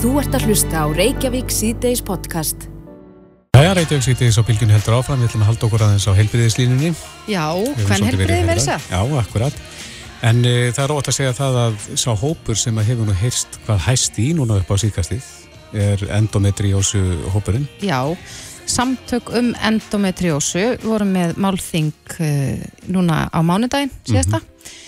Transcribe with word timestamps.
Þú 0.00 0.14
ert 0.16 0.32
að 0.32 0.44
hlusta 0.48 0.80
á 0.80 0.86
Reykjavík 0.96 1.50
síðdeis 1.52 2.00
podcast. 2.00 2.62
Jæja, 3.52 3.74
Reykjavík 3.76 4.06
síðdeis 4.06 4.38
á 4.40 4.42
bylgjun 4.48 4.72
heldur 4.72 4.94
áfram. 4.96 5.20
Við 5.20 5.28
ætlum 5.28 5.42
að 5.44 5.50
halda 5.50 5.66
okkur 5.66 5.84
aðeins 5.84 6.06
á 6.08 6.16
heilbriðislínunni. 6.16 6.92
Já, 7.28 7.44
hvern 7.82 8.06
heilbriði 8.08 8.46
með 8.46 8.62
þess 8.62 8.70
að? 8.72 8.86
Já, 8.94 9.18
akkurat. 9.20 9.58
En 10.24 10.40
e, 10.40 10.54
það 10.72 10.82
er 10.86 10.94
ótt 10.94 11.12
að 11.12 11.18
segja 11.18 11.34
það 11.36 11.60
að 11.66 11.84
sá 12.00 12.08
hópur 12.22 12.60
sem 12.62 12.80
að 12.80 12.88
hefur 12.94 13.10
nú 13.10 13.18
heyrst 13.20 13.60
hvað 13.66 13.84
hæst 13.90 14.24
í 14.24 14.30
núna 14.40 14.56
upp 14.62 14.72
á 14.72 14.76
síðkastið 14.80 15.30
er 15.84 16.08
endometriósu 16.16 17.04
hópurinn. 17.36 17.68
Já, 17.84 18.00
samtök 18.64 19.34
um 19.36 19.52
endometriósu 19.68 20.64
vorum 20.80 21.12
með 21.12 21.36
málþing 21.44 21.92
uh, 22.16 22.68
núna 22.88 23.26
á 23.28 23.40
mánudaginn 23.44 23.92
síðasta. 24.08 24.40
Mm 24.40 24.48
-hmm 24.48 24.79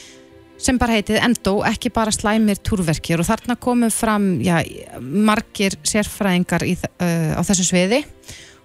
sem 0.62 0.78
bara 0.80 0.96
heitið 0.98 1.20
Endo, 1.22 1.56
ekki 1.66 1.92
bara 1.94 2.12
slæmir 2.14 2.60
túrverkir 2.64 3.20
og 3.22 3.28
þarna 3.28 3.56
komum 3.60 3.92
fram 3.92 4.34
já, 4.44 4.60
margir 5.00 5.76
sérfræðingar 5.86 6.64
í, 6.66 6.76
uh, 6.78 7.32
á 7.38 7.40
þessu 7.46 7.66
sviði 7.66 8.02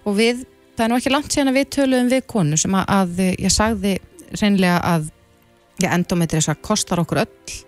og 0.06 0.18
við, 0.18 0.44
það 0.76 0.84
er 0.84 0.92
nú 0.92 0.98
ekki 1.00 1.14
langt 1.14 1.34
síðan 1.34 1.52
að 1.52 1.60
við 1.60 1.70
töluðum 1.76 2.12
við 2.12 2.26
konu 2.30 2.58
sem 2.60 2.76
að, 2.78 2.92
að 2.98 3.24
ég 3.28 3.54
sagði 3.54 3.96
reynlega 4.38 4.78
að 4.94 5.08
já, 5.82 5.90
endometrisa 5.90 6.56
kostar 6.62 7.02
okkur 7.02 7.24
öll 7.24 7.58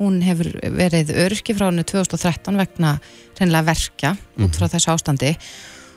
hún 0.00 0.20
hefur 0.24 0.48
verið 0.78 1.12
örki 1.26 1.54
frá 1.56 1.66
hennu 1.68 1.84
2013 1.84 2.56
vegna 2.62 2.94
reynlega 3.40 3.66
verkja 3.68 4.14
mm. 4.14 4.46
út 4.46 4.56
frá 4.56 4.66
mhm. 4.66 4.74
þessu 4.76 4.94
ástandi 4.94 5.34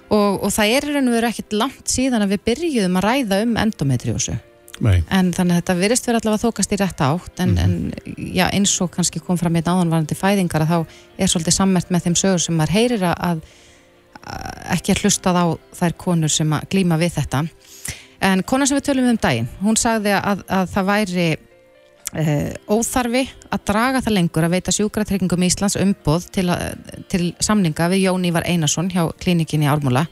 og, 0.09 0.43
og 0.43 0.49
það 0.53 0.73
er 0.77 0.89
reynlega 0.89 1.29
ekkit 1.29 1.55
langt 1.57 1.93
síðan 1.93 2.25
að 2.25 2.35
við 2.35 2.43
byrjuðum 2.49 2.99
að 2.99 3.07
ræða 3.07 3.43
um 3.45 3.55
endometriósu 3.63 4.35
Nei. 4.81 5.03
en 5.13 5.29
þannig 5.35 5.53
að 5.53 5.59
þetta 5.59 5.73
virist 5.77 6.07
verið 6.07 6.19
allavega 6.23 6.43
þókast 6.47 6.71
í 6.73 6.77
rétt 6.81 7.01
átt 7.05 7.41
en, 7.43 7.51
mm 7.51 7.57
-hmm. 7.57 7.91
en 8.17 8.33
já, 8.33 8.45
eins 8.49 8.73
og 8.81 8.89
kannski 8.91 9.19
kom 9.21 9.37
fram 9.37 9.55
í 9.55 9.61
náðanvarandi 9.61 10.17
fæðingar 10.17 10.65
að 10.65 10.71
þá 10.71 10.79
er 11.17 11.29
svolítið 11.29 11.53
sammert 11.53 11.91
með 11.91 12.07
þeim 12.07 12.15
sögur 12.15 12.41
sem 12.41 12.57
maður 12.57 12.73
heyrir 12.73 13.03
að, 13.03 13.17
að 13.29 13.43
ekki 14.73 14.93
að 14.95 15.03
hlustað 15.03 15.37
á 15.37 15.45
þær 15.77 15.93
konur 15.97 16.31
sem 16.31 16.53
að 16.53 16.67
glíma 16.73 16.97
við 16.97 17.17
þetta 17.19 17.45
en 18.23 18.43
konar 18.43 18.67
sem 18.67 18.79
við 18.79 18.87
tölum 18.89 19.09
um 19.11 19.17
daginn 19.21 19.49
hún 19.61 19.79
sagði 19.79 20.15
að, 20.17 20.43
að 20.47 20.69
það 20.73 20.89
væri 20.89 21.27
e, 22.13 22.23
óþarfi 22.67 23.23
að 23.49 23.65
draga 23.67 24.01
það 24.01 24.17
lengur 24.17 24.47
að 24.47 24.55
veita 24.55 24.75
sjúkratryggingum 24.75 25.43
í 25.43 25.49
Íslands 25.51 25.77
umboð 25.79 26.29
til, 26.33 26.47
til 27.11 27.33
samninga 27.43 27.89
við 27.93 28.07
Jón 28.07 28.25
Ívar 28.29 28.47
Einarsson 28.47 28.91
hjá 28.93 29.05
klínikinni 29.19 29.69
Ármúla 29.69 30.07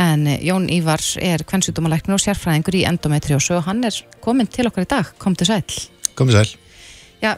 en 0.00 0.26
eh, 0.26 0.40
Jón 0.46 0.68
Ívar 0.72 1.02
er 1.22 1.44
kvennsjútumalæknir 1.48 2.16
og 2.16 2.22
sérfræðingur 2.22 2.78
í 2.78 2.84
endometriósu 2.88 3.56
og 3.58 3.66
hann 3.68 3.84
er 3.86 3.96
komin 4.24 4.50
til 4.50 4.68
okkar 4.68 4.86
í 4.86 4.90
dag, 4.90 5.10
kom 5.22 5.36
til 5.38 5.48
sæl 5.50 5.64
kom 6.18 6.30
til 6.30 6.40
sæl 6.40 6.54
Já, 7.22 7.36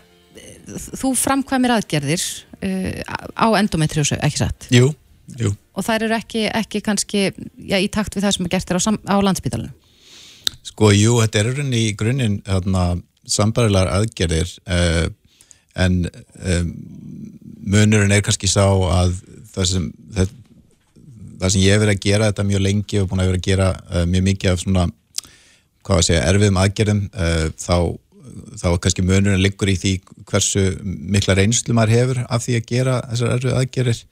þú 0.99 1.13
framkvæmir 1.21 1.77
aðgerðir 1.77 2.23
uh, 2.25 3.03
á 3.39 3.47
endometriósu, 3.61 4.19
ekki 4.25 4.43
satt? 4.43 4.69
Jú, 4.75 4.91
jú 5.39 5.53
Og 5.77 5.85
þær 5.85 6.07
eru 6.07 6.17
ekki, 6.17 6.47
ekki 6.49 6.81
kannski 6.81 7.27
já, 7.29 7.77
í 7.77 7.91
takt 7.93 8.17
við 8.17 8.25
það 8.25 8.39
sem 8.39 8.47
er 8.47 8.53
gert 8.55 8.71
þér 8.71 8.79
á, 8.81 8.93
á 9.13 9.17
landsbytalunum? 9.29 9.75
Sko, 10.65 10.89
jú, 10.97 11.19
þetta 11.21 11.43
er 11.43 11.77
í 11.77 11.85
grunninn 11.99 12.41
sambarilegar 13.29 13.93
aðgerðir 13.93 14.55
uh, 14.65 15.07
en 15.77 16.07
um, 16.09 16.73
munurinn 17.67 18.15
er 18.15 18.25
kannski 18.25 18.49
sá 18.49 18.65
að 18.65 19.19
það 19.53 19.71
sem 19.73 19.89
þetta 20.17 20.46
það 21.41 21.53
sem 21.53 21.65
ég 21.65 21.75
hef 21.75 21.83
verið 21.83 21.97
að 21.97 22.05
gera 22.07 22.31
þetta 22.31 22.47
mjög 22.51 22.65
lengi 22.67 23.01
og 23.01 23.11
búin 23.11 23.23
að 23.23 23.31
vera 23.31 23.41
að 23.41 23.47
gera 23.47 23.69
uh, 23.77 24.03
mjög 24.11 24.27
mikið 24.31 24.53
af 24.53 24.63
svona, 24.63 24.87
hvað 25.87 26.01
að 26.01 26.09
segja, 26.09 26.25
erfiðum 26.31 26.61
aðgerðum 26.63 27.03
uh, 27.13 27.45
þá, 27.63 27.77
þá 28.63 28.69
kannski 28.85 29.07
mönurinn 29.07 29.45
liggur 29.45 29.73
í 29.73 29.77
því 29.81 29.93
hversu 30.31 30.65
mikla 30.85 31.37
reynslu 31.39 31.77
maður 31.77 31.97
hefur 31.97 32.23
af 32.27 32.47
því 32.47 32.59
að 32.59 32.69
gera 32.73 32.99
þessar 33.11 33.37
erfið 33.37 33.61
aðgerðir. 33.61 34.03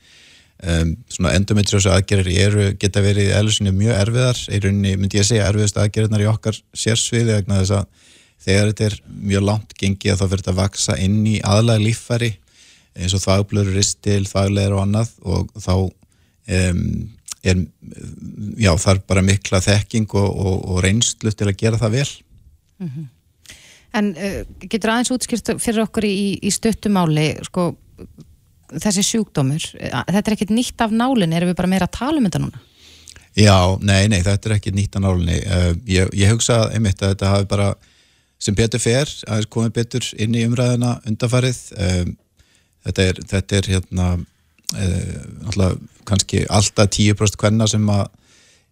Um, 0.65 0.95
svona 1.11 1.35
endometriósu 1.35 1.91
aðgerðir 1.91 2.45
eru, 2.45 2.69
geta 2.81 3.03
verið 3.05 3.33
eðlusinni 3.35 3.73
mjög 3.75 3.99
erfiðar. 4.05 4.45
Í 4.49 4.61
rauninni 4.63 4.95
myndi 5.01 5.19
ég 5.19 5.27
segja 5.29 5.49
erfiðast 5.51 5.81
aðgerðnar 5.83 6.23
í 6.23 6.31
okkar 6.31 6.61
sérsviði 6.79 7.41
vegna 7.41 7.59
þess 7.61 7.75
að 7.81 8.13
þegar 8.45 8.71
þetta 8.71 8.87
er 8.87 8.97
mjög 9.33 9.45
langt 9.49 9.75
gengið 9.81 10.19
þá 10.21 10.25
fyrir 10.25 10.43
þetta 10.45 10.53
að 10.55 10.61
vaksa 10.61 10.97
inn 11.01 11.21
í 11.27 11.37
aðlæg 11.45 11.85
líffæri 11.89 12.31
eins 12.95 13.15
og 13.17 13.23
þagblöður, 13.25 13.75
ristil, 13.75 14.23
þaglegar 14.29 14.77
og 14.77 14.83
annað 14.85 15.13
og 15.27 15.51
þá 15.59 15.75
er, 16.45 17.61
já, 18.61 18.73
þarf 18.81 19.05
bara 19.09 19.25
mikla 19.25 19.61
þekking 19.65 20.15
og, 20.17 20.29
og, 20.29 20.57
og 20.75 20.83
reynslu 20.85 21.33
til 21.33 21.49
að 21.51 21.59
gera 21.61 21.81
það 21.81 21.99
vel. 21.99 22.11
Mm 22.83 22.91
-hmm. 22.91 23.11
En 23.95 24.11
uh, 24.19 24.43
getur 24.67 24.91
aðeins 24.91 25.13
útskýrt 25.15 25.55
fyrir 25.63 25.85
okkur 25.87 26.05
í, 26.09 26.39
í 26.43 26.51
stuttumáli, 26.51 27.29
sko, 27.47 27.75
þessi 28.75 29.05
sjúkdómur, 29.07 29.67
þetta 29.79 30.25
er 30.25 30.35
ekkit 30.35 30.51
nýtt 30.51 30.81
af 30.83 30.91
nálinni, 30.91 31.37
erum 31.37 31.53
við 31.53 31.61
bara 31.61 31.71
meira 31.71 31.87
að 31.87 31.99
tala 31.99 32.19
um 32.19 32.27
þetta 32.27 32.43
núna? 32.43 32.63
Já, 33.35 33.79
nei, 33.83 34.09
nei, 34.11 34.23
þetta 34.23 34.49
er 34.49 34.57
ekkit 34.57 34.75
nýtt 34.75 34.97
af 34.97 35.03
nálinni. 35.03 35.39
Uh, 35.47 35.73
ég, 35.87 36.11
ég 36.15 36.31
hugsa 36.35 36.71
einmitt 36.75 37.03
að 37.03 37.15
þetta 37.15 37.33
hafi 37.37 37.49
bara, 37.51 37.75
sem 38.39 38.55
betur 38.55 38.83
fer, 38.83 39.11
aðeins 39.29 39.51
komið 39.51 39.73
betur 39.79 40.11
inn 40.19 40.35
í 40.35 40.45
umræðina 40.49 40.99
undarfarið. 41.07 41.63
Um, 41.79 42.17
þetta 42.85 43.09
er, 43.11 43.21
þetta 43.31 43.57
er 43.57 43.71
hérna, 43.75 44.09
uh, 44.75 45.73
kannski 46.05 46.45
alltaf 46.51 46.91
10% 46.97 47.41
hvenna 47.41 47.69
sem 47.71 47.89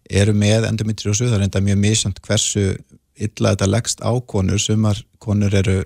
eru 0.09 0.35
með 0.35 0.67
endometriósu, 0.67 1.29
það 1.29 1.39
er 1.39 1.45
enda 1.47 1.63
mjög 1.63 1.79
misjönd 1.81 2.21
hversu 2.25 2.65
illa 3.13 3.53
þetta 3.53 3.69
leggst 3.69 4.03
á 4.03 4.11
konur, 4.27 4.59
sumar 4.59 4.99
konur 5.21 5.53
eru 5.55 5.83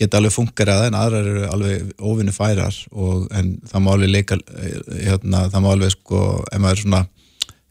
geta 0.00 0.18
alveg 0.18 0.32
fungerað 0.32 0.86
en 0.88 0.96
aðrar 0.96 1.28
eru 1.28 1.46
alveg 1.52 1.90
óvinni 2.00 2.32
færar 2.32 2.76
og 2.90 3.26
en 3.36 3.58
það 3.68 3.84
má 3.84 3.90
alveg 3.94 4.12
leika 4.14 4.38
hérna, 4.88 5.46
það 5.52 5.64
má 5.64 5.72
alveg 5.74 5.94
sko, 5.94 6.20
ef 6.48 6.62
maður 6.62 6.84
svona 6.84 7.02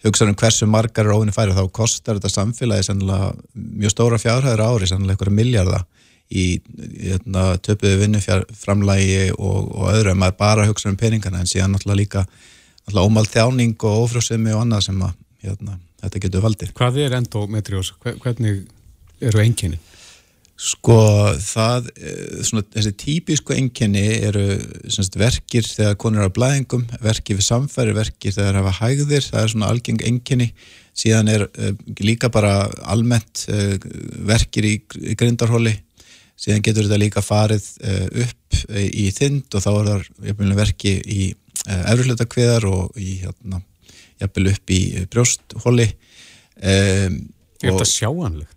hugsaður 0.06 0.34
um 0.34 0.40
hversu 0.40 0.70
margar 0.70 1.08
eru 1.08 1.18
óvinni 1.18 1.36
færar 1.36 1.58
þá 1.58 1.72
kostar 1.76 2.20
þetta 2.20 2.32
samfélagi 2.36 2.96
mjög 3.00 3.96
stóra 3.96 4.22
fjárhæður 4.22 4.66
ári, 4.68 4.90
sannlega 4.92 5.18
einhverja 5.18 5.40
miljardar 5.42 5.88
í 6.30 6.46
hérna, 6.78 7.56
töpuðu 7.66 8.04
vinnuframlægi 8.04 9.32
og, 9.34 9.72
og 9.74 9.92
öðru 9.96 10.14
en 10.14 10.22
maður 10.22 10.40
bara 10.42 10.68
hugsa 10.70 10.92
um 10.92 10.98
peningana 11.00 11.42
en 11.42 11.50
síðan 11.50 11.74
náttúrulega 11.74 12.02
líka 12.04 12.26
náttúrulega 12.28 13.06
ómald 13.08 13.32
þjáning 13.34 13.78
og 13.90 14.04
ofrjóðsemi 14.06 14.54
og 14.54 14.66
annað 14.66 14.88
sem 14.90 15.06
að 15.06 15.16
hérna, 15.46 15.78
þetta 16.04 16.24
getur 16.26 16.46
valdið. 16.46 16.74
Hvað 16.78 17.00
er 17.06 17.16
endometriós? 17.18 17.94
Hvernig 18.06 18.68
eru 19.20 19.42
enginni? 19.42 19.80
Sko 20.60 21.00
það, 21.40 21.88
eh, 21.96 22.42
svona, 22.44 22.66
þessi 22.76 22.92
típisku 23.00 23.56
enginni 23.56 24.04
eru 24.28 24.60
sagt, 24.92 25.16
verkir 25.16 25.64
þegar 25.64 25.96
konur 25.96 26.26
eru 26.26 26.34
á 26.36 26.36
blæðingum, 26.36 26.84
verkir 27.00 27.40
við 27.40 27.48
samfæri, 27.48 27.96
verkir 27.96 28.36
þegar 28.36 28.60
hafa 28.60 28.76
hægðir, 28.82 29.24
það 29.24 29.42
er 29.46 29.54
svona 29.54 29.72
algeng 29.72 30.04
enginni 30.04 30.50
síðan 31.00 31.32
er 31.32 31.46
uh, 31.48 31.72
líka 32.04 32.28
bara 32.34 32.68
almennt 32.84 33.46
uh, 33.48 33.78
verkir 34.28 34.68
í, 34.68 34.74
í 35.00 35.16
grindarhóli 35.16 35.78
síðan 36.40 36.64
getur 36.66 36.88
þetta 36.88 37.02
líka 37.02 37.24
farið 37.24 37.66
uh, 37.84 38.06
upp 38.26 38.60
uh, 38.70 38.84
í 38.86 39.10
þynd 39.16 39.58
og 39.58 39.66
þá 39.66 39.72
er 39.72 39.90
það 39.90 40.54
verki 40.60 40.94
í 41.00 41.24
eh, 41.68 41.84
efrirlutakviðar 41.92 42.70
og 42.70 43.00
í 43.00 43.20
hérna, 43.24 43.62
upp 44.24 44.74
í 44.76 44.82
brjósthóli 45.12 45.90
um, 45.90 47.20
Er 47.60 47.74
þetta 47.74 47.88
sjáanlegt? 47.88 48.56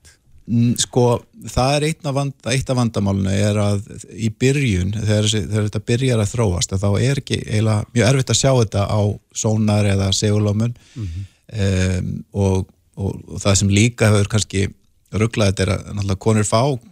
Sko, 0.82 1.04
það 1.50 1.72
er 1.76 1.84
eitt 1.86 2.06
af, 2.06 2.14
vanda, 2.16 2.52
eitt 2.52 2.70
af 2.70 2.76
vandamálinu 2.78 3.30
er 3.30 3.58
að 3.62 3.84
í 4.10 4.28
byrjun, 4.42 4.90
þegar, 4.94 5.28
þegar 5.32 5.66
þetta 5.68 5.82
byrjar 5.90 6.22
að 6.22 6.32
þróast, 6.32 6.74
að 6.74 6.82
þá 6.82 6.88
er 6.98 7.20
ekki 7.22 7.38
eiginlega 7.46 7.86
mjög 7.94 8.08
erfitt 8.08 8.32
að 8.34 8.40
sjá 8.40 8.50
þetta 8.50 8.84
á 8.90 9.00
sónar 9.42 9.88
eða 9.90 10.08
segulómun 10.18 10.74
mm 10.74 11.06
-hmm. 11.06 11.26
um, 11.66 12.12
og, 12.32 12.72
og, 12.98 13.22
og 13.26 13.42
það 13.42 13.58
sem 13.62 13.74
líka 13.74 14.10
hefur 14.10 14.32
kannski 14.34 14.64
rugglaðið 15.12 15.64
er 15.66 15.74
að 15.78 16.16
konur 16.22 16.46
fá 16.48 16.62
Eh, 16.64 16.91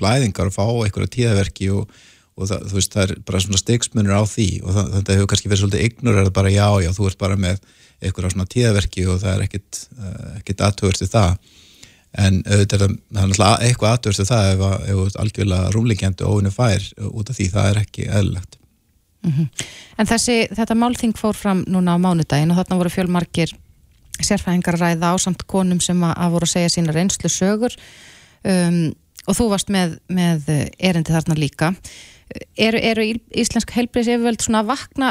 blæðingar 0.00 0.50
og 0.50 0.56
fá 0.56 0.64
einhverja 0.64 1.12
tíðaverki 1.16 1.70
og, 1.74 1.92
og 2.36 2.50
það, 2.50 2.66
veist, 2.74 2.94
það 2.94 3.04
er 3.06 3.22
bara 3.28 3.42
svona 3.44 3.60
styggsmunur 3.60 4.16
á 4.16 4.24
því 4.28 4.48
og 4.64 4.76
það, 4.76 4.90
þetta 4.96 5.16
hefur 5.16 5.30
kannski 5.32 5.52
verið 5.52 5.62
svolítið 5.64 5.86
ignorerað 5.88 6.34
bara 6.40 6.52
já, 6.54 6.68
já, 6.84 6.90
þú 6.96 7.08
ert 7.10 7.20
bara 7.20 7.38
með 7.40 7.64
einhverja 8.00 8.34
svona 8.34 8.50
tíðaverki 8.50 9.06
og 9.12 9.18
það 9.22 9.34
er 9.34 9.46
ekkit, 9.46 9.80
eh, 9.96 10.28
ekkit 10.40 10.64
aðtöðurst 10.68 11.04
í 11.04 11.10
það. 11.10 11.34
En 12.20 12.40
auðvitað 12.42 12.86
er 12.86 13.34
það 13.36 13.66
eitthvað 13.66 13.92
aðtöðurst 13.94 14.24
í 14.24 14.30
það 14.30 14.48
ef 14.54 14.62
þú 14.88 15.04
ert 15.04 15.18
algjörlega 15.24 15.74
rúmlegjandi 15.74 16.26
og 16.26 16.40
óinu 16.40 16.54
fær 16.54 16.86
út 17.10 17.30
af 17.30 17.38
því 17.38 17.50
það 17.52 17.68
er 17.70 17.82
ekki 17.84 18.08
eðlilegt. 18.08 18.56
Mm 19.20 19.32
-hmm. 19.32 19.48
En 19.98 20.06
þessi, 20.06 20.48
þetta 20.56 20.74
málþing 20.74 21.16
fór 21.16 21.36
fram 21.36 21.64
núna 21.68 21.94
á 21.94 21.98
mánudagin 22.00 22.50
og 22.50 22.56
þarna 22.56 22.78
voru 22.80 22.90
fjölmarkir 22.90 23.52
sérfæðingar 24.24 24.74
að 24.74 24.80
ræða 24.80 25.12
á 25.12 25.16
samt 25.18 25.46
konum 25.46 25.80
sem 25.80 26.00
að, 26.02 26.14
að 26.16 26.30
voru 26.30 26.48
að 26.48 26.54
segja 26.54 26.68
sína 26.68 26.92
reynslu 26.92 27.28
sögur 27.28 27.76
um, 28.44 28.94
og 29.26 29.36
þú 29.36 29.48
varst 29.52 29.72
með, 29.72 29.98
með 30.08 30.48
erindi 30.78 31.14
þarna 31.14 31.38
líka 31.38 31.72
eru, 32.56 32.78
eru 32.78 33.06
íslensk 33.36 33.74
helbriðs 33.74 34.12
yfirvöld 34.14 34.44
svona 34.44 34.62
að 34.62 34.70
vakna 34.74 35.10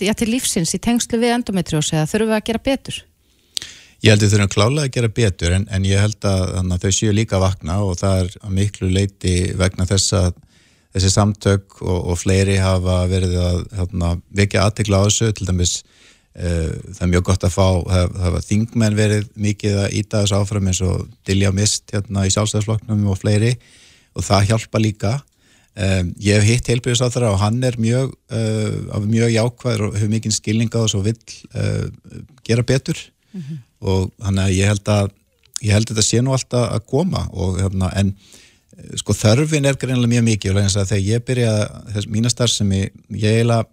já, 0.00 0.14
til 0.14 0.30
lífsins 0.32 0.74
í 0.76 0.80
tengslu 0.82 1.20
við 1.22 1.36
endometriósi 1.38 1.98
eða 1.98 2.10
þurfum 2.10 2.32
við 2.32 2.38
að 2.38 2.46
gera 2.50 2.64
betur? 2.70 3.02
Ég 4.04 4.12
held 4.12 4.22
að 4.22 4.28
þau 4.28 4.36
þurfum 4.36 4.54
klálega 4.54 4.86
að 4.86 4.94
gera 4.96 5.12
betur 5.18 5.56
en, 5.56 5.66
en 5.72 5.88
ég 5.88 6.02
held 6.02 6.28
að, 6.28 6.42
að 6.60 6.86
þau 6.86 6.96
séu 6.98 7.14
líka 7.16 7.38
að 7.38 7.46
vakna 7.46 7.78
og 7.84 7.98
það 8.00 8.22
er 8.22 8.34
að 8.40 8.56
miklu 8.58 8.90
leiti 8.92 9.36
vegna 9.58 9.86
þess 9.88 10.16
að 10.18 10.32
þessi 10.94 11.10
samtök 11.10 11.80
og, 11.82 12.00
og 12.12 12.18
fleiri 12.20 12.58
hafa 12.62 13.00
verið 13.10 13.38
að 13.40 13.60
hérna, 13.78 14.10
vekja 14.36 14.66
aðtekla 14.68 15.00
á 15.02 15.06
þessu 15.08 15.30
til 15.34 15.48
dæmis 15.48 15.78
það 16.34 17.02
er 17.04 17.10
mjög 17.12 17.26
gott 17.28 17.44
að 17.46 17.52
fá 17.54 17.66
það 17.86 18.16
hafa 18.24 18.40
þingmenn 18.42 18.96
verið 18.98 19.26
mikið 19.38 19.76
að 19.84 19.92
íta 20.00 20.22
þessu 20.24 20.38
áfram 20.40 20.70
eins 20.70 20.80
og 20.82 21.04
Dilja 21.28 21.52
Mist 21.54 21.94
hérna 21.94 22.24
í 22.26 22.32
sjálfstæðsflokknum 22.34 23.04
og 23.12 23.20
fleiri 23.20 23.52
og 24.14 24.26
það 24.26 24.48
hjálpa 24.50 24.80
líka 24.82 25.12
um, 25.78 26.10
ég 26.18 26.40
hef 26.40 26.48
hitt 26.48 26.70
heilbyrðisáþara 26.72 27.32
og 27.34 27.40
hann 27.42 27.60
er 27.66 27.78
mjög, 27.78 28.16
uh, 28.34 28.98
mjög 29.06 29.34
jákvæður 29.36 29.84
og 29.88 29.98
hefur 29.98 30.14
mikið 30.14 30.34
skilning 30.34 30.74
á 30.74 30.82
þessu 30.82 31.00
og 31.00 31.06
vill 31.06 31.36
uh, 31.54 31.86
gera 32.46 32.66
betur 32.66 32.98
mm 33.30 33.40
-hmm. 33.40 33.60
og 33.80 34.10
þannig 34.18 34.44
að 34.44 34.56
ég 34.58 34.72
held 34.72 34.88
að 34.88 35.12
ég 35.62 35.72
held 35.72 35.90
að 35.90 35.94
þetta 35.94 36.08
sé 36.08 36.22
nú 36.22 36.34
alltaf 36.34 36.72
að 36.72 36.86
koma 36.86 37.28
og 37.32 37.60
hérna 37.62 37.92
en 37.94 38.16
sko 38.98 39.14
þörfin 39.14 39.66
er 39.68 39.78
greinlega 39.78 40.10
mjög 40.10 40.24
mikið 40.28 40.56
og 40.56 40.70
þegar 40.70 41.06
ég 41.06 41.24
byrja 41.24 41.52
þess 41.94 42.10
mína 42.10 42.30
starf 42.30 42.50
sem 42.50 42.72
ég, 42.72 42.90
ég 43.10 43.38
eiginlega 43.38 43.66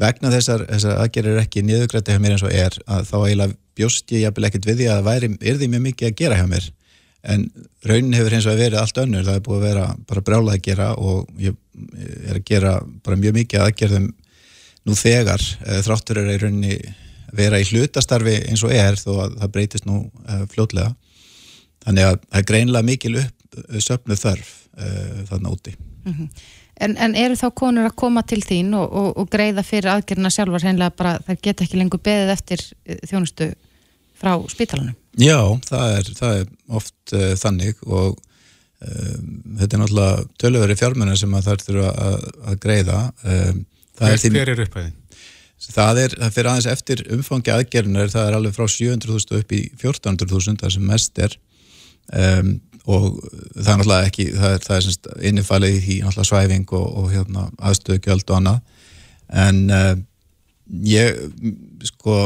vegna 0.00 0.32
þessar, 0.32 0.64
þessar 0.70 1.02
aðgerir 1.04 1.42
ekki 1.42 1.62
niðugrætti 1.64 2.14
hjá 2.14 2.22
mér 2.22 2.36
eins 2.36 2.46
og 2.46 2.54
er 2.54 2.78
að 2.86 3.06
þá 3.10 3.18
eiginlega 3.20 3.58
bjóst 3.78 4.14
ég 4.14 4.24
jafnvel 4.24 4.48
ekkert 4.48 4.66
við 4.68 4.80
því 4.80 4.88
að 4.94 5.04
væri, 5.08 5.30
er 5.40 5.60
því 5.60 5.68
mjög 5.70 5.84
mikið 5.88 6.08
að 6.08 6.18
gera 6.18 6.40
hjá 6.40 6.48
mér. 6.50 6.66
En 7.24 7.46
raunin 7.86 8.16
hefur 8.18 8.34
hins 8.36 8.48
vegar 8.48 8.60
verið 8.60 8.80
allt 8.82 8.98
önnur, 9.00 9.24
það 9.24 9.38
er 9.38 9.44
búið 9.46 9.60
að 9.60 9.68
vera 9.68 9.86
bara 10.10 10.24
brjálað 10.26 10.58
að 10.58 10.64
gera 10.66 10.88
og 11.00 11.30
ég 11.40 11.54
er 12.28 12.36
að 12.36 12.44
gera 12.50 12.74
bara 13.06 13.20
mjög 13.20 13.38
mikið 13.38 13.64
aðgerðum 13.64 14.10
nú 14.84 14.96
þegar, 14.98 15.46
eh, 15.64 15.80
þráttur 15.86 16.20
er 16.20 16.34
í 16.34 16.40
rauninni 16.42 16.76
vera 17.34 17.60
í 17.60 17.66
hlutastarfi 17.66 18.36
eins 18.50 18.62
og 18.66 18.74
er 18.74 18.98
þó 19.00 19.14
að 19.24 19.38
það 19.40 19.54
breytist 19.56 19.88
nú 19.88 20.02
uh, 20.04 20.44
fljótlega. 20.52 20.92
Þannig 21.84 22.08
að 22.08 22.18
það 22.20 22.38
er 22.40 22.46
greinlega 22.50 22.88
mikil 22.90 23.14
upp 23.22 23.58
uh, 23.62 23.80
söpnu 23.82 24.18
þörf 24.18 24.52
þarna 24.74 25.52
úti. 25.54 25.70
Mm 26.02 26.14
-hmm. 26.14 26.28
En, 26.82 26.96
en 26.96 27.14
eru 27.18 27.36
þá 27.38 27.46
konur 27.54 27.88
að 27.88 27.96
koma 28.00 28.24
til 28.26 28.40
þín 28.44 28.74
og, 28.78 28.88
og, 28.88 29.10
og 29.20 29.30
greiða 29.30 29.62
fyrir 29.66 29.92
aðgerðina 29.94 30.32
sjálfar 30.34 30.66
hreinlega 30.66 30.96
bara 30.98 31.14
það 31.26 31.40
geta 31.46 31.66
ekki 31.66 31.80
lengur 31.80 32.02
beðið 32.04 32.34
eftir 32.34 32.64
þjónustu 33.10 33.52
frá 34.18 34.34
spítalunum? 34.50 34.96
Já, 35.20 35.38
það 35.68 35.96
er, 35.98 36.10
það 36.18 36.40
er 36.40 36.50
oft 36.80 37.14
uh, 37.14 37.30
þannig 37.38 37.86
og 37.86 38.16
um, 38.16 39.30
þetta 39.60 39.76
er 39.76 39.82
náttúrulega 39.84 40.26
töluveri 40.42 40.76
fjármennar 40.80 41.20
sem 41.20 41.38
það 41.38 41.64
þurfa 41.68 41.94
að, 42.08 42.28
að 42.50 42.60
greiða. 42.66 43.00
Um, 43.22 43.64
Hver 43.94 44.38
er, 44.42 44.52
er 44.56 44.62
upphæðin? 44.66 45.00
Það 45.64 45.98
er, 46.02 46.14
það 46.18 46.32
fyrir 46.34 46.50
aðeins 46.50 46.66
eftir 46.68 47.02
umfangi 47.14 47.52
aðgerðunar, 47.54 48.10
það 48.12 48.26
er 48.28 48.36
alveg 48.36 48.56
frá 48.56 48.66
700.000 48.68 49.38
upp 49.38 49.54
í 49.54 49.60
1400.000, 49.78 50.56
það 50.60 50.74
sem 50.74 50.88
mest 50.90 51.20
er 51.24 51.36
um, 52.10 52.50
og 52.84 53.20
það 53.24 53.70
er 53.70 53.78
náttúrulega 53.80 54.08
ekki, 54.10 54.26
það 54.36 54.56
er, 54.56 54.64
það 54.66 54.76
er 54.76 55.28
innifalið 55.30 55.88
í 55.88 55.98
svæfing 56.28 56.74
og, 56.76 56.86
og 57.00 57.12
hérna, 57.14 57.46
aðstöðugjöld 57.64 58.28
og 58.28 58.38
annað, 58.40 58.60
en 59.44 59.60
uh, 59.72 59.92
ég, 60.84 61.20
sko, 61.88 62.18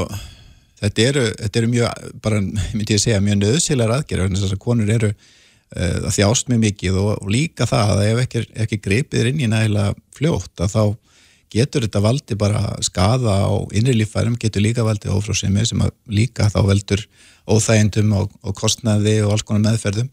þetta 0.82 1.08
eru, 1.12 1.26
þetta 1.44 1.60
eru 1.62 1.72
mjög, 1.74 2.06
bara 2.24 2.42
myndi 2.42 2.96
ég 2.96 3.02
segja, 3.02 3.22
mjög 3.22 3.42
nöðsilegar 3.44 3.98
aðgerðar, 4.00 4.34
þess 4.34 4.56
að 4.56 4.64
konur 4.66 4.94
eru 4.98 5.12
uh, 5.14 6.08
þjást 6.14 6.50
mjög 6.50 6.64
mikið 6.66 7.00
og, 7.04 7.12
og 7.20 7.32
líka 7.34 7.68
það 7.70 7.94
að 7.94 8.06
ef 8.08 8.24
ekki, 8.26 8.46
ekki 8.66 8.82
greipið 8.88 9.32
inn 9.32 9.46
í 9.46 9.52
nægilega 9.52 9.94
fljótt 10.18 10.66
að 10.66 10.74
þá 10.74 10.82
getur 11.54 11.86
þetta 11.86 12.04
valdi 12.04 12.36
bara 12.36 12.60
skada 12.84 13.38
á 13.46 13.52
innri 13.72 13.94
lífærum, 13.96 14.36
getur 14.40 14.66
líka 14.66 14.84
valdi 14.84 15.08
ófrásimi 15.08 15.62
sem 15.64 15.80
líka 16.10 16.50
þá 16.52 16.60
veldur 16.66 17.06
óþægindum 17.48 18.10
og, 18.18 18.34
og 18.44 18.56
kostnaði 18.58 19.20
og 19.22 19.32
alls 19.32 19.46
konar 19.46 19.70
meðferðum 19.70 20.10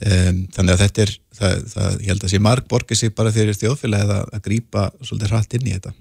um, 0.00 0.38
þannig 0.54 0.74
að 0.74 0.84
þetta 0.86 1.04
er, 1.04 1.12
það, 1.38 1.66
það, 1.74 1.98
ég 1.98 2.12
held 2.12 2.24
að 2.24 2.32
sé 2.32 2.42
marg 2.42 2.70
borgir 2.70 2.98
sig 2.98 3.14
bara 3.16 3.34
þegar 3.34 3.60
þjóðfélagið 3.60 4.14
að, 4.16 4.24
að 4.32 4.44
grýpa 4.46 4.86
svolítið 5.02 5.34
hratt 5.34 5.58
inn 5.58 5.68
í 5.68 5.76
þetta 5.76 5.94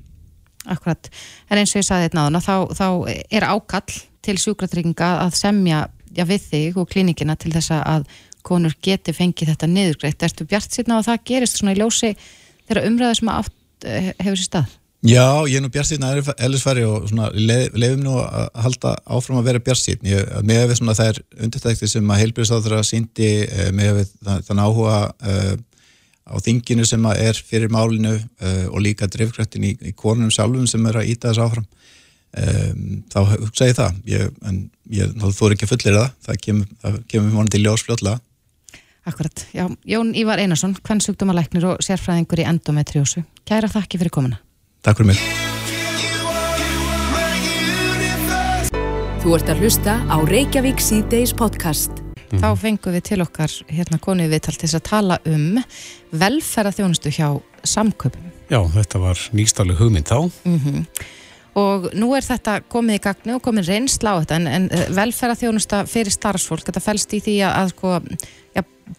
Akkurat, 0.69 1.07
en 1.49 1.57
eins 1.57 1.71
og 1.73 1.79
ég 1.79 1.87
saði 1.87 2.05
þetta 2.05 2.19
náðuna, 2.19 2.41
þá, 2.45 2.55
þá 2.77 2.87
er 3.33 3.45
ákall 3.49 3.95
til 4.21 4.35
sjúkratrygginga 4.37 5.07
að 5.23 5.31
semja 5.39 5.87
já, 6.13 6.25
við 6.29 6.43
þig 6.51 6.77
og 6.77 6.91
klínikina 6.91 7.33
til 7.39 7.53
þess 7.55 7.73
að 7.79 8.05
konur 8.45 8.75
geti 8.83 9.13
fengið 9.13 9.53
þetta 9.53 9.69
niðurgreitt. 9.69 10.25
Erstu 10.25 10.45
bjart 10.49 10.73
síðan 10.73 10.97
á 10.97 10.99
að 10.99 11.07
það 11.09 11.25
gerist 11.31 11.57
svona 11.59 11.73
í 11.75 11.79
ljósi 11.79 12.13
þeirra 12.67 12.85
umræðu 12.89 13.17
sem 13.19 13.33
átt 13.33 13.89
eh, 13.89 14.11
hefur 14.21 14.39
sér 14.39 14.49
stað? 14.49 14.77
Já, 15.01 15.49
ég 15.49 15.57
er 15.57 15.63
nú 15.63 15.71
bjart 15.73 15.95
að 15.97 16.27
ellisfæri 16.45 16.83
og 16.85 17.09
leif, 17.33 17.71
leifum 17.73 18.03
nú 18.05 18.19
að 18.21 18.49
halda 18.61 18.91
áfram 19.09 19.39
að 19.39 19.47
vera 19.49 19.61
bjart 19.65 19.81
síðan. 19.81 20.27
Með 20.45 20.67
við 20.69 20.77
svona 20.77 20.93
þær 20.93 21.19
undirtækti 21.41 21.87
sem 21.89 22.11
að 22.13 22.19
heilbjörnsáður 22.21 22.75
að 22.77 22.85
síndi, 22.85 23.29
eh, 23.47 23.71
með 23.73 23.95
við 23.97 24.11
þann 24.45 24.61
áhuga 24.61 24.99
uh, 25.09 25.55
á 26.29 26.35
þinginu 26.45 26.85
sem 26.85 27.07
er 27.15 27.39
fyrir 27.47 27.73
málinu 27.73 28.13
uh, 28.13 28.67
og 28.69 28.83
líka 28.85 29.09
drifkrættin 29.09 29.65
í, 29.71 29.71
í 29.89 29.95
konunum 29.97 30.29
sjálfum 30.29 30.67
sem 30.69 30.85
er 30.85 31.01
að 31.01 31.09
íta 31.15 31.31
þess 31.31 31.47
áfram 31.47 31.65
um, 31.65 33.01
þá 33.09 33.19
hugsa 33.31 33.71
ég 33.71 33.79
það. 33.81 33.97
Ég, 34.13 34.37
en 34.45 34.61
ég, 34.99 35.17
þú 35.17 35.49
er 35.49 35.57
ekki 35.57 35.65
að 35.65 35.73
fullera 35.73 36.05
það. 36.05 36.13
Það 36.29 36.39
kemur, 36.45 37.01
kemur 37.09 37.33
mjög 37.39 37.51
til 37.55 37.63
ljósfljóðlega 37.65 38.21
Akkurat, 39.09 39.47
já, 39.49 39.65
Jón 39.89 40.13
Ívar 40.13 40.37
Einarsson 40.37 40.77
hvern 40.77 41.01
sjúkdómalæknir 41.01 41.65
og 41.71 41.81
sérfræðingur 41.81 42.43
í 42.43 42.45
endometriósu 42.45 43.25
Kæra 43.49 43.65
þakki 43.65 43.97
fyrir 43.97 44.13
komuna 44.13 44.37
Takk 44.81 44.97
fyrir 44.97 45.11
mig 45.13 45.19
Þú 49.21 49.35
ert 49.37 49.51
að 49.53 49.59
hlusta 49.61 49.99
á 50.09 50.17
Reykjavík 50.25 50.81
C-Days 50.81 51.35
podcast 51.37 52.01
mm. 52.31 52.39
þá 52.41 52.47
fengum 52.57 52.95
við 52.95 53.03
til 53.11 53.19
okkar 53.21 53.53
hérna 53.69 53.99
konið 54.01 54.33
viðtal 54.33 54.55
til 54.57 54.69
að 54.73 54.83
tala 54.87 55.19
um 55.29 55.59
velferðarþjónustu 56.17 57.13
hjá 57.13 57.27
samköpum. 57.61 58.31
Já, 58.49 58.59
þetta 58.73 59.01
var 59.03 59.21
nýstálu 59.37 59.77
hugmynd 59.77 60.09
þá. 60.09 60.31
Mm 60.49 60.57
-hmm. 60.57 60.85
Og 61.61 61.91
nú 61.93 62.15
er 62.17 62.25
þetta 62.25 62.61
komið 62.65 62.95
í 62.95 63.03
gagnu 63.03 63.35
og 63.35 63.41
komið 63.45 63.67
reynsla 63.67 64.15
á 64.17 64.19
þetta 64.23 64.35
en, 64.35 64.47
en 64.47 64.69
eh, 64.71 64.89
velferðarþjónusta 64.89 65.85
fyrir 65.85 66.11
starfsfólk, 66.11 66.65
þetta 66.65 66.79
fælst 66.81 67.13
í 67.13 67.19
því 67.19 67.35
að, 67.45 67.53
að 67.61 67.69
sko, 67.69 67.99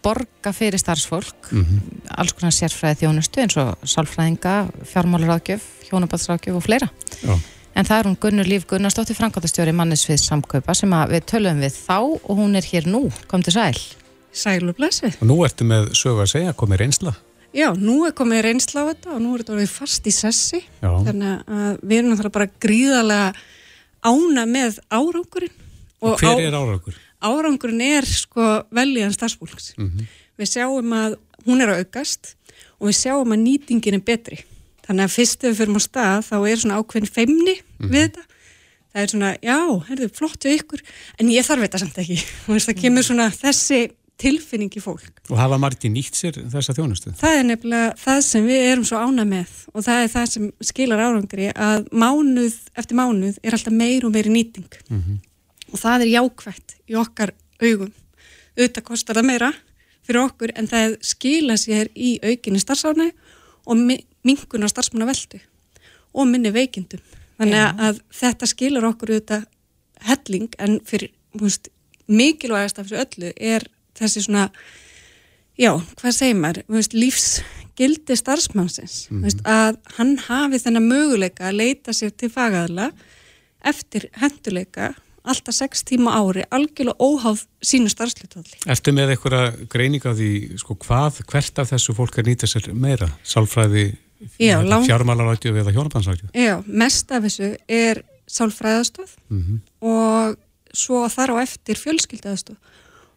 borga 0.03 0.53
fyrir 0.55 0.79
starfsfólk, 0.79 1.51
mm 1.51 1.63
-hmm. 1.63 2.11
alls 2.17 2.33
konar 2.33 2.51
sérfræði 2.51 3.03
þjónustu 3.03 3.41
eins 3.41 3.57
og 3.57 3.77
sálfræðinga, 3.83 4.71
fjármálaráðgjöf, 4.93 5.61
hjónabatsráðgjöf 5.89 6.55
og 6.55 6.63
fleira. 6.63 6.89
Já. 7.21 7.39
En 7.73 7.85
það 7.85 7.99
er 7.99 8.07
hún 8.07 8.17
Gunnur 8.21 8.45
Líf 8.45 8.65
Gunnarsdóttir, 8.69 9.17
Frankóttastjóri 9.17 9.73
mannisvið 9.73 10.21
samkaupa 10.21 10.75
sem 10.77 10.91
við 11.09 11.25
tölum 11.25 11.61
við 11.63 11.73
þá 11.73 11.97
og 11.99 12.33
hún 12.37 12.55
er 12.55 12.65
hér 12.69 12.85
nú. 12.85 13.11
Kom 13.27 13.41
til 13.41 13.53
sæl. 13.53 13.77
Sæl 14.33 14.69
og 14.69 14.77
blessið. 14.77 15.17
Og 15.21 15.27
nú 15.29 15.39
ertu 15.45 15.65
með 15.65 15.89
sögu 15.97 16.21
að 16.21 16.33
segja, 16.35 16.53
komið 16.53 16.83
reynsla? 16.83 17.15
Já, 17.53 17.69
nú 17.77 18.03
er 18.05 18.13
komið 18.17 18.43
reynsla 18.47 18.85
á 18.85 18.89
þetta 18.93 19.09
og 19.13 19.19
nú 19.21 19.33
er 19.33 19.43
þetta 19.43 19.55
orðið 19.57 19.73
fast 19.73 20.07
í 20.09 20.13
sessi. 20.13 20.61
Já. 20.81 20.89
Þannig 21.07 21.43
að 21.45 21.81
við 21.81 21.97
erum 21.97 22.13
náttúrulega 22.13 22.37
bara 22.37 22.49
gríðarlega 22.65 23.33
ána 24.03 24.45
með 24.49 24.79
árangurinn. 24.89 25.57
Og, 26.03 26.13
og 26.13 26.21
hver 26.21 26.41
er 26.43 26.57
árangur? 26.57 26.97
Árangurinn 27.23 27.83
er 27.85 28.07
sko 28.07 28.63
veljan 28.73 29.13
starfsfólks. 29.13 29.73
Mm 29.77 29.89
-hmm. 29.89 30.07
Við 30.37 30.51
sjáum 30.53 30.93
að 30.93 31.17
hún 31.45 31.61
er 31.61 31.69
að 31.69 31.79
aukast 31.83 32.35
og 32.79 32.89
við 32.89 32.97
sjáum 32.99 33.33
að 33.33 33.43
nýtingin 33.47 33.99
er 33.99 34.03
betri. 34.03 34.43
Þannig 34.83 35.03
að 35.07 35.15
fyrst 35.15 35.43
ef 35.43 35.49
við 35.51 35.57
fyrir 35.57 35.79
á 35.79 35.81
stað 35.81 36.21
þá 36.29 36.37
er 36.49 36.57
svona 36.59 36.77
ákveðin 36.79 37.13
feimni 37.15 37.55
mm. 37.55 37.89
við 37.89 38.01
þetta. 38.01 38.23
Það 38.93 39.01
er 39.01 39.09
svona, 39.09 39.29
já, 39.41 39.59
herðu, 39.87 40.07
flott 40.13 40.45
við 40.45 40.59
ykkur, 40.59 40.81
en 41.17 41.29
ég 41.33 41.45
þarf 41.47 41.63
þetta 41.65 41.79
samt 41.81 41.97
ekki. 41.97 42.17
Það 42.45 42.81
kemur 42.81 43.05
svona 43.07 43.29
þessi 43.33 43.79
tilfinning 44.21 44.75
í 44.77 44.81
fólk. 44.83 45.23
Og 45.31 45.39
hafa 45.39 45.57
margir 45.61 45.89
nýtt 45.89 46.17
sér 46.17 46.37
þessa 46.51 46.75
þjónustu? 46.77 47.13
Það 47.17 47.39
er 47.39 47.47
nefnilega 47.47 47.89
það 48.03 48.19
sem 48.27 48.47
við 48.47 48.65
erum 48.69 48.85
svo 48.85 49.01
ána 49.01 49.25
með 49.27 49.55
og 49.73 49.85
það 49.87 50.01
er 50.03 50.11
það 50.13 50.27
sem 50.33 50.49
skilar 50.69 51.03
árangri 51.03 51.49
að 51.51 51.87
mánuð 51.89 52.57
eftir 52.79 52.99
mánuð 52.99 53.39
er 53.41 53.57
alltaf 53.57 53.75
meir 53.75 54.05
og 54.05 54.13
meiri 54.13 54.33
nýting. 54.33 54.69
Mm 54.89 54.99
-hmm. 54.99 55.17
Og 55.73 55.81
það 55.81 56.05
er 56.05 56.13
jákvægt 56.13 56.75
í 56.89 56.97
okkar 56.99 57.33
augum. 57.63 57.93
Auðvitað 58.53 58.87
kostar 58.89 59.17
það 59.17 59.29
meira 59.31 59.53
fyrir 60.03 60.21
okkur 60.25 60.53
en 60.59 60.69
það 60.69 60.97
skila 61.05 61.57
sér 61.57 61.89
í 61.95 62.17
aukinni 62.21 62.61
starfsánæg 62.61 63.13
og 63.65 63.79
mingun 63.79 64.67
á 64.67 64.69
starfsmanna 64.69 65.07
veldu 65.09 65.39
og 66.13 66.29
minni 66.29 66.51
veikindum. 66.53 67.01
Þannig 67.39 67.57
Já. 67.57 67.69
að 67.87 68.01
þetta 68.13 68.49
skilur 68.51 68.89
okkur 68.91 69.15
auðvitað 69.15 69.47
helling 70.03 70.55
en 70.61 70.79
fyrir 70.85 71.13
veist, 71.39 71.69
mikilvægast 72.07 72.79
af 72.79 72.89
þessu 72.89 72.99
öllu 73.01 73.31
er 73.37 73.65
þessi 73.97 74.25
svona, 74.25 74.47
já, 75.59 75.71
hvað 75.99 76.15
segir 76.17 76.39
maður, 76.39 76.65
veist, 76.75 76.95
lífsgildi 76.97 78.17
starfsmannsins, 78.19 79.07
mm 79.09 79.17
-hmm. 79.17 79.23
veist, 79.23 79.41
að 79.45 79.77
hann 79.97 80.17
hafi 80.27 80.59
þennan 80.59 80.89
möguleika 80.89 81.49
að 81.49 81.59
leita 81.61 81.93
sér 81.93 82.11
til 82.11 82.29
fagaðla 82.29 82.91
eftir 83.63 84.09
henduleika 84.19 84.93
alltaf 85.23 85.55
6 85.55 85.83
tíma 85.87 86.13
ári, 86.19 86.43
algjörlega 86.51 86.95
óháð 86.99 87.43
sínu 87.63 87.91
starfslutalli. 87.91 88.59
Ertu 88.69 88.93
með 88.95 89.13
eitthvað 89.13 89.59
greining 89.71 90.05
af 90.09 90.17
því, 90.19 90.31
sko, 90.61 90.77
hvað, 90.83 91.21
hvert 91.31 91.61
af 91.63 91.71
þessu 91.71 91.95
fólk 91.97 92.19
er 92.19 92.27
nýtað 92.27 92.53
sér 92.53 92.71
meira? 92.75 93.09
Sálfræði, 93.27 93.85
fjármálarætju 94.37 95.55
eða 95.55 95.75
hjónabannsrætju? 95.75 96.31
Já, 96.35 96.55
mest 96.67 97.11
af 97.11 97.23
þessu 97.27 97.53
er 97.67 98.03
sálfræðastöð 98.27 99.15
mm 99.29 99.41
-hmm. 99.43 99.59
og 99.87 100.37
svo 100.73 101.05
þar 101.09 101.35
á 101.39 101.43
eftir 101.43 101.77
fjölskyldaðastöð 101.77 102.57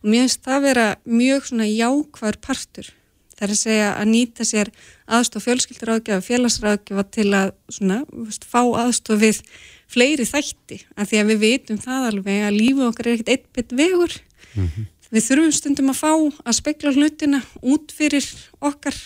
og 0.02 0.06
mér 0.10 0.26
finnst 0.26 0.44
það 0.44 0.62
vera 0.62 0.86
mjög 1.04 1.46
svona 1.46 1.66
jákvæður 1.66 2.38
partur 2.42 2.92
Það 3.36 3.44
er 3.44 3.52
að 3.52 3.58
segja 3.60 3.88
að 4.00 4.06
nýta 4.08 4.44
sér 4.48 4.68
aðstof 5.12 5.44
fjölskylduráðgjafa, 5.44 6.24
félagsráðgjafa 6.24 7.02
til 7.12 7.26
að 7.36 7.50
svona, 7.68 7.98
veist, 8.08 8.46
fá 8.48 8.62
aðstof 8.80 9.20
við 9.20 9.40
fleiri 9.90 10.26
þætti. 10.28 10.80
Af 10.96 11.10
því 11.10 11.22
að 11.22 11.32
við 11.32 11.42
vitum 11.44 11.80
það 11.82 12.10
alveg 12.10 12.44
að 12.46 12.58
lífið 12.58 12.88
okkar 12.90 13.08
er 13.08 13.16
ekkert 13.16 13.32
eitt 13.34 13.48
bit 13.56 13.74
vegur. 13.78 14.18
Við 15.14 15.26
þurfum 15.28 15.54
stundum 15.54 15.92
að 15.92 16.00
fá 16.02 16.12
að 16.12 16.58
spekla 16.58 16.92
hlutina 16.96 17.42
út 17.62 17.92
fyrir 17.94 18.26
okkar 18.58 18.96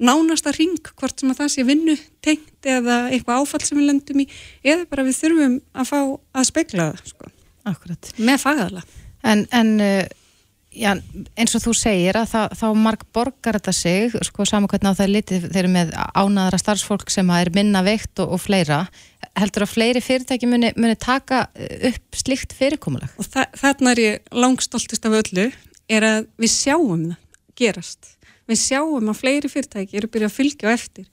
nánasta 0.00 0.52
ring, 0.56 0.78
hvort 0.96 1.20
sem 1.20 1.32
að 1.32 1.42
það 1.42 1.50
sé 1.54 1.64
vinnu 1.68 1.96
tengt 2.24 2.68
eða 2.68 3.02
eitthvað 3.10 3.42
áfall 3.42 3.60
sem 3.66 3.80
við 3.80 3.90
lendum 3.90 4.22
í, 4.22 4.26
eða 4.64 4.86
bara 4.90 5.04
við 5.06 5.18
þurfum 5.18 5.58
að 5.76 5.90
fá 5.90 5.98
að 6.00 6.48
spekla 6.48 6.86
það, 6.88 7.12
sko, 7.12 7.30
Akkurat. 7.68 8.10
með 8.16 8.40
fagðala. 8.40 8.84
En, 9.20 9.44
en 9.52 9.74
uh, 9.84 10.06
já, 10.72 10.94
eins 11.36 11.56
og 11.58 11.64
þú 11.66 11.74
segir 11.76 12.16
að 12.16 12.30
það, 12.32 12.56
þá 12.62 12.66
marg 12.86 13.04
borgar 13.12 13.60
þetta 13.60 13.76
sig, 13.76 14.16
sko 14.30 14.48
saman 14.48 14.70
hvernig 14.72 14.96
á 14.96 14.98
það 14.98 15.06
er 15.06 15.14
litið, 15.18 15.46
þeir 15.50 15.62
eru 15.62 15.72
með 15.76 15.94
ánaðara 16.16 16.62
starfsfólk 16.64 17.12
sem 17.12 17.32
er 17.36 17.52
minna 17.54 17.84
veikt 17.84 18.24
og, 18.24 18.36
og 18.36 18.42
fleira. 18.42 18.86
Heldur 19.38 19.64
að 19.64 19.72
fleiri 19.74 20.02
fyrirtæki 20.02 20.48
muni, 20.50 20.72
muni 20.76 20.96
taka 20.98 21.44
uh, 21.54 21.88
upp 21.90 22.18
slíkt 22.18 22.54
fyrirkomulag? 22.56 23.12
Og 23.20 23.28
þa 23.30 23.46
þarna 23.56 23.94
er 23.94 24.02
ég 24.02 24.32
langstoltist 24.34 25.06
af 25.06 25.18
öllu, 25.22 25.50
er 25.90 26.06
að 26.06 26.30
við 26.40 26.54
sjáum 26.54 27.10
það 27.10 27.18
gerast. 27.60 28.14
Við 28.50 28.62
sjáum 28.64 29.10
að 29.12 29.20
fleiri 29.20 29.50
fyrirtæki 29.52 30.00
eru 30.00 30.10
byrjað 30.10 30.32
að 30.32 30.38
fylgja 30.38 30.70
á 30.70 30.74
eftir 30.74 31.06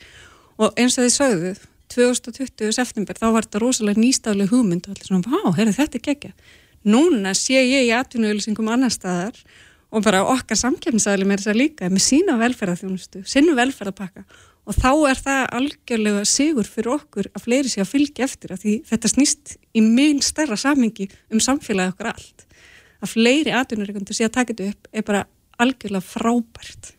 og 0.58 0.80
eins 0.80 0.98
og 0.98 1.06
þið 1.06 1.14
sögðu, 1.14 1.52
2020. 1.94 2.72
september, 2.76 3.16
þá 3.16 3.28
var 3.32 3.46
þetta 3.46 3.62
rosalega 3.64 4.02
nýstafleg 4.02 4.50
hugmynd 4.52 4.88
og 4.88 4.96
allir 4.96 5.08
svona, 5.08 5.30
vá, 5.30 5.54
heyrðu 5.56 5.76
þetta 5.78 6.00
ekki 6.00 6.14
ekki. 6.16 6.32
Núna 6.88 7.34
sé 7.38 7.62
ég 7.62 7.88
í 7.88 7.94
atvinnuölusingum 7.96 8.68
annar 8.72 8.94
staðar 8.94 9.38
og 9.92 10.04
bara 10.04 10.24
okkar 10.28 10.60
samkjöfnisæðli 10.60 11.28
með 11.28 11.42
þess 11.42 11.52
að 11.54 11.60
líka 11.62 11.90
með 11.92 12.04
sína 12.04 12.36
velferðarþjónustu, 12.42 13.24
sinnu 13.28 13.56
velferðarpakka 13.58 14.26
og 14.68 14.76
þá 14.76 14.90
er 15.10 15.22
það 15.22 15.44
algjörlega 15.60 16.26
sigur 16.28 16.68
fyrir 16.68 16.92
okkur 16.98 17.30
að 17.32 17.46
fleiri 17.46 17.72
sé 17.72 17.82
að 17.84 17.92
fylgja 17.94 18.28
eftir 18.28 18.54
að 18.54 18.64
því 18.66 18.74
þetta 18.90 19.12
snýst 19.14 19.56
í 19.72 19.84
mjög 19.86 20.24
stærra 20.28 20.58
samhengi 20.60 21.08
um 21.32 21.42
samfélagi 21.44 21.94
okkur 21.94 22.12
allt. 22.12 22.46
Að 23.00 23.14
fleiri 23.14 23.54
atvinnureikundur 23.56 24.18
sé 24.18 24.28
að 24.28 24.36
taka 24.40 24.54
þetta 24.54 24.74
upp 24.74 24.90
er 24.92 25.06
bara 25.08 25.24
algjörlega 25.62 26.04
frábært. 26.04 26.92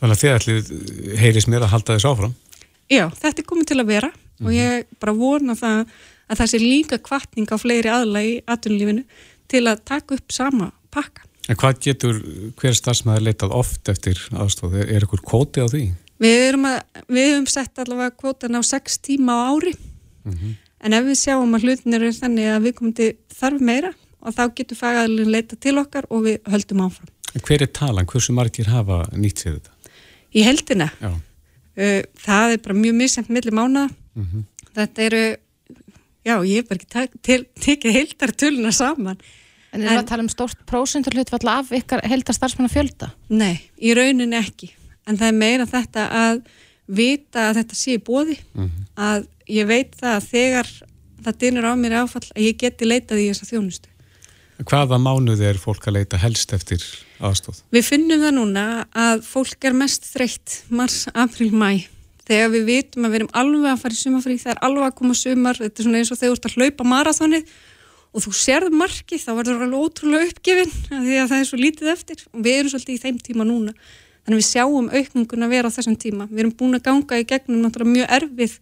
Þannig 0.00 0.16
að 0.16 0.22
þið 0.22 0.34
ætlið 0.34 0.72
heyris 1.22 1.48
mér 1.48 1.66
að 1.66 1.74
halda 1.76 1.96
þess 1.96 2.08
áfram. 2.10 2.34
Já, 2.92 3.06
þetta 3.08 3.40
er 3.40 3.48
komið 3.48 3.70
til 3.70 3.80
að 3.80 3.92
vera 3.92 4.10
og 4.42 4.50
ég 4.52 4.88
bara 5.00 5.14
vona 5.16 5.54
það 5.56 5.84
að 6.28 6.40
það 6.40 6.50
sé 6.50 6.60
líka 6.60 6.98
kvartning 7.04 7.52
á 7.54 7.56
fleiri 7.60 7.92
aðla 7.92 8.24
í 8.24 8.34
atvinnulífinu 8.50 9.04
til 9.50 9.62
að 9.70 9.84
taka 9.86 10.18
upp 10.18 10.34
sama 10.34 10.72
pakka. 10.94 11.22
En 11.44 11.58
hvað 11.60 11.80
getur 11.84 12.20
hver 12.56 12.76
starfsmæður 12.76 13.26
leitað 13.28 13.54
oft 13.54 13.90
eftir 13.92 14.20
aðstof? 14.32 14.72
Er, 14.80 14.88
er 14.96 15.04
ykkur 15.04 15.20
kvóti 15.24 15.60
á 15.60 15.68
því? 15.68 15.84
Við 16.22 16.36
erum 16.48 16.64
að, 16.70 16.78
við 17.10 17.26
höfum 17.32 17.46
sett 17.50 17.78
allavega 17.82 18.14
kvotan 18.16 18.54
á 18.58 18.62
6 18.62 18.98
tíma 19.02 19.34
á 19.34 19.40
ári 19.56 19.74
en 20.84 20.92
ef 20.96 21.04
við 21.04 21.18
sjáum 21.20 21.54
að 21.56 21.64
hlutin 21.66 21.94
eru 21.98 22.10
þannig 22.14 22.46
að 22.54 22.62
við 22.68 22.74
komum 22.78 22.92
til 22.96 23.10
þarf 23.34 23.60
meira 23.60 23.90
og 24.24 24.32
þá 24.36 24.42
getur 24.56 24.78
fagaðalinn 24.78 25.32
leita 25.34 25.56
til 25.60 25.76
okkar 25.82 26.06
og 26.10 26.22
við 26.24 26.38
höldum 26.48 26.80
áfram. 26.86 27.08
En 27.34 27.42
hver 27.44 27.62
er 27.66 27.70
talan? 27.76 28.06
Hversu 28.06 28.32
margir 28.32 28.70
hafa 28.72 29.02
nýtt 29.12 29.42
sér 29.42 29.56
þetta? 29.58 29.70
Í 30.34 30.44
heldina, 30.46 30.86
Já. 31.02 31.10
það 32.24 32.54
er 32.54 32.62
bara 32.64 32.74
mjög 32.78 32.94
misjæmt 33.00 33.28
milli 33.34 33.52
mánuða. 33.54 33.90
Þetta 34.74 35.02
eru, 35.04 35.22
já, 36.26 36.34
ég 36.46 36.62
hef 36.62 36.68
bara 36.70 36.80
ekki 36.80 37.20
til- 37.22 37.48
tekið 37.60 37.92
heldar 37.98 38.32
töluna 38.32 38.72
saman. 38.72 39.18
En 39.72 39.82
erum 39.82 39.92
við 39.98 40.02
að 40.04 40.08
tala 40.08 40.22
um 40.22 40.28
stórt 40.32 40.64
prósentur 40.66 41.14
hlutfall 41.18 41.48
af 41.50 41.70
ykkar 41.74 42.00
heldar 42.06 42.34
starfsmanna 42.34 42.70
fjölda? 42.70 43.10
Nei, 43.28 43.60
í 43.82 43.92
rauninni 43.94 44.38
ekki. 44.38 44.70
En 45.04 45.18
það 45.20 45.30
er 45.30 45.38
meira 45.38 45.66
þetta 45.68 46.08
að 46.20 46.42
vita 46.84 47.48
að 47.48 47.60
þetta 47.60 47.78
sé 47.78 47.96
bóði, 48.04 48.36
að 48.96 49.26
ég 49.48 49.68
veit 49.68 49.96
það 49.96 50.18
að 50.18 50.28
þegar 50.28 50.70
það 51.24 51.40
dynur 51.40 51.66
á 51.68 51.72
mér 51.80 51.96
áfall 52.02 52.26
að 52.34 52.44
ég 52.44 52.60
geti 52.60 52.88
leitað 52.88 53.22
í 53.22 53.28
þessa 53.30 53.48
þjónustu. 53.48 53.90
Hvaða 54.64 55.00
mánuði 55.02 55.48
er 55.48 55.58
fólk 55.58 55.88
að 55.88 55.96
leita 55.98 56.20
helst 56.22 56.52
eftir 56.54 56.84
aðstof? 57.24 57.64
Við 57.74 57.88
finnum 57.88 58.22
það 58.22 58.36
núna 58.36 58.64
að 58.94 59.24
fólk 59.26 59.66
er 59.66 59.74
mest 59.76 60.06
þreytt 60.12 60.60
mars, 60.70 61.08
april, 61.10 61.50
mæ. 61.50 61.88
Þegar 62.24 62.52
við 62.54 62.68
vitum 62.68 63.04
að 63.04 63.10
við 63.10 63.18
erum 63.18 63.32
alveg 63.36 63.66
að 63.72 63.80
fara 63.82 63.96
í 63.96 64.00
sumafrí, 64.00 64.36
það 64.40 64.54
er 64.54 64.60
alveg 64.68 64.86
að 64.86 64.94
koma 65.00 65.16
sumar, 65.18 65.58
þetta 65.60 65.82
er 65.82 65.88
svona 65.88 65.98
eins 66.00 66.12
og 66.14 66.20
þegar 66.20 66.30
þú 66.30 66.38
ert 66.38 66.46
að 66.48 66.54
hlaupa 66.56 66.86
marathonið 66.92 67.50
og 68.14 68.24
þú 68.24 68.32
sérð 68.38 68.76
marki, 68.78 69.18
þá 69.18 69.30
verður 69.34 69.58
það 69.58 69.66
alveg 69.66 69.84
ótrúlega 69.84 70.30
uppgefin 70.30 70.72
því 70.88 71.18
að 71.18 71.28
það 71.32 71.42
er 71.42 71.48
svo 71.50 71.58
lítið 71.60 71.90
eftir 71.92 72.24
og 72.30 72.46
við 72.46 72.58
erum 72.60 72.72
svolítið 72.72 72.94
í 72.94 73.02
þeim 73.02 73.20
tíma 73.26 73.48
núna. 73.48 73.74
Þannig 74.24 74.40
við 74.40 74.48
sjáum 74.48 74.88
aukningun 74.88 75.44
að 75.44 75.52
vera 75.52 75.68
á 75.68 75.74
þessum 75.74 75.96
tíma. 76.00 76.26
Við 76.30 76.44
erum 76.44 76.54
búin 76.56 76.78
að 76.78 76.86
ganga 76.86 77.20
í 77.20 77.26
gegnum 77.28 77.60
náttúrulega 77.60 77.92
mjög 77.92 78.14
erfið 78.18 78.58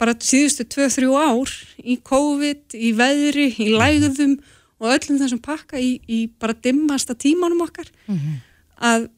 bara 0.00 0.16
síðustu 0.16 0.64
2-3 0.64 1.10
ár 1.20 1.52
í 1.84 1.98
COVID, 2.10 2.74
í 2.74 2.90
veðri, 2.96 3.50
í 3.60 3.68
lægðum 3.76 4.38
og 4.80 4.94
öllum 4.94 5.20
þessum 5.20 5.40
pakka 5.44 5.80
í, 5.80 5.98
í 6.08 6.24
bara 6.40 6.56
dimmasta 6.56 7.14
tímanum 7.14 7.66
okkar 7.66 7.90
að 8.80 9.10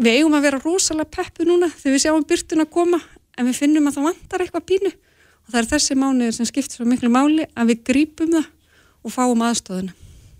við 0.00 0.18
eigum 0.18 0.36
að 0.38 0.46
vera 0.48 0.62
rosalega 0.62 1.12
peppu 1.12 1.46
núna 1.46 1.68
þegar 1.68 1.96
við 1.96 2.04
sjáum 2.06 2.24
byrtun 2.28 2.64
að 2.64 2.70
koma 2.72 3.00
en 3.36 3.48
við 3.48 3.58
finnum 3.60 3.88
að 3.88 3.98
það 3.98 4.08
vantar 4.08 4.44
eitthvað 4.44 4.68
pínu 4.70 4.92
og 4.92 5.52
það 5.52 5.60
er 5.60 5.70
þessi 5.74 5.98
mánuður 6.00 6.36
sem 6.38 6.48
skiptir 6.48 6.78
svo 6.78 6.88
miklu 6.88 7.12
máli 7.12 7.46
að 7.52 7.72
við 7.72 7.84
grípum 7.90 8.32
það 8.32 8.48
og 9.02 9.12
fáum 9.12 9.44
aðstóðuna. 9.44 9.94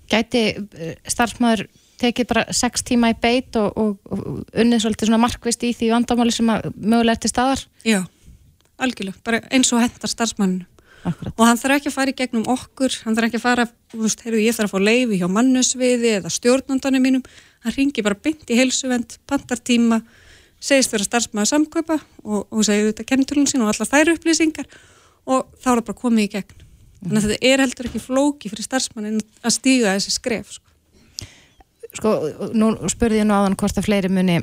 Gæti 0.08 0.42
eh, 0.56 0.96
starfsmæður 1.10 1.66
tekið 2.02 2.28
bara 2.32 2.44
sex 2.56 2.84
tíma 2.86 3.12
í 3.12 3.16
beit 3.22 3.56
og, 3.60 3.70
og, 3.78 3.94
og 4.12 4.58
unnið 4.58 4.84
svolítið 4.84 5.10
svona 5.10 5.22
markvist 5.22 5.64
í 5.66 5.72
því 5.76 5.92
vandamáli 5.94 6.34
sem 6.34 6.50
mögulega 6.50 7.16
er 7.16 7.22
til 7.22 7.32
staðar? 7.32 7.64
Já, 7.86 8.02
algjörlega, 8.82 9.22
bara 9.26 9.42
eins 9.50 9.72
og 9.72 9.82
hendar 9.82 10.12
starfsmanninu. 10.12 10.68
Akkurat. 11.02 11.34
Og 11.34 11.48
hann 11.48 11.58
þarf 11.58 11.80
ekki 11.80 11.90
að 11.90 11.94
fara 11.96 12.12
í 12.12 12.18
gegnum 12.18 12.44
okkur, 12.52 12.94
hann 13.02 13.16
þarf 13.16 13.28
ekki 13.28 13.38
að 13.40 13.42
fara, 13.42 13.64
þú 13.90 14.02
veist, 14.04 14.20
heyrðu, 14.22 14.42
ég 14.44 14.54
þarf 14.54 14.68
að 14.68 14.74
fá 14.76 14.86
leifi 14.86 15.18
hjá 15.18 15.28
mannusviði 15.34 16.12
eða 16.20 16.30
stjórnundanum 16.30 17.02
mínum, 17.02 17.24
hann 17.64 17.74
ringi 17.74 18.04
bara 18.06 18.18
beint 18.22 18.46
í 18.46 18.58
heilsuvend, 18.60 19.16
pantartíma, 19.26 19.98
segist 20.62 20.94
vera 20.94 21.06
starfsmæður 21.08 21.50
samkaupa 21.50 21.98
og, 22.22 22.46
og 22.46 22.62
segir 22.66 22.92
þetta 22.92 23.08
kennitölun 23.08 23.50
sín 23.50 23.64
og 23.66 23.72
allar 23.72 23.90
þær 23.90 24.12
upplýsingar 24.14 24.68
og 25.26 25.48
þá 25.58 25.72
er 25.72 25.80
það 25.80 25.86
bara 25.88 26.00
komið 26.04 26.28
í 26.28 26.32
gegn. 26.36 26.68
Þannig 27.02 27.18
að 27.18 27.32
þetta 27.32 27.50
er 27.50 27.64
heldur 27.64 27.88
ekki 27.90 28.02
flóki 28.02 28.52
fyrir 28.52 28.68
starfsmannin 28.68 29.18
að 29.42 29.56
stíga 29.56 29.96
þessi 29.96 30.14
skref, 30.14 30.54
sko. 30.54 30.71
Sko, 31.92 32.16
nú 32.56 32.72
spurði 32.90 33.20
ég 33.20 33.28
nú 33.28 33.36
áðan 33.36 33.56
hvort 33.60 33.78
að 33.78 33.88
fleiri 33.88 34.10
muni 34.12 34.40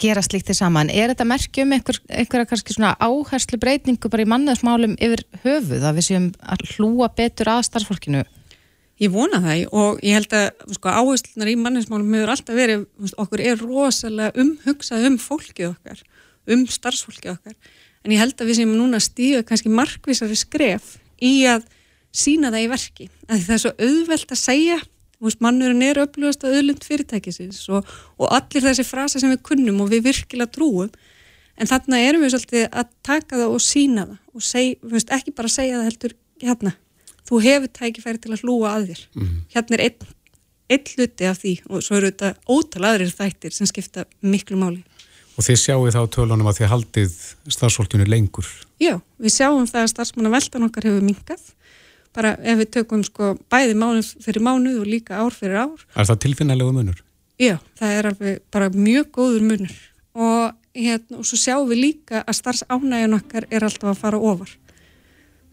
gera 0.00 0.22
slíkt 0.24 0.50
þið 0.50 0.58
saman. 0.58 0.90
Er 0.92 1.12
þetta 1.12 1.26
merkjum 1.28 1.72
einhver, 1.72 1.98
einhverja 2.10 2.48
kannski 2.50 2.74
svona 2.76 2.94
áherslu 3.00 3.58
breytingu 3.60 4.10
bara 4.12 4.26
í 4.26 4.28
mannaðsmálum 4.28 4.96
yfir 5.00 5.22
höfuð 5.44 5.86
að 5.88 6.00
við 6.00 6.08
séum 6.10 6.26
að 6.44 6.66
hlúa 6.74 7.08
betur 7.16 7.52
að 7.54 7.62
starfsfólkinu? 7.70 8.24
Ég 9.00 9.12
vona 9.12 9.42
það 9.44 9.62
og 9.76 9.98
ég 10.04 10.16
held 10.16 10.34
að 10.36 10.76
sko, 10.78 10.88
áherslunar 10.88 11.50
í 11.52 11.56
manninsmálum 11.60 12.14
hefur 12.16 12.32
alltaf 12.32 12.56
verið, 12.56 12.86
okkur 13.20 13.42
er 13.44 13.58
rosalega 13.60 14.40
umhugsað 14.40 15.08
um 15.10 15.18
fólkið 15.20 15.66
okkar, 15.68 16.00
um 16.48 16.62
starfsfólkið 16.72 17.34
okkar, 17.34 17.56
en 18.04 18.14
ég 18.14 18.22
held 18.22 18.40
að 18.40 18.48
við 18.48 18.60
séum 18.62 18.72
núna 18.72 18.96
að 18.96 19.08
stíga 19.10 19.42
kannski 19.44 19.72
markvísari 19.72 20.38
skref 20.40 20.94
í 21.20 21.34
að 21.50 21.66
sína 22.16 22.48
það 22.54 22.64
í 22.64 22.70
verki, 22.72 23.10
að 23.28 23.44
það 23.44 23.56
er 23.58 23.62
svo 23.66 23.74
auðvelt 23.76 24.32
að 24.32 24.40
segja, 24.40 24.80
veist, 25.22 25.42
mannurinn 25.44 25.84
er 25.86 26.00
upplugast 26.02 26.44
að 26.44 26.58
auðlund 26.58 26.86
fyrirtækisins 26.86 27.62
og, 27.72 27.86
og 28.20 28.32
allir 28.36 28.64
þessi 28.66 28.86
frasa 28.86 29.22
sem 29.22 29.32
við 29.32 29.44
kunnum 29.46 29.84
og 29.84 29.92
við 29.92 30.08
virkilega 30.10 30.52
trúum, 30.52 30.90
en 31.56 31.70
þarna 31.70 32.02
erum 32.04 32.24
við 32.24 32.34
svolítið 32.34 32.66
að 32.68 32.90
taka 33.06 33.40
það 33.40 33.54
og 33.54 33.64
sína 33.64 34.08
það 34.10 34.18
og 34.36 34.44
seg, 34.44 34.74
veist, 34.84 35.14
ekki 35.16 35.32
bara 35.36 35.52
segja 35.52 35.78
það 35.78 35.88
heldur 35.90 36.16
hérna, 36.42 36.74
þú 37.26 37.40
hefur 37.46 37.72
tækifæri 37.78 38.22
til 38.22 38.34
að 38.34 38.44
hlúa 38.44 38.74
að 38.74 38.90
þér. 38.90 39.06
Hérna 39.54 39.78
er 39.78 39.84
einn, 39.86 40.12
einn 40.76 40.92
hluti 40.92 41.30
af 41.30 41.40
því 41.40 41.54
og 41.70 41.86
svo 41.86 41.96
eru 41.96 42.12
þetta 42.12 42.34
ótal 42.52 42.84
aðrir 42.90 43.14
þættir 43.16 43.56
sem 43.56 43.70
skipta 43.70 44.04
miklu 44.20 44.60
máli. 44.60 44.84
Og 45.36 45.44
þið 45.44 45.58
sjáu 45.60 45.90
þá 45.92 46.00
tölunum 46.12 46.48
að 46.48 46.62
þið 46.62 46.70
haldið 46.72 47.16
starfsfólkinu 47.52 48.06
lengur. 48.08 48.46
Já, 48.80 48.96
við 49.20 49.34
sjáum 49.34 49.66
það 49.68 49.82
að 49.82 49.90
starfsmanna 49.92 50.32
veldan 50.32 50.68
okkar 50.68 50.86
hefur 50.88 51.04
minkað, 51.04 51.42
bara 52.16 52.34
ef 52.40 52.60
við 52.62 52.70
tökum 52.78 53.02
sko 53.06 53.34
bæði 53.52 53.76
mánuð 53.78 54.12
fyrir 54.24 54.44
mánuð 54.44 54.80
og 54.82 54.88
líka 54.88 55.20
ár 55.20 55.34
fyrir 55.36 55.60
ár. 55.66 55.86
Er 55.94 56.08
það 56.08 56.22
tilfinnalegu 56.24 56.74
munur? 56.74 57.02
Já, 57.36 57.58
það 57.76 57.96
er 57.98 58.08
alveg 58.10 58.38
bara 58.54 58.70
mjög 58.72 59.10
góður 59.12 59.44
munur 59.44 59.74
og, 60.16 60.54
hérna, 60.76 61.20
og 61.20 61.26
svo 61.28 61.38
sjáum 61.40 61.68
við 61.68 61.82
líka 61.82 62.22
að 62.22 62.38
starfsánægjun 62.38 63.18
okkar 63.18 63.48
er 63.50 63.66
alltaf 63.66 63.92
að 63.92 64.00
fara 64.00 64.20
ofar. 64.32 64.54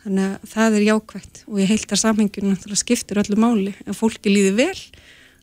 Þannig 0.04 0.30
að 0.30 0.52
það 0.52 0.78
er 0.78 0.86
jákvægt 0.88 1.42
og 1.48 1.60
ég 1.62 1.72
heilt 1.72 1.96
að 1.96 2.02
samhengjum 2.02 2.50
náttúrulega 2.50 2.84
skiptir 2.84 3.20
öllu 3.22 3.40
máli 3.40 3.76
en 3.86 3.98
fólki 3.98 4.32
líði 4.32 4.56
vel 4.58 4.80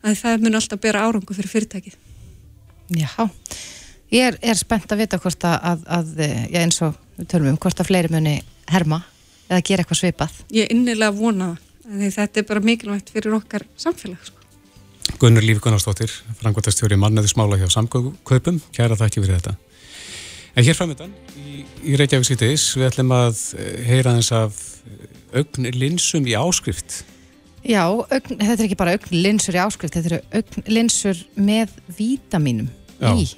að 0.01 0.17
það 0.21 0.45
mun 0.45 0.57
alltaf 0.57 0.81
bera 0.81 1.05
árangu 1.05 1.37
fyrir 1.37 1.53
fyrirtækið. 1.53 1.95
Já, 2.97 3.13
ég 4.11 4.27
er, 4.31 4.37
er 4.41 4.59
spennt 4.59 4.91
að 4.91 5.05
vita 5.05 5.21
hvort 5.21 5.45
að, 5.47 5.57
að, 5.71 5.85
að 5.97 6.25
já, 6.25 6.59
eins 6.61 6.81
og 6.85 6.97
við 7.17 7.31
tölum 7.33 7.53
um, 7.53 7.61
hvort 7.61 7.81
að 7.81 7.89
fleiri 7.89 8.13
muni 8.13 8.39
herma 8.71 9.01
eða 9.51 9.63
gera 9.67 9.83
eitthvað 9.83 10.01
svipað. 10.01 10.37
Ég 10.55 10.67
er 10.67 10.75
innilega 10.75 11.15
vona 11.15 11.51
það, 11.51 11.65
af 11.91 11.97
því 11.97 12.11
þetta 12.17 12.41
er 12.41 12.47
bara 12.51 12.63
mikilvægt 12.65 13.11
fyrir 13.11 13.35
okkar 13.37 13.67
samfélag. 13.79 14.21
Sko. 14.29 14.37
Gunnar 15.19 15.43
Líf 15.43 15.59
Gunnarsdóttir, 15.63 16.13
frangværtastjóri 16.39 16.97
manneði 16.99 17.31
smála 17.31 17.59
hjá 17.59 17.67
samkaupum, 17.73 18.61
kæra 18.75 18.97
þakki 18.99 19.23
fyrir 19.23 19.39
þetta. 19.39 19.55
En 20.55 20.67
hér 20.67 20.75
framöndan 20.75 21.13
í, 21.39 21.63
í 21.87 21.95
Reykjavík 21.99 22.27
sítiðis 22.27 22.65
við 22.75 22.89
ætlum 22.89 23.13
að 23.15 23.39
eh, 23.55 23.77
heyra 23.87 24.17
þess 24.17 24.33
af 24.35 24.59
eh, 24.83 25.39
augn 25.41 25.69
linsum 25.77 26.27
í 26.27 26.35
áskrift. 26.35 27.01
Já, 27.63 27.85
augn, 27.87 28.35
þetta 28.35 28.57
er 28.57 28.65
ekki 28.67 28.79
bara 28.79 28.97
augn 28.97 29.15
linsur 29.15 29.55
í 29.55 29.61
áskrift, 29.63 29.95
þetta 29.95 30.11
eru 30.11 30.41
augn 30.41 30.67
linsur 30.75 31.23
með 31.39 31.77
vítaminum 31.97 32.67
Já. 32.99 33.13
í. 33.15 33.29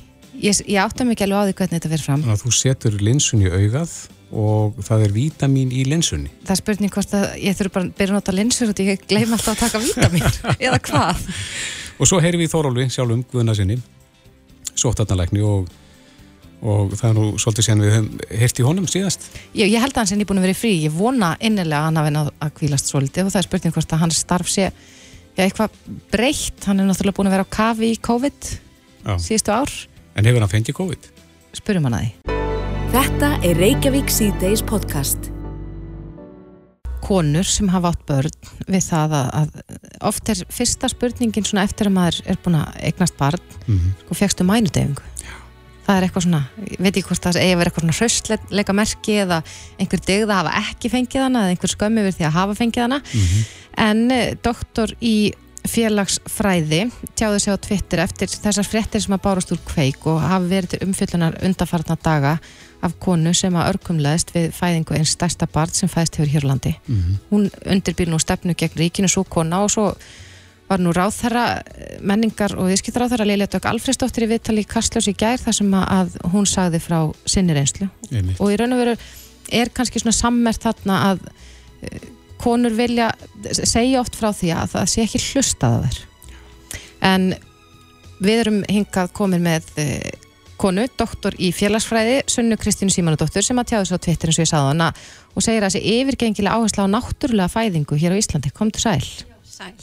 Ég, 0.41 0.63
ég 0.65 0.79
átta 0.81 1.05
mikið 1.05 1.27
alveg 1.27 1.37
á 1.37 1.45
því 1.45 1.57
hvernig 1.59 1.77
þetta 1.77 1.93
fyrir 1.93 2.05
fram. 2.07 2.23
Þannig 2.25 2.39
að 2.39 2.45
þú 2.47 2.55
setur 2.57 2.99
linsun 3.05 3.45
í 3.45 3.51
augað 3.53 3.93
og 4.33 4.79
það 4.83 5.03
er 5.07 5.13
vítamin 5.15 5.71
í 5.73 5.83
linsunni. 5.85 6.31
Það 6.43 6.55
er 6.55 6.59
spurning 6.61 6.93
hvort 6.95 7.13
að 7.19 7.25
ég 7.43 7.57
þurfi 7.59 7.73
bara 7.75 7.85
að 7.85 7.93
byrja 7.99 8.13
að 8.13 8.17
nota 8.19 8.33
linsur 8.35 8.71
og 8.73 8.81
ég 8.83 9.03
gleym 9.09 9.35
alltaf 9.35 9.53
að 9.53 9.61
taka 9.67 9.81
vítamin 9.83 10.25
eða 10.67 10.79
hvað. 10.87 11.23
Og 12.01 12.09
svo 12.09 12.19
heyrim 12.23 12.41
við 12.41 12.51
Þórólfi 12.55 12.87
sjálfum 12.95 13.21
Guðna 13.31 13.53
sinni, 13.57 13.77
sóttarnalækni 14.79 15.43
og, 15.45 15.69
og 16.65 16.95
það 16.97 17.07
er 17.11 17.17
nú 17.19 17.25
svolítið 17.41 17.67
séðan 17.67 17.83
við 17.85 18.37
heyrt 18.41 18.61
í 18.63 18.65
honum 18.67 18.89
síðast. 18.89 19.27
Ég, 19.53 19.69
ég 19.69 19.79
held 19.83 19.93
að 19.93 20.01
hans 20.03 20.15
er 20.15 20.21
nýbúin 20.23 20.41
að 20.41 20.47
vera 20.49 20.57
frí, 20.57 20.73
ég 20.87 20.95
vona 20.97 21.33
innilega 21.43 21.83
að 21.83 21.87
hann 21.91 22.01
hafi 22.01 22.13
náð 22.17 22.31
að 22.47 22.53
kvílast 22.59 22.89
svolítið 22.91 23.29
og 23.29 23.33
það 23.35 23.41
er 23.43 23.49
spurning 23.49 23.77
hvort 23.77 23.95
að 23.97 24.03
hans 24.07 24.21
starf 24.25 24.49
sé 24.51 24.67
já, 24.69 25.43
eitthvað 25.45 25.77
breytt, 26.13 26.65
hann 26.67 26.81
er 26.81 26.89
náttúrulega 26.89 27.19
búin 27.19 27.29
að 27.31 27.37
vera 27.37 27.47
á 27.47 27.55
kafi 27.59 27.93
í 27.93 27.99
COVID 28.09 28.51
Já. 29.03 29.17
síðustu 29.19 29.53
ár, 29.53 29.73
En 30.13 30.25
hefur 30.29 30.43
hann 30.45 30.51
fengið 30.57 30.77
COVID? 30.77 31.11
spurum 31.57 31.85
hann 31.89 31.99
að 31.99 32.07
því. 32.07 32.42
Þetta 32.93 33.39
er 33.41 33.57
Reykjavík 33.57 34.11
C-Days 34.13 34.61
podcast. 34.69 35.31
konur 37.01 37.43
sem 37.43 37.67
hafa 37.67 37.89
átt 37.89 38.03
börn 38.07 38.35
við 38.69 38.83
það 38.85 39.15
að, 39.17 39.31
að 39.39 39.79
oft 40.07 40.29
er 40.29 40.43
fyrsta 40.53 40.87
spurningin 40.87 41.43
svona 41.43 41.65
eftir 41.65 41.89
að 41.89 41.95
maður 41.97 42.19
er 42.29 42.37
búin 42.45 42.59
að 42.61 42.77
eignast 42.85 43.17
barn, 43.17 43.49
Mm 43.65 43.89
sko 44.03 44.17
fegstu 44.19 44.45
mænudefingu 44.45 45.01
það 45.87 45.95
er 45.95 46.05
eitthvað 46.05 46.25
svona, 46.27 46.43
ég 46.69 46.79
veit 46.79 46.91
ekki 46.93 47.07
hvort 47.09 47.25
það 47.25 47.39
eigi 47.41 47.55
að 47.55 47.59
vera 47.63 47.71
eitthvað 47.71 47.85
svona 47.87 47.97
hraustleika 47.97 48.75
merki 48.77 49.17
eða 49.25 49.41
einhver 49.79 50.03
dygð 50.07 50.29
að 50.29 50.37
hafa 50.37 50.55
ekki 50.61 50.93
fengið 50.93 51.25
hana 51.25 51.41
eða 51.43 51.55
einhver 51.55 51.73
skömmi 51.73 52.05
við 52.05 52.19
því 52.19 52.27
að 52.29 52.37
hafa 52.37 52.59
fengið 52.61 52.85
hana. 52.85 53.01
En 53.87 54.11
eh, 54.13 54.35
doktor 54.37 54.93
í 55.01 55.15
félagsfræði 55.67 56.83
tjáði 57.15 57.39
sig 57.39 57.55
á 57.55 57.63
Twitter 57.63 58.03
eftir 58.03 58.31
þessar 58.31 58.67
fréttir 58.67 59.03
sem 59.03 59.15
að 59.15 59.23
bárast 59.25 59.53
úr 59.55 59.61
kveik 59.67 60.05
og 60.11 60.21
hafa 60.23 60.45
verið 60.49 60.73
til 60.73 60.87
umfyllunar 60.87 61.39
undarfarna 61.43 61.97
daga 62.03 62.37
af 62.83 62.97
konu 62.99 63.31
sem 63.37 63.55
að 63.55 63.69
örkumleðist 63.73 64.33
við 64.35 64.51
fæðingu 64.57 64.97
eins 64.97 65.15
stærsta 65.15 65.47
barn 65.47 65.71
sem 65.73 65.89
fæðist 65.91 66.19
hefur 66.19 66.33
hér 66.33 66.45
á 66.47 66.51
landi. 66.51 66.75
Hún 67.31 67.49
undirbýr 67.65 68.11
nú 68.11 68.19
stefnu 68.19 68.55
gegn 68.59 68.79
ríkinu 68.79 69.09
svo 69.11 69.23
kona 69.23 69.63
og 69.63 69.71
svo 69.71 69.87
var 70.69 70.81
nú 70.81 70.93
ráðherra 70.95 71.61
menningar 72.01 72.55
og 72.57 72.69
viðskiptaráðherra 72.71 73.27
Lilja 73.27 73.49
Dögg 73.51 73.67
Alfredsdóttir 73.69 74.25
í 74.25 74.31
viðtali 74.31 74.63
í 74.63 74.69
Kastljós 74.69 75.09
í 75.11 75.15
gær 75.17 75.41
þar 75.41 75.57
sem 75.59 75.75
að 75.77 76.15
hún 76.33 76.47
sagði 76.49 76.79
frá 76.83 76.97
sinni 77.29 77.55
reynslu 77.55 77.89
Einmitt. 78.11 78.39
og 78.39 78.53
í 78.53 78.57
raun 78.59 78.75
og 78.75 78.81
veru 78.81 78.95
er 79.51 79.71
kannski 79.75 80.01
svona 80.01 80.15
sammert 80.15 80.63
þarna 80.63 80.99
að 81.11 81.25
eh, 81.83 82.07
konur 82.41 82.75
vilja 82.75 83.11
segja 83.51 84.01
oft 84.01 84.15
frá 84.19 84.31
því 84.33 84.53
að 84.55 84.73
það 84.75 84.89
sé 84.93 85.05
ekki 85.05 85.23
hlustað 85.27 85.77
að 85.77 85.85
þær 85.85 86.01
en 87.11 87.29
við 88.23 88.43
erum 88.45 88.61
hingað 88.71 89.13
komin 89.19 89.43
með 89.43 89.67
eh, 89.83 90.13
konu, 90.63 90.87
doktor 90.99 91.35
í 91.37 91.51
félagsfræði 91.55 92.21
Sunnu 92.31 92.57
Kristínu 92.61 92.93
Símanudóttur 92.93 93.45
sem 93.45 93.59
að 93.59 93.73
tjáði 93.73 93.89
svo 93.89 93.99
á 93.99 94.03
Twitter 94.05 94.31
eins 94.31 94.39
og 94.39 94.45
ég 94.45 94.51
sagði 94.51 94.71
hana 94.71 94.89
og 95.33 95.45
segir 95.45 95.65
að 95.65 95.73
þessi 95.75 95.99
yfirgengilega 95.99 96.57
áhersla 96.57 96.87
á 96.87 96.93
náttúrulega 96.95 97.53
fæðingu 97.53 97.99
hér 97.99 98.15
á 98.15 98.21
Íslandi, 98.21 98.53
komdu 98.55 98.81
sæl 98.83 99.03
Sæl. 99.53 99.73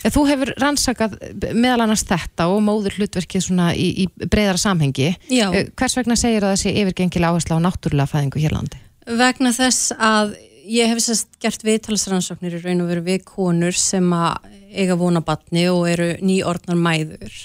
Ja, 0.00 0.08
þú 0.14 0.22
hefur 0.30 0.50
rannsakað 0.62 1.16
meðal 1.52 1.82
annars 1.84 2.06
þetta 2.08 2.46
og 2.48 2.62
móður 2.64 2.94
hlutverkið 2.96 3.42
svona 3.44 3.72
í, 3.76 4.06
í 4.06 4.28
breyðara 4.30 4.60
samhengi 4.62 5.10
Já. 5.28 5.50
Eh, 5.52 5.68
hvers 5.76 5.98
vegna 5.98 6.16
segir 6.16 6.46
að 6.46 6.54
þessi 6.54 6.72
yfirgengilega 6.80 7.34
áhersla 7.34 7.58
á 7.60 7.64
náttúrulega 7.66 8.08
fæðingu 8.14 8.40
hér 8.40 8.54
á 8.54 8.56
landi? 8.56 8.80
Vegna 9.20 9.52
þess 9.52 9.92
að 9.98 10.38
ég 10.70 10.88
hef 10.88 11.02
sérst 11.04 11.36
gert 11.42 11.66
viðtalsrannsóknir 11.66 12.56
í 12.56 12.62
raun 12.62 12.84
og 12.84 12.90
veru 12.94 13.04
við 13.10 13.24
konur 13.28 13.76
sem 13.76 14.08
að 14.14 14.48
eiga 14.70 14.96
vona 14.96 15.22
batni 15.26 15.66
og 15.68 15.84
eru 15.90 16.12
nýordnar 16.22 16.78
mæður 16.78 17.36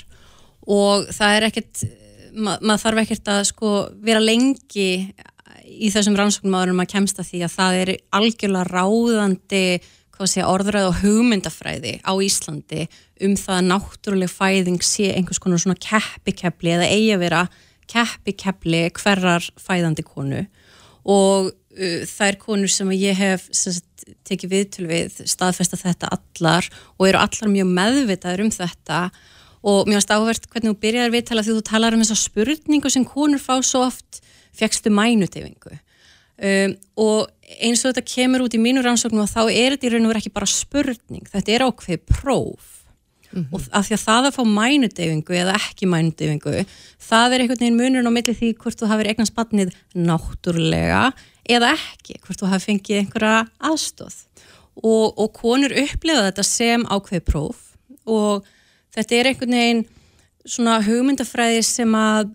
og 0.65 1.09
það 1.13 1.37
er 1.37 1.47
ekkert, 1.49 1.83
ma 2.35 2.57
maður 2.61 2.83
þarf 2.83 3.01
ekkert 3.03 3.31
að 3.33 3.43
sko 3.51 3.73
vera 4.05 4.21
lengi 4.23 4.89
í 5.65 5.91
þessum 5.93 6.17
rannsóknum 6.19 6.55
áður 6.57 6.73
en 6.73 6.79
maður 6.79 6.93
kemst 6.93 7.19
að 7.19 7.29
því 7.31 7.43
að 7.45 7.53
það 7.55 7.77
er 7.81 7.91
algjörlega 8.19 8.71
ráðandi 8.71 9.65
sé, 10.23 10.43
orðræð 10.47 10.89
og 10.89 10.99
hugmyndafræði 11.01 11.97
á 12.07 12.13
Íslandi 12.23 12.85
um 13.25 13.35
það 13.39 13.57
að 13.57 13.67
náttúruleg 13.71 14.31
fæðing 14.31 14.83
sé 14.85 15.09
einhvers 15.15 15.41
konar 15.43 15.59
svona 15.59 15.79
keppikepli 15.81 16.75
eða 16.75 16.87
eigi 16.87 17.11
að 17.15 17.23
vera 17.25 17.41
keppikepli 17.91 18.81
hverrar 18.95 19.45
fæðandi 19.59 20.05
konu. 20.07 20.45
Og 21.05 21.51
uh, 21.51 22.01
þær 22.07 22.39
konur 22.41 22.71
sem 22.71 22.91
ég 22.95 23.19
hef 23.19 23.49
sagt, 23.51 24.07
tekið 24.27 24.53
viðtöl 24.53 24.87
við 24.89 25.21
staðfesta 25.27 25.79
þetta 25.81 26.11
allar 26.15 26.67
og 26.95 27.07
eru 27.09 27.21
allar 27.21 27.51
mjög 27.51 27.71
meðvitaður 27.75 28.45
um 28.45 28.53
þetta 28.55 28.99
og 29.09 29.23
mér 29.87 29.99
varst 29.99 30.13
áhvert 30.13 30.45
hvernig 30.51 30.73
þú 30.73 30.81
byrjar 30.83 31.13
viðtala 31.13 31.45
því 31.45 31.57
þú 31.57 31.65
talar 31.65 31.95
um 31.95 32.03
þessa 32.03 32.19
spurningu 32.21 32.91
sem 32.93 33.05
konur 33.07 33.41
fá 33.41 33.57
svo 33.65 33.85
oft 33.87 34.21
fegstu 34.55 34.91
mænutefingu 34.93 35.73
um, 35.75 36.75
og 37.01 37.31
eins 37.59 37.83
og 37.83 37.91
þetta 37.93 38.05
kemur 38.07 38.45
út 38.45 38.55
í 38.55 38.61
mínu 38.61 38.83
rannsóknum 38.85 39.25
og 39.25 39.31
þá 39.31 39.41
er 39.49 39.75
þetta 39.75 39.89
í 39.89 39.93
raun 39.93 40.07
og 40.07 40.13
veru 40.13 40.23
ekki 40.23 40.33
bara 40.35 40.49
spurning, 40.49 41.27
þetta 41.31 41.53
er 41.53 41.67
ákveð 41.67 42.01
próf. 42.09 42.71
Og 43.35 43.63
af 43.75 43.87
því 43.89 43.95
að 43.97 44.03
það 44.05 44.25
að 44.29 44.35
fá 44.37 44.43
mænudeyfingu 44.47 45.35
eða 45.35 45.55
ekki 45.57 45.87
mænudeyfingu 45.91 46.51
það 47.03 47.33
er 47.33 47.41
einhvern 47.43 47.59
veginn 47.59 47.79
munurinn 47.81 48.07
á 48.07 48.13
milli 48.15 48.35
því 48.37 48.51
hvort 48.61 48.79
þú 48.79 48.87
hafið 48.87 49.09
eignast 49.11 49.35
batnið 49.35 49.73
náttúrulega 49.91 51.01
eða 51.43 51.73
ekki, 51.73 52.15
hvort 52.23 52.39
þú 52.39 52.51
hafið 52.53 52.67
fengið 52.69 53.01
einhverja 53.01 53.41
aðstóð 53.59 54.15
og, 54.79 55.19
og 55.19 55.33
konur 55.35 55.75
upplifa 55.83 56.29
þetta 56.29 56.45
sem 56.47 56.87
ákveð 56.87 57.25
próf 57.27 57.59
og 58.07 58.47
þetta 58.95 59.17
er 59.19 59.29
einhvern 59.31 59.57
veginn 59.59 59.85
svona 60.45 60.79
hugmyndafræði 60.85 61.61
sem 61.65 61.95
að 61.97 62.33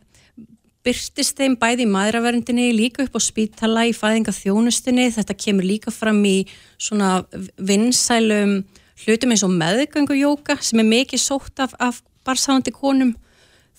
byrtist 0.84 1.36
þeim 1.36 1.56
bæði 1.60 1.84
í 1.84 1.90
maðuraverndinni 1.92 2.70
líka 2.72 3.04
upp 3.04 3.16
á 3.16 3.20
spítala 3.20 3.84
í 3.88 3.92
fæðinga 3.96 4.32
þjónustinni 4.32 5.10
þetta 5.12 5.36
kemur 5.36 5.66
líka 5.68 5.92
fram 5.92 6.22
í 6.24 6.38
svona 6.80 7.20
vinsælum 7.60 8.62
hlutum 9.04 9.34
eins 9.34 9.44
og 9.44 9.52
meðgöngujóka 9.56 10.56
sem 10.64 10.80
er 10.80 10.88
mikið 10.88 11.22
sótt 11.22 11.60
af, 11.62 11.74
af 11.80 12.00
barsáðandi 12.26 12.72
konum. 12.74 13.12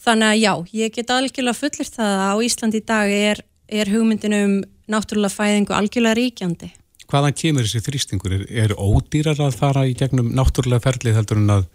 Þannig 0.02 0.28
að 0.28 0.42
já, 0.42 0.54
ég 0.82 0.94
get 0.96 1.14
algjörlega 1.14 1.58
fullir 1.58 1.90
það 1.90 2.14
að 2.18 2.30
á 2.34 2.36
Íslandi 2.46 2.82
í 2.82 2.86
dag 2.90 3.12
er, 3.14 3.42
er 3.70 3.92
hugmyndin 3.92 4.38
um 4.38 4.56
náttúrulega 4.92 5.36
fæðingu 5.36 5.76
algjörlega 5.78 6.18
ríkjandi. 6.18 6.72
Hvaðan 7.12 7.38
kemur 7.38 7.68
þessi 7.68 7.84
þrýstingur? 7.86 8.34
Er, 8.40 8.46
er 8.64 8.74
ódýrar 8.80 9.42
að 9.44 9.58
fara 9.60 9.86
í 9.86 9.94
gegnum 9.98 10.32
náttúrulega 10.38 10.86
ferlið 10.88 11.20
heldur 11.20 11.42
en 11.42 11.56
að 11.58 11.70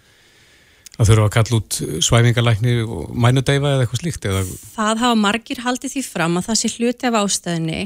að 0.96 1.10
þurfa 1.10 1.24
að 1.26 1.32
kalla 1.34 1.58
út 1.60 1.78
svæfingalækni 2.06 2.74
og 2.84 3.10
mænudeifa 3.12 3.72
eða 3.72 3.84
eitthvað 3.84 4.00
slíkt 4.00 4.28
eða 4.30 4.44
Það 4.72 5.02
hafa 5.02 5.18
margir 5.20 5.60
haldið 5.64 5.94
því 5.94 6.02
fram 6.06 6.38
að 6.40 6.46
það 6.48 6.60
sé 6.60 6.70
hluti 6.72 7.08
af 7.08 7.18
ástæðinni. 7.20 7.80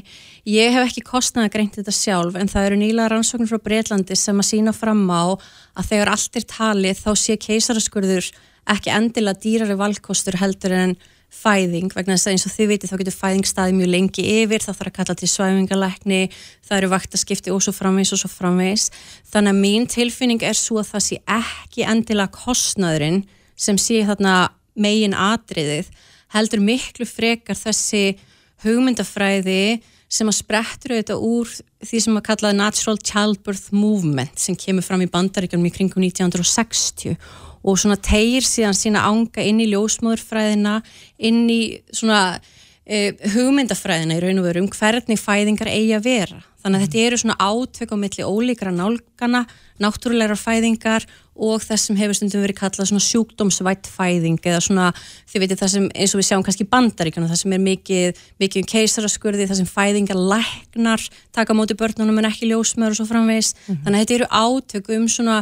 Ég 0.51 0.75
hef 0.77 0.87
ekki 0.87 1.05
kostnað 1.09 1.49
að 1.49 1.55
greint 1.57 1.79
þetta 1.81 1.97
sjálf 1.97 2.39
en 2.39 2.51
það 2.53 2.69
eru 2.69 2.81
nýlega 2.81 3.11
rannsóknir 3.13 3.51
frá 3.51 3.63
Breitlandi 3.67 4.19
sem 4.19 4.39
að 4.39 4.51
sína 4.51 4.75
fram 4.77 5.03
á 5.11 5.35
að 5.35 5.91
þegar 5.91 6.13
allt 6.15 6.39
er 6.39 6.47
talið 6.55 7.03
þá 7.03 7.11
sé 7.19 7.39
keisaraskurður 7.41 8.31
ekki 8.71 8.95
endilega 8.95 9.43
dýrari 9.43 9.79
valkostur 9.81 10.39
heldur 10.39 10.77
en 10.77 10.95
fæðing 11.31 11.93
vegna 11.95 12.17
þess 12.17 12.27
að 12.29 12.35
eins 12.35 12.47
og 12.49 12.55
þið 12.57 12.71
veitir 12.73 12.91
þá 12.91 12.97
getur 13.01 13.17
fæðing 13.17 13.47
staði 13.49 13.75
mjög 13.79 13.91
lengi 13.95 14.25
yfir, 14.43 14.65
það 14.65 14.79
þarf 14.81 14.91
að 14.91 14.97
kalla 14.97 15.17
til 15.21 15.29
svæfingalækni, 15.31 16.21
það 16.67 16.79
eru 16.81 16.91
vaktaskipti 16.91 17.55
og 17.55 17.63
svo 17.65 17.75
framvegs 17.77 18.15
og 18.17 18.23
svo 18.23 18.31
framvegs. 18.33 18.89
Þannig 19.31 19.55
að 19.55 19.61
mín 19.63 19.87
tilfinning 19.91 20.43
er 20.47 20.59
svo 20.59 20.81
að 20.83 20.91
það 20.91 21.07
sé 21.07 21.21
ekki 21.39 21.87
endilega 21.87 22.35
kostnaðurinn 22.35 23.23
sem 23.55 23.79
sé 23.79 24.03
þarna 24.09 24.35
megin 24.81 25.15
atriðið, 25.15 25.89
heldur 26.35 26.63
miklu 26.65 27.07
frekar 27.09 27.59
þessi 27.59 28.19
hugmyndafræði 28.65 29.81
sem 30.11 30.27
að 30.27 30.41
sprettur 30.41 30.97
auðvitað 30.97 31.23
úr 31.23 31.53
því 31.87 32.01
sem 32.03 32.19
að 32.19 32.27
kalla 32.27 32.51
Natural 32.57 32.99
Childbirth 32.99 33.71
Movement 33.75 34.43
sem 34.43 34.57
kemur 34.59 34.85
fram 34.85 35.05
í 35.05 35.11
bandaríkjum 35.11 35.69
í 35.69 35.73
kringum 35.75 36.03
1960 36.03 37.15
og 37.63 37.79
svona 37.81 37.99
tegir 38.01 38.47
síðan 38.47 38.77
sína 38.77 39.05
ánga 39.09 39.45
inn 39.45 39.61
í 39.61 39.69
ljósmóðurfræðina, 39.73 40.81
inn 41.29 41.43
í 41.53 41.63
svona 41.93 42.39
e, 42.87 43.11
hugmyndafræðina 43.35 44.17
í 44.17 44.23
raun 44.25 44.41
og 44.41 44.49
veru 44.49 44.65
um 44.65 44.71
hvernig 44.73 45.21
fæðingar 45.21 45.73
eigi 45.73 45.97
að 45.99 46.07
vera. 46.09 46.41
Þannig 46.61 46.77
að 46.77 46.85
þetta 46.85 47.03
eru 47.07 47.19
svona 47.21 47.37
átök 47.41 47.93
á 47.93 47.97
milli 47.97 48.25
ólíkra 48.27 48.71
nálgana, 48.75 49.47
náttúrulegar 49.81 50.37
fæðingar 50.37 51.07
og 51.41 51.63
þess 51.65 51.89
sem 51.89 51.97
hefur 51.97 52.19
stundum 52.19 52.43
verið 52.45 52.59
kallað 52.59 52.91
svona 52.91 53.05
sjúkdómsvætt 53.07 53.89
fæðing 53.89 54.37
eða 54.45 54.59
svona, 54.67 54.91
þið 55.31 55.45
veitir 55.45 55.61
það 55.63 55.71
sem 55.73 55.87
eins 55.95 56.13
og 56.13 56.21
við 56.21 56.29
sjáum 56.29 56.45
kannski 56.45 56.67
í 56.67 56.69
bandaríkana, 56.75 57.31
það 57.31 57.41
sem 57.41 57.55
er 57.57 57.63
mikið, 57.65 58.21
mikið 58.45 58.61
um 58.61 58.69
keisaraskurði, 58.75 59.47
það 59.49 59.63
sem 59.63 59.71
fæðingar 59.71 60.21
læknar 60.35 61.07
taka 61.33 61.57
móti 61.57 61.79
börnunum 61.81 62.21
en 62.21 62.29
ekki 62.29 62.51
ljósmöður 62.51 62.93
og 62.93 63.01
svo 63.01 63.09
framvegis. 63.09 63.55
Þannig 63.71 63.95
að 63.95 64.05
þetta 64.05 64.19
eru 64.19 64.29
átök 64.43 64.93
um 64.99 65.09
svona 65.09 65.39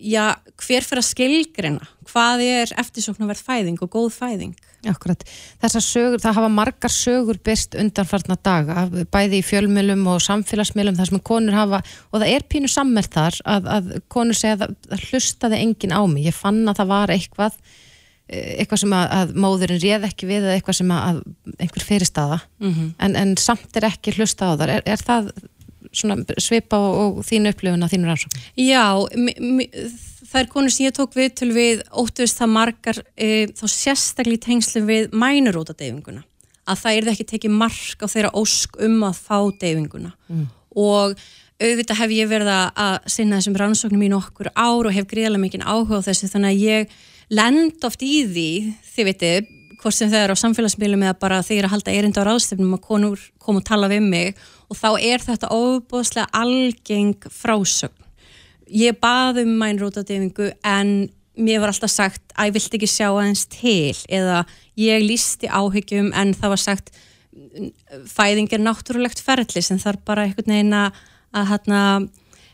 já, 0.00 0.24
hver 0.64 0.86
fyrir 0.86 1.02
að 1.02 1.08
skilgrina 1.10 1.88
hvað 2.10 2.42
er 2.44 2.72
eftirsóknarverð 2.80 3.42
fæðing 3.44 3.80
og 3.84 3.90
góð 3.92 4.10
fæðing? 4.16 4.54
Akkurat, 4.88 5.22
þessar 5.60 5.84
sögur, 5.84 6.22
það 6.22 6.38
hafa 6.38 6.52
margar 6.54 6.92
sögur 6.94 7.38
byrst 7.44 7.76
undanfarnar 7.78 8.40
daga, 8.40 8.86
bæði 9.12 9.42
í 9.42 9.44
fjölmjölum 9.44 10.06
og 10.08 10.22
samfélagsmiðlum 10.24 10.96
þar 10.96 11.10
sem 11.10 11.22
konur 11.30 11.58
hafa, 11.58 11.82
og 12.08 12.22
það 12.22 12.32
er 12.32 12.46
pínu 12.48 12.70
sammert 12.72 13.12
þar 13.12 13.36
að, 13.44 13.68
að 13.76 13.92
konur 14.12 14.40
segja 14.40 14.70
að 14.70 15.04
hlustaði 15.10 15.60
enginn 15.60 15.92
á 15.92 16.00
mig, 16.08 16.30
ég 16.30 16.36
fann 16.36 16.62
að 16.64 16.80
það 16.80 16.92
var 16.94 17.12
eitthvað 17.12 17.60
eh, 18.32 18.56
eitthvað 18.62 18.82
sem 18.86 18.96
að, 18.96 19.06
að 19.18 19.36
móðurinn 19.44 19.84
réð 19.84 20.08
ekki 20.08 20.30
við 20.32 20.48
eða 20.48 20.56
eitthvað 20.56 20.80
sem 20.80 20.96
að 20.96 21.22
einhver 21.58 21.88
fyrirstaða, 21.90 22.42
mm 22.62 22.72
-hmm. 22.72 22.92
en, 23.04 23.18
en 23.20 23.36
samt 23.36 23.76
er 23.76 23.90
ekki 23.92 24.16
hlusta 24.16 24.48
á 24.48 24.52
þar, 24.56 24.78
er, 24.78 24.86
er 24.96 25.04
það 25.04 25.32
svipa 25.92 26.78
og, 26.78 27.18
og 27.20 27.26
þínu 27.26 27.52
upplifun 27.54 27.84
að 27.86 27.94
þínu 27.94 28.10
rannsókn? 28.10 28.42
Já, 28.60 28.84
það 30.30 30.40
er 30.42 30.50
konur 30.52 30.74
sem 30.74 30.86
ég 30.86 30.96
tók 30.96 31.18
við 31.18 31.34
til 31.40 31.50
við 31.54 31.84
óttust 31.90 32.40
það 32.40 32.54
margar 32.54 33.02
e, 33.16 33.50
þá 33.58 33.64
sérstaklega 33.74 34.38
í 34.38 34.44
tengslu 34.46 34.84
við 34.86 35.12
mænuróta 35.16 35.74
deyfinguna, 35.74 36.24
að 36.70 36.82
það 36.84 36.98
er 36.98 37.12
ekki 37.14 37.28
tekið 37.34 37.54
mark 37.62 38.02
á 38.02 38.06
þeirra 38.06 38.34
ósk 38.38 38.80
um 38.86 38.98
að 39.08 39.22
fá 39.26 39.38
deyfinguna 39.60 40.14
mm. 40.30 40.48
og 40.78 41.16
auðvitað 41.60 42.00
hef 42.00 42.12
ég 42.16 42.28
verið 42.30 42.50
að 42.56 42.98
sinna 43.12 43.38
þessum 43.40 43.56
rannsóknum 43.60 44.04
í 44.06 44.10
nokkur 44.12 44.52
ár 44.54 44.88
og 44.88 44.94
hef 44.94 45.08
greiðlega 45.10 45.42
mikið 45.42 45.66
áhuga 45.66 46.00
á 46.00 46.06
þessu 46.08 46.30
þannig 46.32 46.54
að 46.54 46.62
ég 46.64 46.94
lend 47.30 47.84
oft 47.86 48.02
í 48.02 48.14
því, 48.26 48.50
þið 48.94 49.10
veitir 49.10 49.50
hvort 49.80 49.96
sem 49.96 50.10
það 50.12 50.24
er 50.24 50.32
á 50.34 50.42
samfélagsmiðlum 50.42 51.04
eða 51.06 51.18
bara 51.20 51.42
þeir 51.44 51.68
að 51.68 51.74
halda 51.74 51.92
erinda 51.96 52.24
á 52.24 52.28
ráðstöfnum 52.28 52.76
að 52.76 52.82
konur 52.84 53.22
koma 53.40 53.62
og 53.62 53.68
tala 53.68 53.88
við 53.92 54.02
mig 54.04 54.40
og 54.70 54.78
þá 54.78 54.90
er 55.02 55.24
þetta 55.24 55.50
óbúðslega 55.50 56.30
algeng 56.36 57.26
frásögn. 57.34 57.96
Ég 58.70 59.00
baði 59.02 59.42
um 59.48 59.56
mænrótadefingu 59.58 60.52
en 60.62 61.10
mér 61.40 61.62
var 61.62 61.72
alltaf 61.72 61.90
sagt 61.90 62.34
að 62.36 62.50
ég 62.50 62.56
vilt 62.56 62.76
ekki 62.78 62.90
sjá 62.90 63.08
aðeins 63.08 63.46
til 63.50 63.96
eða 64.12 64.44
ég 64.78 65.02
lísti 65.02 65.50
áhyggjum 65.50 66.12
en 66.14 66.34
það 66.38 66.54
var 66.54 66.62
sagt 66.62 66.92
fæðing 68.10 68.50
er 68.52 68.62
náttúrulegt 68.62 69.22
ferli 69.22 69.62
sem 69.64 69.78
þarf 69.80 70.04
bara 70.06 70.26
einhvern 70.26 70.54
veginn 70.54 70.76
að, 70.76 70.98
að 71.34 71.48
hérna, 71.50 71.82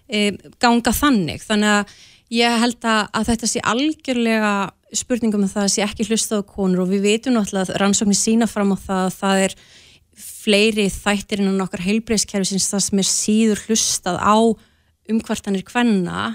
e, 0.09 0.20
ganga 0.62 0.92
þannig. 0.94 1.44
Þannig 1.44 1.72
að 1.72 1.96
ég 2.37 2.59
held 2.62 2.88
að, 2.88 3.02
að 3.12 3.31
þetta 3.33 3.50
sé 3.50 3.64
algjörlega 3.72 4.55
spurningum 4.96 5.44
um 5.44 5.50
það 5.50 5.66
að 5.66 5.72
sé 5.74 5.85
ekki 5.85 6.07
hlustað 6.09 6.44
á 6.46 6.50
konur 6.52 6.85
og 6.85 6.92
við 6.92 7.09
veitum 7.11 7.37
náttúrulega 7.37 7.74
að 7.74 7.81
rannsóknir 7.83 8.18
sína 8.18 8.48
fram 8.48 8.72
á 8.72 8.76
það 8.79 9.02
að 9.02 9.16
það 9.20 9.42
er 9.46 9.57
fleiri 10.46 10.88
þættir 10.92 11.42
innan 11.42 11.64
okkar 11.66 11.85
heilbreyðskerfi 11.85 12.54
sem 12.54 12.62
það 12.62 12.85
sem 12.87 13.02
er 13.02 13.11
síður 13.11 13.62
hlustað 13.66 14.18
á 14.22 14.37
umkvartanir 15.11 15.66
hvenna 15.66 16.26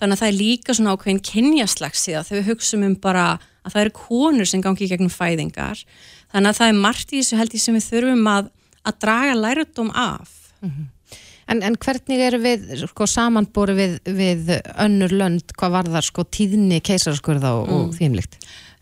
þannig 0.00 0.16
að 0.16 0.22
það 0.22 0.30
er 0.30 0.38
líka 0.38 0.76
svona 0.76 0.94
ákveðin 0.96 1.22
kynjaslagsíða 1.26 2.24
þegar 2.26 2.40
við 2.40 2.50
hugsaum 2.50 2.86
um 2.88 2.96
bara 3.02 3.26
að 3.62 3.74
það 3.74 3.84
eru 3.84 3.94
konur 3.98 4.48
sem 4.50 4.64
gangi 4.64 4.86
í 4.86 4.90
gegnum 4.90 5.12
fæðingar 5.12 5.84
þannig 6.32 6.50
að 6.50 6.58
það 6.58 6.72
er 6.72 6.80
margt 6.86 7.12
í 7.12 7.20
þessu 7.20 7.38
held 7.38 7.54
ég 7.54 7.62
sem 7.62 7.78
við 7.78 7.86
þurfum 7.90 8.32
að, 8.32 8.50
að 8.82 8.98
draga 9.04 9.38
læratum 9.38 9.94
af 9.94 10.34
mm 10.62 10.72
-hmm. 10.72 10.90
En, 11.50 11.60
en 11.66 11.74
hvernig 11.76 12.20
eru 12.22 12.38
við 12.40 12.68
sko, 12.86 13.06
samanbúri 13.10 13.74
við, 13.76 13.96
við 14.06 14.52
önnur 14.80 15.12
lönd 15.12 15.54
hvað 15.58 15.74
var 15.74 15.88
það 15.96 16.06
sko, 16.06 16.24
tíðni 16.24 16.78
keisaraskurða 16.80 17.50
og, 17.58 17.66
mm. 17.66 17.80
og 17.80 17.96
þýmlikt? 17.98 18.38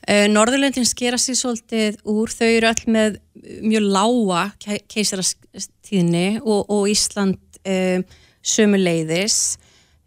Uh, 0.09 0.25
Norðurlöndin 0.33 0.87
skera 0.89 1.19
sér 1.21 1.37
svolítið 1.37 1.99
úr, 2.09 2.31
þau 2.33 2.47
eru 2.49 2.71
öll 2.71 2.93
með 2.95 3.19
mjög 3.61 3.89
lága 3.93 4.45
keisarastíðni 4.89 6.41
og, 6.41 6.71
og 6.73 6.89
Ísland 6.89 7.61
uh, 7.69 8.01
sömu 8.41 8.81
leiðis. 8.81 9.59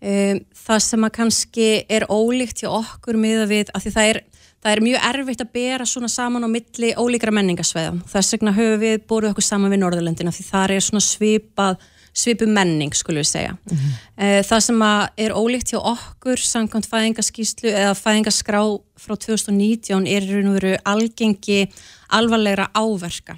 Uh, 0.04 0.42
það 0.66 0.84
sem 0.88 1.06
að 1.06 1.16
kannski 1.20 1.68
er 1.86 2.08
ólíkt 2.10 2.64
hjá 2.64 2.72
okkur 2.74 3.20
miða 3.22 3.46
við 3.52 3.70
að 3.72 3.86
því 3.86 3.94
það 3.94 4.10
er, 4.10 4.22
það 4.66 4.74
er 4.74 4.84
mjög 4.90 5.08
erfitt 5.12 5.46
að 5.46 5.54
bera 5.60 5.88
svona 5.88 6.10
saman 6.12 6.48
á 6.48 6.50
milli 6.50 6.94
ólíkra 6.98 7.36
menningasveðum. 7.38 8.02
Þess 8.10 8.38
vegna 8.38 8.56
höfum 8.58 8.82
við 8.82 8.98
búið 9.06 9.30
okkur 9.30 9.46
saman 9.46 9.76
við 9.76 9.84
Norðurlöndina 9.86 10.34
því 10.34 10.48
það 10.50 10.76
er 10.80 10.88
svona 10.90 11.06
svipað 11.06 11.86
svipu 12.14 12.48
menning 12.48 12.94
skulum 12.96 13.24
við 13.24 13.30
segja. 13.30 13.54
Mm 13.70 13.78
-hmm. 13.78 14.44
Það 14.50 14.60
sem 14.60 14.82
er 15.18 15.32
ólíkt 15.34 15.74
hjá 15.74 15.80
okkur 15.80 16.38
samkvæmt 16.38 16.90
fæðingaskíslu 16.92 17.70
eða 17.70 17.94
fæðingaskrá 17.98 18.62
frá 18.98 19.16
2019 19.16 20.08
er 20.08 20.22
raun 20.22 20.48
og 20.48 20.54
veru 20.62 20.78
algengi 20.86 21.68
alvarlegra 22.10 22.70
áverka. 22.74 23.38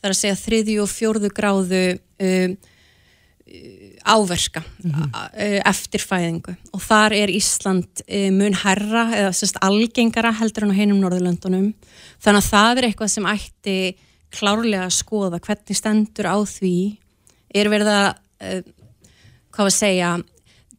Það 0.00 0.04
er 0.04 0.10
að 0.10 0.22
segja 0.22 0.36
þriðju 0.36 0.82
og 0.82 0.88
fjórðu 0.88 1.28
gráðu 1.30 1.98
um, 2.20 2.56
áverka 4.04 4.62
mm 4.84 4.90
-hmm. 4.90 5.60
eftir 5.64 6.00
fæðingu 6.00 6.56
og 6.72 6.80
þar 6.82 7.12
er 7.12 7.28
Ísland 7.28 8.02
mun 8.32 8.54
herra 8.54 9.10
eða 9.14 9.32
sérst 9.32 9.58
algengara 9.60 10.32
heldur 10.32 10.64
en 10.64 10.72
á 10.72 10.80
heinum 10.80 11.00
Norðurlöndunum 11.00 11.74
þannig 12.22 12.42
að 12.42 12.50
það 12.50 12.78
er 12.78 12.84
eitthvað 12.84 13.08
sem 13.08 13.26
ætti 13.26 13.96
klárlega 14.30 14.86
að 14.86 14.96
skoða 14.96 15.40
hvernig 15.40 15.76
stendur 15.76 16.26
á 16.26 16.38
því 16.44 16.98
er 17.54 17.70
verið 17.72 17.92
að 17.92 18.08
uh, 18.12 18.62
hvað 19.52 19.68
að 19.68 19.76
segja 19.76 20.12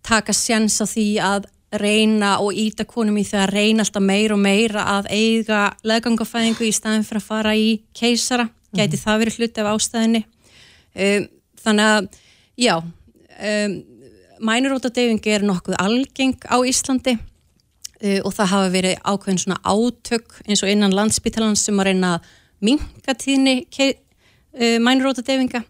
taka 0.03 0.35
sjans 0.35 0.79
á 0.83 0.85
því 0.89 1.07
að 1.23 1.49
reyna 1.79 2.35
og 2.43 2.53
íta 2.53 2.85
konum 2.85 3.17
í 3.17 3.23
því 3.25 3.39
að 3.41 3.53
reyna 3.53 3.85
alltaf 3.85 4.03
meir 4.05 4.33
og 4.35 4.41
meira 4.41 4.83
að 4.97 5.09
eiga 5.13 5.61
leðgangafæðingu 5.87 6.67
í 6.67 6.73
staðin 6.75 7.05
fyrir 7.07 7.23
að 7.23 7.29
fara 7.29 7.55
í 7.57 7.69
keisara, 7.97 8.45
gæti 8.75 8.99
mm. 8.99 9.01
það 9.01 9.23
verið 9.23 9.39
hluti 9.39 9.63
af 9.63 9.69
ástæðinni 9.71 10.21
um, 10.23 11.27
þannig 11.63 11.89
að 11.95 12.09
já 12.61 12.75
um, 12.77 13.75
mænurótadeyfingi 14.43 15.33
er 15.33 15.47
nokkuð 15.47 15.79
algeng 15.81 16.37
á 16.45 16.57
Íslandi 16.61 17.15
uh, 17.17 18.19
og 18.21 18.31
það 18.35 18.53
hafa 18.53 18.71
verið 18.75 19.01
ákveðin 19.01 19.43
svona 19.45 19.61
átök 19.65 20.39
eins 20.45 20.61
og 20.61 20.73
innan 20.73 20.93
landsbytalans 20.93 21.65
sem 21.65 21.79
að 21.81 21.89
reyna 21.89 22.15
að 22.17 22.31
minga 22.63 23.17
tíðni 23.17 23.57
uh, 23.63 24.77
mænurótadeyfinga 24.83 25.63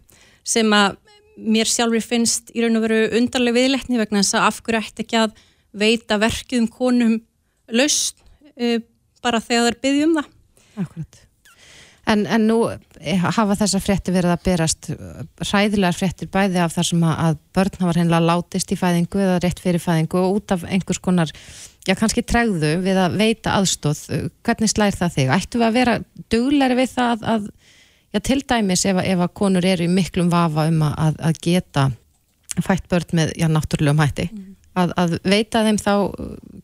sem 0.44 0.76
að 0.76 0.98
mér 1.34 1.68
sjálfur 1.68 2.04
finnst 2.04 2.52
í 2.54 2.62
raun 2.62 2.78
og 2.78 2.86
veru 2.86 3.00
undarlega 3.18 3.58
viðleikni 3.58 3.98
vegna 3.98 4.22
þess 4.22 4.38
að 4.38 4.48
af 4.48 4.62
hverju 4.62 4.82
ætti 4.84 5.04
ekki 5.04 5.20
að 5.24 5.36
veita 5.74 6.20
verkið 6.22 6.62
um 6.62 6.70
konum 6.70 7.18
laust 7.74 8.22
uh, 8.54 8.78
bara 9.24 9.42
þegar 9.42 9.64
það 9.64 9.70
er 9.72 9.80
byggðið 9.82 10.08
um 10.08 10.18
það. 10.20 10.32
Akkurat. 10.84 11.24
En, 12.04 12.26
en 12.28 12.42
nú 12.44 12.58
hafa 13.24 13.56
þessar 13.56 13.80
frétti 13.80 14.12
verið 14.12 14.34
að 14.34 14.42
berast 14.44 14.90
ræðilegar 15.48 15.96
fréttir 15.96 16.28
bæði 16.32 16.60
af 16.60 16.74
þar 16.74 16.88
sem 16.90 17.04
að 17.08 17.38
börn 17.56 17.78
hafa 17.80 17.94
hennilega 17.96 18.28
látist 18.28 18.74
í 18.74 18.76
fæðingu 18.76 19.22
eða 19.24 19.38
rétt 19.40 19.62
fyrir 19.64 19.80
fæðingu 19.80 20.20
og 20.20 20.40
út 20.40 20.52
af 20.52 20.66
einhvers 20.68 21.00
konar, 21.00 21.32
já 21.88 21.94
kannski 21.96 22.24
tregðu 22.28 22.74
við 22.84 23.00
að 23.00 23.16
veita 23.22 23.56
aðstóð. 23.56 24.02
Hvernig 24.44 24.72
slær 24.74 24.98
það 24.98 25.16
þig? 25.16 25.32
Ættu 25.38 25.62
við 25.62 25.68
að 25.70 25.78
vera 25.78 25.96
dugleiri 26.34 26.78
við 26.82 26.92
það 26.92 27.24
að 27.32 27.48
já, 28.14 28.20
til 28.22 28.40
dæmis 28.46 28.86
ef, 28.86 29.00
ef 29.02 29.26
að 29.26 29.34
konur 29.36 29.66
eru 29.66 29.86
í 29.86 29.90
miklum 29.90 30.30
vafa 30.32 30.68
um 30.70 30.82
að, 30.86 31.18
að 31.18 31.40
geta 31.44 31.88
fætt 32.62 32.86
börn 32.90 33.16
með 33.18 33.34
já, 33.40 33.48
náttúrulegum 33.50 34.02
hætti 34.04 34.28
mm. 34.30 34.44
að, 34.78 34.94
að 35.02 35.16
veita 35.26 35.64
þeim 35.66 35.80
þá 35.82 35.94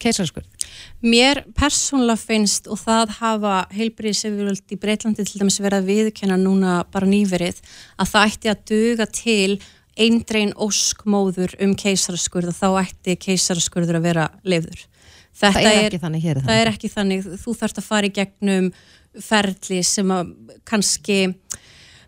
keisarskurð? 0.00 0.68
Mér 1.02 1.42
persónulega 1.58 2.20
finnst 2.20 2.70
og 2.70 2.78
það 2.80 3.16
hafa 3.18 3.56
heilbriðsefjöldi 3.74 4.76
í 4.76 4.80
Breitlandi 4.80 5.26
til 5.26 5.42
dæmis 5.42 5.58
verið 5.60 5.82
að 5.82 5.90
viðkenna 5.90 6.38
núna 6.40 6.78
bara 6.92 7.10
nýverið 7.10 7.60
að 7.98 8.14
það 8.14 8.30
ætti 8.30 8.52
að 8.52 8.64
duga 8.70 9.08
til 9.10 9.58
eindrein 10.00 10.54
óskmóður 10.54 11.56
um 11.64 11.74
keisaraskurð 11.76 12.52
og 12.52 12.56
þá 12.56 12.68
ætti 12.86 13.18
keisaraskurður 13.20 13.98
að 13.98 14.06
vera 14.06 14.28
lefður. 14.46 14.86
Þetta 15.40 15.56
það 15.56 15.66
er, 15.66 15.76
er 15.80 15.88
ekki 15.88 16.00
þannig 16.04 16.24
hér. 16.24 16.40
Það 16.46 16.60
er 16.60 16.70
ekki 16.70 16.90
þannig. 16.92 17.28
Þú 17.40 17.54
þarfst 17.60 17.80
að 17.80 17.86
fara 17.86 18.08
í 18.08 18.14
gegnum 18.14 18.70
ferli 19.18 19.80
sem 19.86 20.10
að 20.14 20.34
kannski 20.68 21.22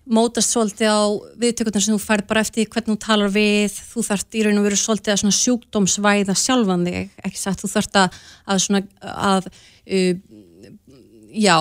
mótast 0.03 0.51
svolítið 0.51 0.91
á 0.91 1.03
viðtökurnar 1.39 1.85
sem 1.85 1.95
þú 1.95 2.03
færð 2.03 2.29
bara 2.31 2.43
eftir 2.43 2.69
hvernig 2.71 2.97
þú 2.97 3.03
talar 3.05 3.33
við. 3.33 3.77
Þú 3.93 4.05
þarft 4.09 4.39
í 4.39 4.45
raun 4.47 4.61
og 4.61 4.67
veru 4.67 4.79
svolítið 4.79 5.15
að 5.15 5.37
sjúkdómsvæða 5.39 6.37
sjálfan 6.39 6.87
þig, 6.89 7.13
ekki 7.23 7.39
satt? 7.39 7.63
Þú 7.63 7.71
þarft 7.77 7.99
að, 8.01 8.23
að, 8.47 8.63
svona, 8.65 8.83
að 9.13 9.49
uh, 9.53 10.15
já, 11.33 11.57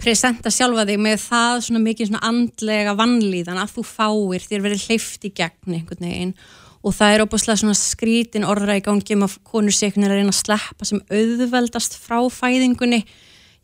presenta 0.00 0.52
sjálfa 0.52 0.86
þig 0.88 1.00
með 1.06 1.22
það 1.24 1.62
svona 1.66 1.84
mikið 1.86 2.10
svona 2.10 2.24
andlega 2.30 2.96
vannlíðan 2.98 3.62
að 3.62 3.76
þú 3.78 3.86
fáir 3.88 4.44
þér 4.44 4.66
verið 4.66 4.84
hleyft 4.88 5.24
í 5.24 5.32
gegn 5.40 5.78
einhvern 5.78 6.10
veginn. 6.10 6.36
Og 6.80 6.94
það 6.96 7.14
er 7.14 7.22
óbúslega 7.26 7.60
svona 7.60 7.76
skrítin 7.76 8.46
orðra 8.48 8.78
í 8.78 8.84
gangi 8.84 9.16
um 9.16 9.26
að 9.26 9.40
konur 9.44 9.74
sé 9.74 9.88
einhvern 9.88 10.06
veginn 10.06 10.14
að 10.14 10.20
reyna 10.22 10.36
að 10.36 10.38
sleppa 10.38 10.88
sem 10.88 11.02
auðveldast 11.12 11.98
frá 12.00 12.22
fæðingunni 12.32 13.02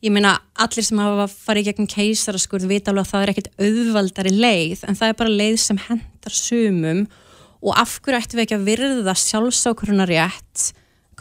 ég 0.06 0.14
meina 0.14 0.36
allir 0.62 0.86
sem 0.86 0.98
hafa 1.02 1.26
farið 1.30 1.70
gegn 1.70 1.88
keisaraskurð 1.90 2.68
vita 2.70 2.92
alveg 2.92 3.06
að 3.06 3.12
það 3.12 3.24
er 3.24 3.32
ekkert 3.32 3.52
auðvaldari 3.66 4.32
leið 4.34 4.84
en 4.86 4.98
það 4.98 5.12
er 5.12 5.20
bara 5.20 5.36
leið 5.42 5.56
sem 5.62 5.80
hendar 5.88 6.36
sumum 6.36 7.04
og 7.66 7.78
af 7.80 7.96
hverju 8.04 8.20
ættum 8.20 8.38
við 8.38 8.44
ekki 8.46 8.58
að 8.58 8.66
virða 8.70 9.14
sjálfsákuruna 9.22 10.08
rétt 10.08 10.66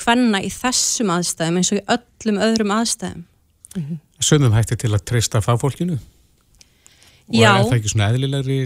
hvenna 0.02 0.41
í 0.43 0.52
þessum 0.52 1.13
aðstæðum 1.15 1.62
eins 1.62 1.71
og 1.71 1.80
í 1.80 1.86
öllum 1.95 2.41
öðrum 2.45 2.74
aðstæðum 2.76 3.24
mm 3.24 3.86
-hmm. 3.86 4.02
Sumum 4.19 4.54
hætti 4.56 4.76
til 4.76 4.93
að 4.93 5.06
treysta 5.06 5.41
fagfólkinu 5.41 5.98
og 5.98 7.36
Já. 7.36 7.60
er 7.60 7.63
það 7.63 7.78
ekki 7.80 7.93
svona 7.93 8.10
eðlilegri 8.12 8.60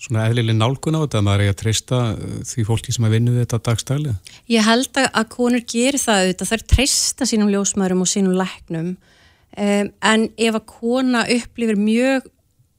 svona 0.00 0.26
eðlileg 0.28 0.58
nálgun 0.58 0.98
á 0.98 1.04
þetta 1.04 1.20
að 1.20 1.26
maður 1.26 1.44
er 1.44 1.52
að 1.52 1.60
treysta 1.62 2.00
uh, 2.12 2.38
því 2.46 2.64
fólki 2.68 2.94
sem 2.94 3.06
að 3.08 3.16
vinna 3.16 3.34
við 3.34 3.44
þetta 3.44 3.62
dagstælega? 3.70 4.38
Ég 4.52 4.66
held 4.66 5.02
að 5.06 5.28
konur 5.32 5.64
gerir 5.64 6.00
það 6.02 6.22
auðvitað, 6.22 6.50
það 6.50 6.58
er 6.58 6.66
treysta 6.74 7.28
sínum 7.28 7.52
ljósmaðurum 7.54 8.04
og 8.04 8.10
sínum 8.10 8.36
læknum 8.36 8.90
um, 8.94 9.92
en 10.12 10.26
ef 10.36 10.58
að 10.58 10.66
kona 10.72 11.24
upplifir 11.36 11.80
mjög 11.80 12.28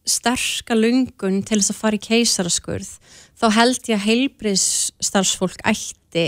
sterka 0.08 0.78
lungun 0.78 1.42
til 1.44 1.60
þess 1.60 1.74
að 1.74 1.82
fara 1.82 1.98
í 1.98 2.06
keisaraskurð 2.06 2.92
þá 3.38 3.48
held 3.58 3.90
ég 3.90 3.98
að 3.98 4.06
heilbriðsstarfsfólk 4.08 5.66
ætti 5.68 6.28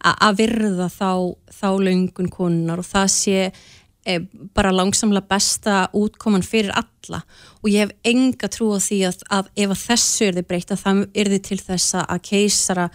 að 0.00 0.38
virða 0.38 0.86
þá, 0.88 1.36
þá 1.52 1.68
lungun 1.84 2.30
konunar 2.32 2.80
og 2.80 2.88
það 2.88 3.10
sé 3.12 3.42
bara 4.56 4.72
langsamlega 4.74 5.28
besta 5.30 5.76
útkoman 5.96 6.44
fyrir 6.46 6.72
alla. 6.76 7.22
Og 7.62 7.70
ég 7.72 7.86
hef 7.86 7.94
enga 8.06 8.50
trú 8.52 8.72
á 8.74 8.78
því 8.82 9.00
að, 9.08 9.22
að 9.38 9.50
ef 9.56 9.74
að 9.74 9.82
þessu 9.84 10.26
er 10.26 10.36
þið 10.38 10.48
breytt 10.50 10.74
að 10.74 10.84
það 10.84 11.02
er 11.14 11.32
þið 11.34 11.42
til 11.48 11.60
þess 11.68 11.96
að 12.00 12.20
keisara 12.28 12.90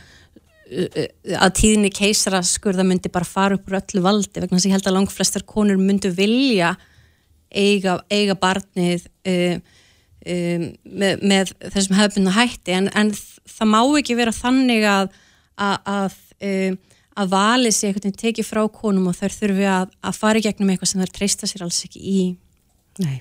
að 0.65 1.51
tíðinni 1.59 1.91
keisara 1.93 2.39
skurða 2.41 2.83
myndi 2.87 3.11
bara 3.13 3.27
fara 3.29 3.57
upp 3.59 3.67
úr 3.69 3.79
öllu 3.79 4.01
valdi. 4.05 4.41
Vegna 4.41 4.57
þess 4.57 4.65
að 4.65 4.71
ég 4.71 4.77
held 4.79 4.89
að 4.89 4.97
langt 4.97 5.13
flestar 5.13 5.45
konur 5.45 5.77
myndi 5.77 6.09
vilja 6.15 6.73
eiga, 7.53 7.99
eiga 8.09 8.33
barnið 8.39 9.05
um, 9.29 9.61
um, 10.25 10.65
með, 10.83 11.21
með 11.21 11.53
þessum 11.69 11.99
hefðbunna 11.99 12.33
hætti. 12.39 12.73
En, 12.79 12.89
en 12.97 13.13
það 13.13 13.71
má 13.75 13.79
ekki 13.99 14.17
vera 14.17 14.33
þannig 14.35 14.89
að 14.89 15.13
að, 15.55 15.77
að 15.85 16.15
um, 16.49 16.77
að 17.15 17.35
valið 17.35 17.75
sé 17.75 17.89
einhvern 17.89 18.09
veginn 18.09 18.21
tekið 18.21 18.47
frá 18.47 18.63
konum 18.71 19.11
og 19.11 19.17
þær 19.17 19.35
þurfi 19.35 19.69
að, 19.71 19.93
að 20.03 20.17
fara 20.19 20.41
í 20.41 20.45
gegnum 20.45 20.73
eitthvað 20.73 20.91
sem 20.91 21.03
þær 21.03 21.13
treysta 21.15 21.49
sér 21.49 21.65
alls 21.67 21.83
ekki 21.87 22.01
í. 22.01 22.25
Nei. 23.03 23.19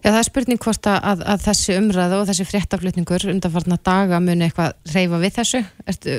Já, 0.00 0.08
það 0.08 0.20
er 0.20 0.28
spurning 0.30 0.62
hvort 0.64 0.86
að, 0.88 1.26
að 1.28 1.42
þessi 1.44 1.76
umræða 1.76 2.22
og 2.22 2.30
þessi 2.30 2.46
fréttaflutningur 2.48 3.26
undanfarnar 3.34 3.82
daga 3.84 4.20
muni 4.24 4.46
eitthvað 4.46 4.94
reyfa 4.94 5.20
við 5.20 5.36
þessu. 5.36 5.60
Ertu, 5.92 6.16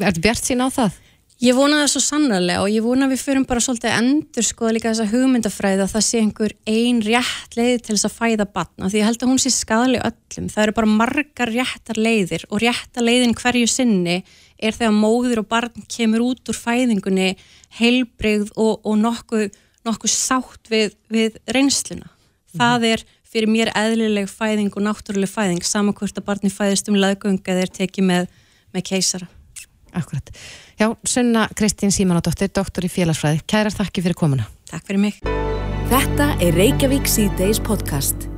ertu 0.00 0.24
bjart 0.24 0.48
sín 0.48 0.64
á 0.64 0.68
það? 0.72 0.96
Ég 1.38 1.54
vona 1.54 1.84
það 1.84 1.90
svo 1.92 2.00
sannarlega 2.02 2.62
og 2.64 2.72
ég 2.72 2.82
vona 2.82 3.06
að 3.06 3.12
við 3.12 3.20
förum 3.22 3.44
bara 3.46 3.60
svolítið 3.62 3.92
að 3.92 3.98
endur 4.00 4.46
skoða 4.48 4.72
líka 4.74 4.90
þessa 4.90 5.12
hugmyndafræði 5.12 5.84
að 5.84 5.92
það 5.92 6.04
sé 6.08 6.22
einhver 6.24 6.54
ein 6.72 6.98
rétt 7.04 7.54
leið 7.54 7.76
til 7.84 7.94
þess 7.94 8.08
að 8.08 8.16
fæða 8.16 8.46
batna 8.56 8.88
því 8.90 8.98
ég 8.98 9.06
held 9.06 9.22
að 9.22 9.30
hún 9.30 9.38
sé 9.44 9.52
skadali 9.54 10.00
öllum. 10.08 10.48
Það 10.50 10.64
eru 10.64 10.74
bara 10.80 10.90
margar 10.96 11.52
réttar 11.54 12.00
leiðir 12.08 12.48
og 12.48 12.64
réttar 12.64 13.06
leiðin 13.06 13.36
hverju 13.38 13.70
sinni 13.70 14.16
er 14.58 14.76
þegar 14.76 14.94
móður 14.96 15.42
og 15.42 15.48
barn 15.50 15.86
kemur 15.90 16.24
út 16.30 16.50
úr 16.50 16.58
fæðingunni 16.58 17.32
heilbreyð 17.78 18.52
og, 18.56 18.80
og 18.84 18.98
nokkuð, 19.00 19.48
nokkuð 19.86 20.12
sátt 20.12 20.70
við, 20.72 20.96
við 21.12 21.38
reynsluna. 21.54 22.08
Mm. 22.08 22.60
Það 22.60 22.86
er 22.92 23.06
fyrir 23.28 23.52
mér 23.52 23.72
eðlileg 23.76 24.30
fæðing 24.30 24.72
og 24.74 24.86
náttúruleg 24.86 25.30
fæðing 25.30 25.64
saman 25.66 25.96
hvort 25.96 26.16
að 26.16 26.28
barni 26.28 26.52
fæðist 26.52 26.88
um 26.88 26.96
laðgönga 26.98 27.52
eða 27.54 27.66
er 27.66 27.74
tekið 27.82 28.08
með, 28.08 28.30
með 28.74 28.88
keisara. 28.92 29.28
Akkurat. 29.96 30.32
Já, 30.78 30.92
Sunna 31.04 31.48
Kristín 31.56 31.92
Símanadóttir, 31.94 32.52
doktor 32.54 32.86
í 32.86 32.92
félagsfræði. 32.92 33.42
Kærar 33.48 33.74
þakki 33.74 34.04
fyrir 34.04 34.18
komuna. 34.18 34.48
Takk 34.70 34.88
fyrir 34.88 35.04
mig. 35.08 35.20
Þetta 35.88 36.34
er 36.44 36.58
Reykjavík 36.60 37.08
C-Days 37.08 37.62
podcast. 37.64 38.28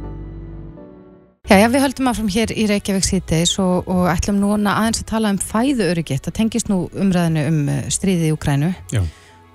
Já, 1.51 1.57
já, 1.59 1.67
við 1.67 1.83
höldum 1.83 2.07
áfram 2.07 2.29
hér 2.31 2.53
í 2.55 2.65
Reykjavík 2.71 3.03
C-Days 3.09 3.57
og, 3.59 3.89
og 3.91 4.05
ætlum 4.07 4.37
núna 4.39 4.71
aðeins 4.79 5.01
að 5.03 5.09
tala 5.09 5.31
um 5.35 5.39
fæðu 5.43 5.89
öryggitt. 5.91 6.23
Það 6.23 6.35
tengist 6.37 6.69
nú 6.71 6.77
umræðinu 6.95 7.43
um 7.51 7.57
uh, 7.67 7.79
stríðið 7.91 8.29
í 8.29 8.35
Ukrænu. 8.37 8.69
Já. 8.95 9.01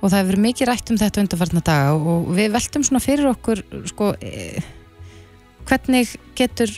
Og 0.02 0.10
það 0.12 0.18
hefur 0.18 0.42
mikið 0.44 0.68
rætt 0.68 0.90
um 0.92 0.98
þetta 1.00 1.22
undarfarna 1.22 1.62
daga 1.64 1.94
og 1.96 2.26
við 2.36 2.50
veltum 2.52 2.84
svona 2.84 3.00
fyrir 3.00 3.30
okkur, 3.30 3.62
sko, 3.88 4.10
e, 4.20 4.60
hvernig 5.70 6.12
getur, 6.36 6.74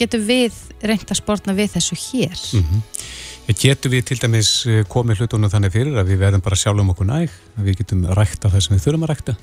getur 0.00 0.22
við 0.24 0.56
reynda 0.80 1.16
spórna 1.18 1.52
við 1.58 1.74
þessu 1.74 1.98
hér? 2.00 2.40
Mm 2.56 2.64
-hmm. 2.64 2.86
Getur 3.60 3.92
við 3.92 4.06
til 4.08 4.18
dæmis 4.22 4.66
eh, 4.66 4.84
komið 4.88 5.20
hlutunum 5.20 5.52
þannig 5.52 5.72
fyrir 5.72 6.00
að 6.00 6.08
við 6.08 6.22
verðum 6.24 6.40
bara 6.40 6.56
sjálf 6.56 6.80
um 6.80 6.90
okkur 6.94 7.06
næg, 7.06 7.28
að 7.58 7.68
við 7.68 7.76
getum 7.82 8.06
rækta 8.08 8.48
það 8.48 8.64
sem 8.64 8.76
við 8.76 8.84
þurfum 8.86 9.04
að 9.04 9.12
rækta, 9.12 9.36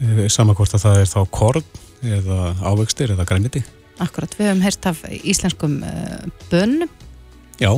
eh, 0.00 0.28
samankort 0.28 0.74
að 0.74 0.82
það 0.88 1.00
er 1.00 1.12
þá 1.12 1.20
korn 1.30 1.64
eða 2.02 2.56
ávöxtir 2.64 3.12
eða 3.12 3.28
græniti. 3.28 3.62
Akkurat, 4.00 4.34
við 4.38 4.48
hefum 4.48 4.62
heyrst 4.64 4.86
af 4.88 5.02
íslenskum 5.20 5.80
uh, 5.84 6.22
bönnum. 6.52 6.90
Já, 7.60 7.70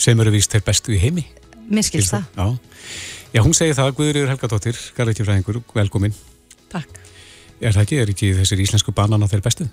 sem 0.00 0.20
eru 0.20 0.32
víst 0.34 0.50
til 0.50 0.62
bestu 0.66 0.94
í 0.96 1.00
heimi. 1.02 1.26
Mér 1.70 1.86
skilst 1.86 2.16
það. 2.16 2.26
Já. 2.34 2.46
Já, 3.30 3.44
hún 3.46 3.54
segir 3.54 3.76
það, 3.78 3.92
Guðurður 3.98 4.32
Helgadóttir, 4.32 4.78
garðekjufræðingur, 4.96 5.60
velkomin. 5.76 6.16
Takk. 6.72 6.98
Er 7.60 7.76
það 7.76 7.84
ekki, 7.84 8.00
er 8.02 8.10
ekki 8.10 8.32
þessir 8.40 8.64
íslensku 8.64 8.94
banana 8.96 9.28
þeir 9.30 9.44
bestu? 9.44 9.68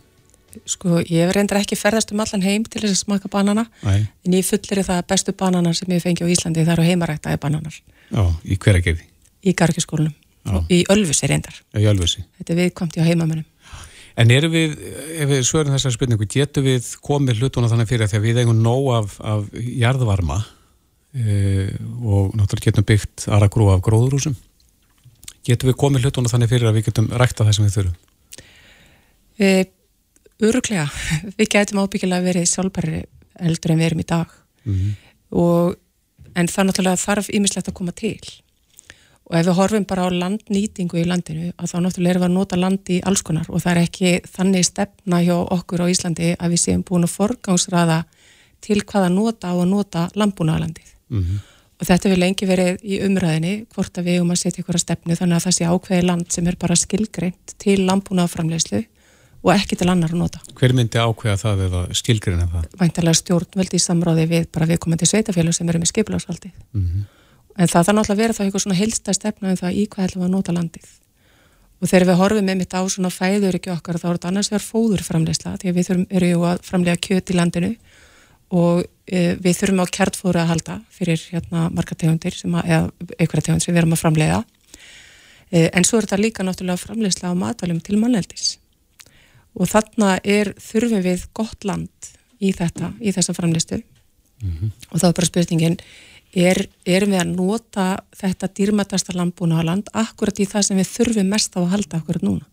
Sko, 0.69 1.01
ég 1.05 1.31
reyndar 1.33 1.59
ekki 1.61 1.77
ferðast 1.77 2.13
um 2.13 2.21
allan 2.23 2.45
heim 2.45 2.65
til 2.65 2.81
þess 2.83 2.93
að 2.93 3.01
smaka 3.01 3.31
banana, 3.31 3.65
Nei. 3.85 4.07
en 4.25 4.37
ég 4.37 4.45
fullir 4.45 4.83
það 4.85 5.03
bestu 5.09 5.33
bananar 5.37 5.75
sem 5.77 5.91
ég 5.93 6.03
fengi 6.03 6.25
á 6.25 6.31
Íslandi 6.33 6.63
það 6.63 6.77
eru 6.77 6.87
heimaræktaði 6.87 7.41
bananar. 7.41 7.81
Já, 8.09 8.23
í 8.45 8.57
hveragerði? 8.61 9.05
Í 9.47 9.53
gargiskólunum, 9.57 10.15
í 10.73 10.83
Ölfusi 10.93 11.29
reyndar. 11.29 11.59
Já, 11.73 11.81
í 11.81 11.89
Ölfusi. 11.91 12.23
Þetta 12.39 12.53
er 12.53 12.61
viðkvæmt 12.61 12.97
í 12.97 13.05
heimamennum. 13.09 13.45
En 14.17 14.33
eru 14.33 14.49
við, 14.49 14.73
ef 15.21 15.29
við 15.29 15.43
svörum 15.45 15.75
þessar 15.75 15.93
spurningu, 15.93 16.25
getur 16.31 16.65
við 16.65 16.89
komið 17.05 17.43
hlutuna 17.43 17.69
þannig 17.69 17.89
fyrir 17.91 18.07
að 18.07 18.13
því 18.13 18.17
að 18.17 18.25
við 18.25 18.39
eigum 18.41 18.61
nóg 18.65 18.87
af, 18.95 19.17
af 19.21 19.43
jarðvarma 19.53 20.39
e, 21.13 21.67
og 22.01 22.33
náttúrulega 22.33 22.71
getum 22.71 22.87
byggt 22.87 23.27
aðra 23.29 23.49
grú 23.53 23.69
af 23.75 23.83
gróðurúsum? 23.85 24.33
Getur 25.45 25.69
við 25.69 25.77
komið 25.83 26.07
hlutuna 26.07 26.33
þannig 26.33 26.49
fyrir 26.49 26.69
að 26.71 26.79
við 26.79 26.87
getum 26.89 27.11
rækta 27.13 27.45
það 27.45 27.57
sem 27.59 27.67
við 27.67 27.77
þurfum? 27.77 27.99
E, 29.37 29.51
Öruglega, 30.47 30.87
við 31.37 31.53
getum 31.53 31.83
ábyggilega 31.85 32.25
verið 32.25 32.49
sjálfbæri 32.49 33.03
eldur 33.47 33.73
en 33.73 33.81
við 33.81 33.91
erum 33.91 34.01
í 34.01 34.09
dag 34.09 34.33
mm 34.65 34.73
-hmm. 34.73 34.97
og, 35.43 35.77
en 36.33 36.49
það 36.49 36.67
náttúrulega 36.67 37.05
þarf 37.05 37.29
ímislegt 37.29 37.69
að 37.69 37.77
koma 37.77 37.93
til 37.93 38.21
og 39.27 39.35
ef 39.35 39.47
við 39.47 39.57
horfum 39.57 39.85
bara 39.87 40.07
á 40.07 40.09
landnýtingu 40.11 41.01
í 41.01 41.07
landinu 41.07 41.49
að 41.59 41.71
þá 41.71 41.77
náttúrulega 41.83 42.13
erum 42.13 42.23
við 42.23 42.29
að 42.29 42.37
nota 42.37 42.59
land 42.59 42.91
í 42.93 43.01
alls 43.09 43.23
konar 43.27 43.49
og 43.51 43.63
það 43.63 43.73
er 43.73 43.81
ekki 43.83 44.13
þannig 44.37 44.67
stefna 44.67 45.19
hjá 45.25 45.35
okkur 45.57 45.83
á 45.83 45.91
Íslandi 45.91 46.31
að 46.37 46.55
við 46.55 46.63
séum 46.63 46.85
búin 46.87 47.07
að 47.07 47.15
forgangsraða 47.17 47.99
til 48.63 48.79
hvaða 48.87 49.11
nota 49.11 49.51
að 49.51 49.63
nota 49.73 50.07
landbúnaðalandið 50.15 50.93
mm 51.11 51.23
-hmm. 51.23 51.39
og 51.79 51.87
þetta 51.89 52.09
vil 52.09 52.19
lengi 52.19 52.47
verið 52.47 52.83
í 52.83 53.01
umræðinni 53.03 53.53
hvort 53.75 53.97
að 53.97 54.07
við 54.07 54.21
um 54.21 54.31
að 54.31 54.41
setja 54.43 54.61
ykkur 54.61 54.79
að 54.79 54.85
stefnu 54.85 55.15
þannig 55.15 55.35
að 55.35 55.45
það 55.45 55.57
sé 55.57 55.65
ákveði 55.65 56.05
land 56.05 56.31
sem 56.31 56.47
er 56.47 56.55
bara 56.55 56.75
skilgreint 56.75 57.55
til 57.57 57.79
landbúnaðaframlegslu 57.85 58.85
og 59.43 59.53
ekki 59.53 59.75
til 59.75 59.89
annar 59.89 60.11
að 60.11 60.21
nota. 60.23 60.39
Hver 60.55 60.73
myndi 60.73 60.97
ákveða 60.97 61.37
það 61.37 61.61
eða 61.67 61.81
skilgrinna 61.93 62.47
það? 62.51 62.65
Væntalega 62.79 63.13
stjórnveldi 63.13 63.77
í 63.77 63.83
samráði 63.83 64.25
við 64.27 64.47
bara 64.51 64.65
viðkomandi 64.65 65.05
sveitafélag 65.05 65.53
sem 65.53 65.69
eru 65.69 65.79
með 65.79 65.91
skipilagsvaldi. 65.91 66.51
Mm 66.73 66.83
-hmm. 66.87 67.05
En 67.57 67.69
það 67.69 67.87
þarf 67.87 67.97
náttúrulega 67.97 68.15
að 68.15 68.21
vera 68.21 68.37
það 68.37 68.47
eitthvað 68.47 68.63
svona 68.63 68.77
heilstæð 68.77 69.17
stefna 69.17 69.47
en 69.47 69.55
um 69.55 69.61
það 69.61 69.77
í 69.77 69.85
hvað 69.91 70.07
ætlum 70.07 70.23
við 70.23 70.27
að 70.27 70.35
nota 70.35 70.55
landið. 70.57 70.89
Og 71.77 71.89
þegar 71.91 72.07
við 72.09 72.19
horfum 72.21 72.45
með 72.47 72.59
mitt 72.59 72.75
á 72.77 72.81
svona 72.89 73.13
fæður 73.13 73.57
ekki 73.57 73.71
okkar 73.73 73.99
þá 74.01 74.05
er 74.07 74.17
þetta 74.17 74.29
annars 74.31 74.51
vegar 74.51 74.65
fóðurframlegsla 74.65 75.55
því 75.61 75.71
að 75.71 75.77
við 75.77 75.87
þurfum, 75.89 76.05
erum 76.17 76.31
ju 76.31 76.45
að 76.49 76.61
framlega 76.65 77.01
kjöt 77.07 77.31
í 77.33 77.37
landinu 77.37 77.71
og 78.57 78.83
e, 79.05 79.21
við 79.37 79.57
þurfum 79.59 79.83
á 79.83 79.93
kjartfóður 79.97 80.39
að 80.41 80.51
halda 80.53 80.77
fyrir 80.93 81.25
hérna 81.33 81.67
marga 81.73 81.97
tegundir 81.97 82.37
sem 82.37 82.55
að, 82.57 82.71
eða 82.71 83.09
einhverja 83.17 83.47
tegund 83.49 83.65
sem 83.65 83.73
við 83.75 83.81
erum 83.83 83.97
að 83.97 84.01
framlega. 84.01 84.39
E, 85.51 85.67
en 85.69 85.85
svo 85.85 85.99
er 85.99 86.07
þetta 86.07 86.21
líka 86.21 86.45
náttúrulega 86.47 86.81
framlegsla 86.81 87.33
á 87.33 87.35
matalum 87.37 87.81
til 87.83 87.99
mannleldis 88.01 88.55
og 89.57 89.69
þarna 89.69 90.17
er 90.23 90.53
þurfum 90.61 91.03
við 91.05 91.25
gott 91.37 91.65
land 91.67 92.11
í 92.41 92.53
þetta, 92.55 92.93
í 93.01 93.13
þessa 93.15 93.33
framlistu 93.37 93.79
mm 93.81 94.51
-hmm. 94.51 94.71
og 94.91 95.01
þá 95.01 95.07
er 95.07 95.17
bara 95.19 95.29
spurningin 95.29 95.77
er, 96.33 96.63
erum 96.85 97.13
við 97.13 97.21
að 97.21 97.33
nota 97.35 97.85
þetta 98.17 98.49
dýrmætasta 98.59 99.15
landbúna 99.15 99.61
á 99.61 99.67
land 99.67 99.91
akkurat 99.93 100.39
í 100.39 100.47
það 100.49 100.67
sem 100.69 100.81
við 100.81 100.91
þurfum 100.95 101.31
mest 101.31 101.55
á 101.55 101.59
að 101.61 101.71
halda 101.75 102.01
akkurat 102.01 102.25
núna 102.25 102.45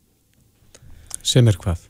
sem 1.25 1.49
er 1.49 1.59
hvað? 1.61 1.89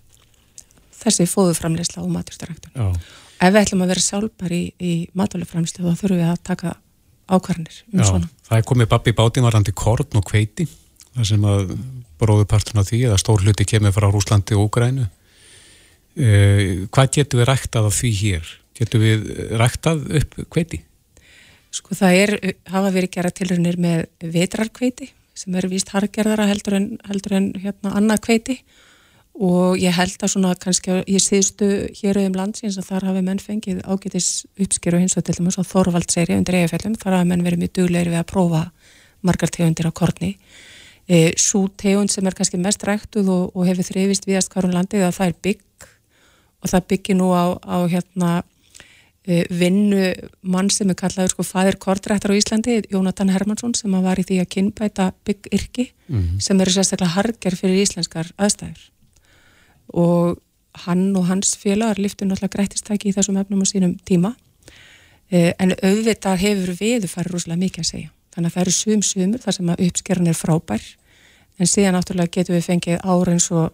þessi 1.05 1.27
fóðuframlisla 1.29 2.05
og 2.05 2.13
maturstaræktur 2.15 2.73
ef 2.75 3.53
við 3.53 3.61
ætlum 3.61 3.85
að 3.85 3.93
vera 3.93 4.07
sjálfbar 4.07 4.55
í, 4.55 4.63
í 4.79 4.95
maturleframlislu 5.17 5.85
þá 5.85 6.01
þurfum 6.01 6.23
við 6.23 6.31
að 6.31 6.41
taka 6.47 6.77
ákvarðanir 7.25 7.83
um 7.93 8.01
Já, 8.01 8.07
svona 8.09 8.31
það 8.49 8.59
er 8.59 8.67
komið 8.71 8.91
babbi 8.95 9.15
bátinn 9.17 9.47
varandi 9.47 9.75
korn 9.77 10.21
og 10.21 10.27
kveiti 10.29 10.69
það 11.15 11.29
sem 11.31 11.47
að 11.49 11.77
bróðupartun 12.21 12.81
af 12.81 12.89
því 12.89 13.03
eða 13.09 13.21
stór 13.21 13.45
hluti 13.45 13.67
kemur 13.69 13.95
frá 13.95 14.09
Rúslandi 14.11 14.57
og 14.57 14.69
Úgrænu 14.69 15.07
eh, 16.17 16.85
hvað 16.89 17.13
getur 17.19 17.43
við 17.43 17.49
ræktað 17.51 17.89
af 17.91 17.99
því 17.99 18.13
hér? 18.21 18.53
Getur 18.75 19.03
við 19.03 19.27
ræktað 19.61 20.05
upp 20.21 20.37
kveiti? 20.53 20.83
Sko 21.75 21.97
það 21.99 22.17
er, 22.23 22.33
hafa 22.71 22.95
verið 22.95 23.15
gera 23.17 23.35
tilrunir 23.35 23.79
með 23.83 24.07
vetrarkveiti 24.23 25.11
sem 25.35 25.55
eru 25.59 25.73
víst 25.73 25.91
hargerðara 25.91 26.47
heldur 26.47 26.77
en, 26.79 26.91
heldur 27.09 27.35
en 27.41 27.49
hérna 27.59 27.97
annað 27.99 28.21
kveiti 28.29 28.59
og 29.35 29.81
ég 29.83 29.97
held 29.97 30.23
að 30.23 30.31
svona 30.31 30.53
kannski 30.63 31.01
ég 31.11 31.23
síðustu 31.23 31.71
hér 31.99 32.21
um 32.23 32.37
landsins 32.39 32.79
að 32.79 32.93
þar 32.93 33.09
hafi 33.09 33.25
menn 33.27 33.43
fengið 33.43 33.81
ágætis 33.83 34.29
uppskeru 34.55 35.01
hins 35.03 35.17
og 35.19 35.27
til 35.27 35.35
dæmis 35.41 35.59
á 35.59 35.67
Þorvaldseri 35.67 36.37
undir 36.39 36.61
eigafellum, 36.61 36.95
þar 36.95 37.19
hafi 37.19 37.31
menn 37.33 37.43
verið 37.43 37.65
mjög 37.65 37.75
dugleiri 37.81 38.15
við 38.15 38.21
að 38.21 38.31
prófa 38.31 38.63
margar 39.27 39.51
tegundir 39.51 39.91
á 39.91 39.93
korni. 39.97 40.37
E, 41.11 41.35
svo 41.41 41.67
tegund 41.75 42.13
sem 42.15 42.27
er 42.27 42.37
kannski 42.39 42.61
mest 42.63 42.87
ræktuð 42.87 43.33
og, 43.35 43.45
og 43.57 43.67
hefur 43.67 43.89
þrifist 43.91 44.29
viðast 44.29 44.55
hverjum 44.55 44.77
landið 44.77 45.09
að 45.09 45.17
það 45.19 45.33
er 45.33 45.39
bygg. 45.49 45.89
Og 46.63 46.71
það 46.71 46.87
byggir 46.93 47.19
nú 47.19 47.33
á, 47.35 47.45
á 47.59 47.77
hérna 47.91 48.31
vinnu 49.25 50.13
mann 50.43 50.69
sem 50.71 50.91
er 50.93 50.95
kallaður 51.01 51.31
sko 51.33 51.43
fæðir 51.49 51.79
kortrættar 51.81 52.35
á 52.35 52.37
Íslandi, 52.37 52.83
Jónatan 52.93 53.31
Hermansson 53.33 53.73
sem 53.75 53.91
var 54.05 54.21
í 54.21 54.25
því 54.29 54.41
að 54.43 54.51
kynbæta 54.53 55.13
byggyrki 55.25 55.91
Mhm. 56.09 56.41
sem 56.41 56.61
eru 56.61 56.71
sérstaklega 56.71 57.15
harger 57.17 57.57
fyrir 57.57 57.81
íslenskar 57.87 58.29
aðstæður. 58.37 58.83
Og 59.95 60.39
hann 60.85 61.17
og 61.17 61.25
hans 61.27 61.57
félagar 61.57 61.97
liftu 61.97 62.27
náttúrulega 62.27 62.53
grættistæki 62.57 63.09
í 63.09 63.15
þessum 63.15 63.39
efnum 63.41 63.63
á 63.63 63.67
sínum 63.71 63.95
tíma. 64.05 64.35
Uh, 65.33 65.53
en 65.59 65.73
auðvitað 65.83 66.37
hefur 66.45 66.75
viðu 66.77 67.09
farið 67.09 67.33
rosalega 67.33 67.63
mikið 67.65 67.81
að 67.81 67.89
segja. 67.91 68.11
Þannig 68.35 68.51
að 68.51 68.55
það 68.55 68.61
eru 68.65 68.75
sum 68.77 69.03
sumur 69.03 69.39
þar 69.41 69.55
sem 69.55 69.67
að 69.73 69.83
uppskeran 69.87 70.29
er 70.29 70.35
frábær. 70.37 70.83
En 71.59 71.67
síðan 71.67 71.95
náttúrulega 71.97 72.31
getum 72.31 72.57
við 72.57 72.67
fengið 72.69 73.01
ára 73.05 73.33
eins 73.33 73.51
og 73.55 73.73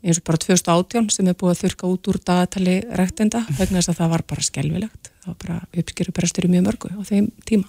eins 0.00 0.20
og 0.20 0.26
bara 0.26 0.40
2018 0.40 1.10
sem 1.14 1.28
er 1.28 1.36
búið 1.38 1.54
að 1.54 1.62
þurka 1.64 1.90
út 1.90 2.10
úr 2.10 2.18
dagatali 2.24 2.76
rektenda 2.96 3.44
vegna 3.58 3.80
þess 3.80 3.92
að 3.92 4.00
það 4.00 4.12
var 4.14 4.26
bara 4.32 4.46
skelvilegt 4.46 5.10
það 5.20 5.30
var 5.30 5.38
bara 5.44 5.82
uppskeru 5.82 6.16
berestur 6.16 6.48
í 6.48 6.50
mjög 6.52 6.66
mörgu 6.66 6.90
á 6.96 7.00
þeim 7.06 7.30
tíma. 7.48 7.68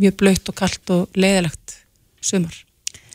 Mjög 0.00 0.18
blöytt 0.20 0.50
og 0.50 0.56
kallt 0.58 0.92
og 0.94 1.18
leiðilegt 1.18 1.78
sumar. 2.22 2.54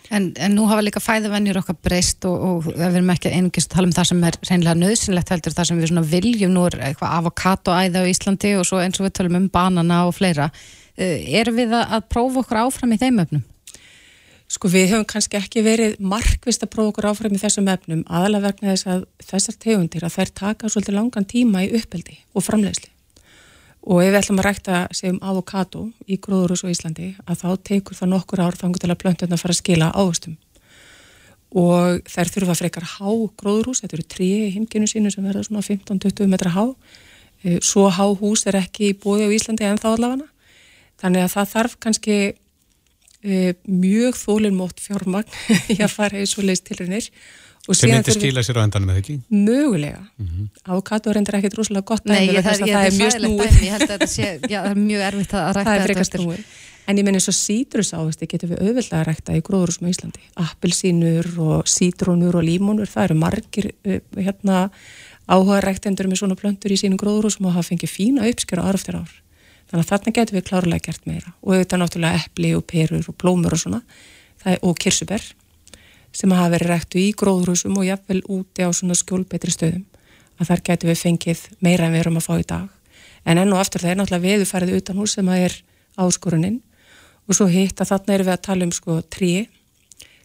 En, 0.08 0.30
en 0.40 0.54
nú 0.56 0.64
hafa 0.70 0.84
líka 0.86 1.02
fæðuvennjur 1.04 1.60
okkar 1.60 1.76
breyst 1.84 2.24
og, 2.30 2.36
og 2.40 2.68
við 2.70 2.86
erum 2.86 3.10
ekki 3.12 3.32
einungist 3.34 3.74
að 3.74 3.76
tala 3.76 3.90
um 3.90 3.96
það 3.98 4.10
sem 4.10 4.22
er 4.24 4.38
reynilega 4.48 4.80
nöðsynlegt 4.80 5.34
heldur 5.34 5.56
það 5.58 5.70
sem 5.70 5.82
við 5.82 5.92
svona 5.92 6.06
viljum. 6.08 6.54
Nú 6.56 6.64
er 6.70 6.78
eitthvað 6.90 7.18
avokatoæði 7.18 8.04
á 8.04 8.12
Íslandi 8.14 8.54
og 8.56 8.68
svo 8.70 8.80
eins 8.80 9.02
og 9.02 9.08
við 9.08 9.18
tölum 9.20 9.40
um 9.42 9.50
banana 9.52 10.06
og 10.08 10.16
fleira. 10.16 10.48
Uh, 10.96 11.18
erum 11.42 11.60
við 11.60 11.76
að, 11.76 11.98
að 11.98 12.08
prófa 12.14 12.44
okkur 12.44 12.62
áfram 12.64 12.96
í 12.96 13.02
þeim 13.02 13.20
öfnum? 13.26 13.44
Sko 14.48 14.70
við 14.72 14.94
höfum 14.94 15.08
kannski 15.12 15.40
ekki 15.40 15.64
verið 15.66 15.98
markvist 16.00 16.64
að 16.64 16.72
prófa 16.76 16.94
okkur 16.94 17.10
áfram 17.10 17.36
í 17.36 17.42
þessum 17.42 17.68
efnum 17.68 18.06
aðalega 18.08 18.48
vegna 18.48 18.76
þess 18.76 18.92
að 18.94 19.08
þessar 19.28 19.58
tegundir 19.60 20.06
að 20.08 20.20
þær 20.20 20.36
taka 20.42 20.70
svolítið 20.72 21.00
langan 21.02 21.28
tíma 21.28 21.66
í 21.66 21.74
uppeldi 21.76 22.22
og 22.32 22.46
framleiðsli 22.48 22.94
og 23.88 24.04
ef 24.04 24.12
við 24.12 24.20
ætlum 24.20 24.42
að 24.42 24.48
rækta 24.48 24.80
segjum 24.96 25.20
avokado 25.24 25.86
í 26.12 26.18
gróðurús 26.20 26.66
á 26.68 26.72
Íslandi 26.72 27.14
að 27.24 27.44
þá 27.44 27.50
tekur 27.70 27.96
það 27.96 28.12
nokkur 28.14 28.42
ár 28.44 28.58
þangur 28.60 28.84
til 28.84 28.92
að 28.92 29.00
plönturna 29.04 29.40
fara 29.40 29.56
að 29.56 29.62
skila 29.62 29.92
ávöxtum. 29.96 30.36
Og 31.56 32.02
þær 32.12 32.32
þurfa 32.34 32.56
frekar 32.60 32.88
há 32.98 33.12
gróðurús, 33.40 33.80
þetta 33.84 33.96
eru 33.96 34.08
trí 34.12 34.28
í 34.44 34.50
himginu 34.58 34.90
sínu 34.92 35.12
sem 35.14 35.24
verða 35.24 35.46
svona 35.48 35.64
15-20 35.64 36.28
metra 36.28 36.52
há. 36.52 36.66
Eh, 37.46 37.62
svo 37.64 37.88
há 37.88 38.04
hús 38.20 38.44
er 38.50 38.60
ekki 38.60 38.92
búið 39.00 39.32
á 39.32 39.36
Íslandi 39.38 39.70
en 39.70 39.80
þá 39.80 39.94
allavega. 39.94 40.28
Þannig 41.00 41.24
að 41.24 41.34
það 41.38 41.54
þarf 41.54 41.80
kannski 41.80 42.18
mjög 43.24 44.16
þólinmótt 44.20 44.80
fjármagn 44.80 45.30
í 45.74 45.82
að 45.82 45.92
fara 45.94 46.22
í 46.22 46.30
svo 46.30 46.46
leiðst 46.46 46.68
tilrinir 46.70 47.12
sem 47.76 47.92
myndi 47.92 48.14
skila 48.16 48.44
sér 48.46 48.62
á 48.62 48.64
endanum 48.64 48.92
eða 48.94 49.02
ekki? 49.02 49.18
Mögulega. 49.34 50.00
Mm 50.18 50.28
-hmm. 50.28 50.48
avokado 50.64 51.14
reyndir 51.14 51.36
ekkit 51.36 51.58
rosalega 51.58 51.86
gott 51.86 52.06
Nei, 52.06 52.28
ég, 52.28 52.44
það, 52.44 52.44
þess 52.44 52.62
að 52.62 52.68
ég, 52.68 52.76
það 52.76 52.86
er 52.86 52.98
mjög 52.98 53.12
snúið. 53.12 53.50
dæmi, 53.52 53.66
ég 53.66 53.72
held 53.72 53.84
að 53.84 53.92
þetta 53.94 54.08
sé, 54.08 54.40
já, 54.50 54.60
það 54.62 54.72
er 54.72 54.82
mjög 54.84 55.02
erfitt 55.10 55.34
að 55.34 55.54
rækta 55.56 55.70
það 55.70 55.80
er 55.80 55.84
frekar 55.84 56.06
snúið. 56.06 56.44
En 56.88 56.98
ég 56.98 57.04
menn 57.04 57.18
eins 57.20 57.28
og 57.28 57.36
sítrusávesti 57.36 58.28
getum 58.32 58.50
við 58.50 58.62
auðvitað 58.64 59.00
að 59.00 59.08
rækta 59.08 59.36
í 59.36 59.42
gróðurúsum 59.44 59.88
á 59.88 59.92
Íslandi. 59.92 60.22
Appelsínur 60.40 61.28
og 61.38 61.68
sítrónur 61.68 62.36
og 62.36 62.44
límónur 62.48 62.88
það 62.88 63.04
eru 63.04 63.16
margir 63.20 63.72
uh, 63.84 64.00
hérna, 64.16 64.70
áhuga 65.28 65.60
ræktendur 65.60 66.08
með 66.08 66.24
svona 66.24 66.40
plöntur 66.40 66.72
í 66.72 66.80
sínum 66.80 66.98
gróðurúsum 66.98 67.50
og 67.50 67.58
hafa 67.60 67.76
fengið 67.76 67.92
fína 67.92 68.30
uppskjör 68.32 68.64
ár 68.64 68.80
eftir 68.80 68.96
ár 69.04 69.12
þannig 69.68 69.84
að 69.84 69.90
þarna 69.92 70.14
getum 70.16 70.38
við 70.38 70.46
klárlega 70.48 70.86
gert 70.88 71.10
meira. 71.10 71.34
Og 71.44 71.56
auðvitað 71.56 71.82
náttúrulega 71.82 72.22
epli 72.24 72.54
og 72.56 72.64
perur 72.72 73.12
og 73.12 73.18
blómur 73.20 73.56
og 73.58 73.62
svona. 73.62 73.82
Er, 74.48 74.60
og 74.64 74.78
kirsuber 74.80 75.24
sem 76.16 76.32
hafa 76.32 76.54
verið 76.54 76.72
ræktu 76.72 77.02
í 77.02 77.10
gróðurúsum 77.20 77.76
og 77.78 77.86
jafnvel 77.88 78.22
úti 78.32 78.64
á 78.64 78.72
svona 78.72 78.96
skjólbetri 78.98 79.52
stöðum. 79.52 79.84
Að 80.40 80.52
þar 80.52 80.64
getum 80.70 80.92
við 80.92 81.02
fengið 81.04 81.44
meira 81.66 81.88
en 81.88 81.96
við 81.96 82.06
erum 82.06 82.20
að 82.22 82.28
fá 82.30 82.34
í 82.38 82.48
dag. 82.48 82.70
En 83.28 83.42
enn 83.42 83.52
og 83.52 83.60
aftur 83.60 83.84
það 83.84 83.92
er 83.92 84.00
náttúrulega 84.00 84.28
veðufarið 84.28 84.78
utan 84.80 85.02
hús 85.02 85.18
sem 85.18 85.30
að 85.34 85.44
er 85.50 85.58
áskoruninn 86.00 86.62
og 87.28 87.36
svo 87.36 87.48
hitt 87.52 87.82
að 87.82 87.92
þarna 87.92 88.16
erum 88.16 88.30
við 88.30 88.36
að 88.38 88.46
tala 88.48 88.68
um 88.68 88.74
sko 88.76 89.00
trí 89.12 89.32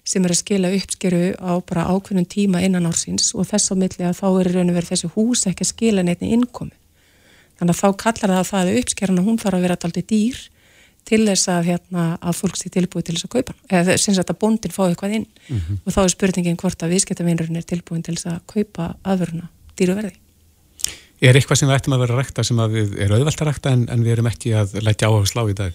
sem 0.06 0.24
er 0.24 0.34
að 0.34 0.40
skila 0.42 0.70
uppskeru 0.76 1.22
á 1.38 1.52
bara 1.66 1.88
ákveðnum 1.90 2.28
tíma 2.30 2.62
innan 2.62 2.86
ársins. 2.86 3.32
Og 3.34 3.48
þess 3.48 3.72
á 3.72 3.74
milli 3.78 4.06
að 4.06 4.18
þá 4.20 4.28
er 4.30 4.52
raun 4.54 4.70
og 4.70 4.78
verið 4.78 4.92
þessi 4.92 5.10
hús 5.16 5.46
ekki 5.50 5.66
að 5.66 5.72
skila 5.72 6.06
innkomi. 6.06 6.74
Þannig 7.62 7.76
að 7.76 7.78
þá 7.78 7.98
kallar 8.02 8.32
það 8.32 8.40
að 8.40 8.48
það 8.48 8.68
að 8.68 8.76
uppskeruna 8.80 9.22
hún 9.22 9.36
þarf 9.38 9.54
að 9.54 9.60
vera 9.62 9.74
alltaf 9.78 10.06
dýr 10.10 10.38
til 11.06 11.20
þess 11.28 11.50
að, 11.50 11.68
hérna, 11.70 12.06
að 12.18 12.38
fólk 12.40 12.56
sé 12.58 12.70
tilbúið 12.74 13.04
til 13.06 13.14
þess 13.14 13.26
að 13.28 13.32
kaupa 13.36 13.54
eða 13.78 13.94
sagt 14.02 14.32
að 14.32 14.38
bóndin 14.42 14.74
fá 14.74 14.80
eitthvað 14.88 15.14
inn 15.18 15.26
mm 15.26 15.60
-hmm. 15.60 15.78
og 15.86 15.94
þá 15.94 16.00
er 16.02 16.10
spurningin 16.10 16.58
hvort 16.58 16.82
að 16.82 16.92
viðskiptavinurinn 16.96 17.60
er 17.60 17.66
tilbúin 17.66 18.02
til 18.02 18.16
þess 18.16 18.26
að 18.32 18.40
kaupa 18.50 18.88
aðveruna 19.02 19.46
dýru 19.78 19.94
verði. 19.94 20.12
Er 21.22 21.38
eitthvað 21.38 21.58
sem 21.58 21.70
við 21.70 21.78
ættum 21.78 21.94
að 21.94 22.02
vera 22.02 22.14
að 22.14 22.18
rækta 22.18 22.44
sem 22.44 22.58
að 22.58 22.70
við 22.76 22.98
er 22.98 23.14
auðvelt 23.14 23.42
að 23.42 23.46
rækta 23.46 23.70
en, 23.70 23.86
en 23.90 24.02
við 24.02 24.12
erum 24.12 24.30
ekki 24.30 24.54
að 24.58 24.74
leggja 24.82 25.10
áherslu 25.10 25.42
á 25.42 25.44
í 25.46 25.58
dag? 25.62 25.72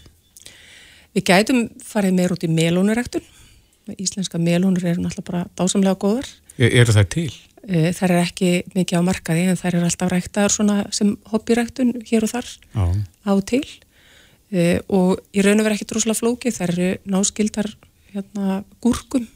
Við 1.15 1.23
gætum 1.23 1.69
farið 1.88 2.19
meir 2.19 2.36
út 2.36 2.43
í 2.43 2.52
melónuræktun 2.52 3.23
íslenska 3.95 4.38
melónur 4.38 4.84
eru 4.84 5.00
náttúrulega 5.00 5.32
bara 5.32 5.45
dásamlega 5.56 5.95
góðar. 5.95 6.28
Er, 6.58 6.71
eru 6.84 6.91
það 6.91 7.08
til? 7.15 7.34
Það 7.68 8.06
er 8.08 8.22
ekki 8.22 8.50
mikið 8.72 9.02
á 9.04 9.08
markaði 9.10 9.42
en 9.52 9.60
það 9.60 9.70
eru 9.70 9.88
alltaf 9.90 10.12
ræktaðar 10.14 10.54
svona 10.54 10.76
sem 10.96 11.10
hobbyræktun 11.34 11.90
hér 12.08 12.24
og 12.24 12.32
þar 12.32 12.48
Já. 12.48 12.86
á 13.28 13.34
til. 13.44 13.64
E, 14.48 14.80
og 14.88 15.20
í 15.36 15.44
raun 15.44 15.60
og 15.60 15.68
vera 15.68 15.76
ekki 15.76 15.90
droslega 15.90 16.16
flóki 16.22 16.54
það 16.56 16.70
eru 16.70 16.92
náskildar 17.12 17.68
hérna, 18.14 18.62
gúrkum. 18.80 19.28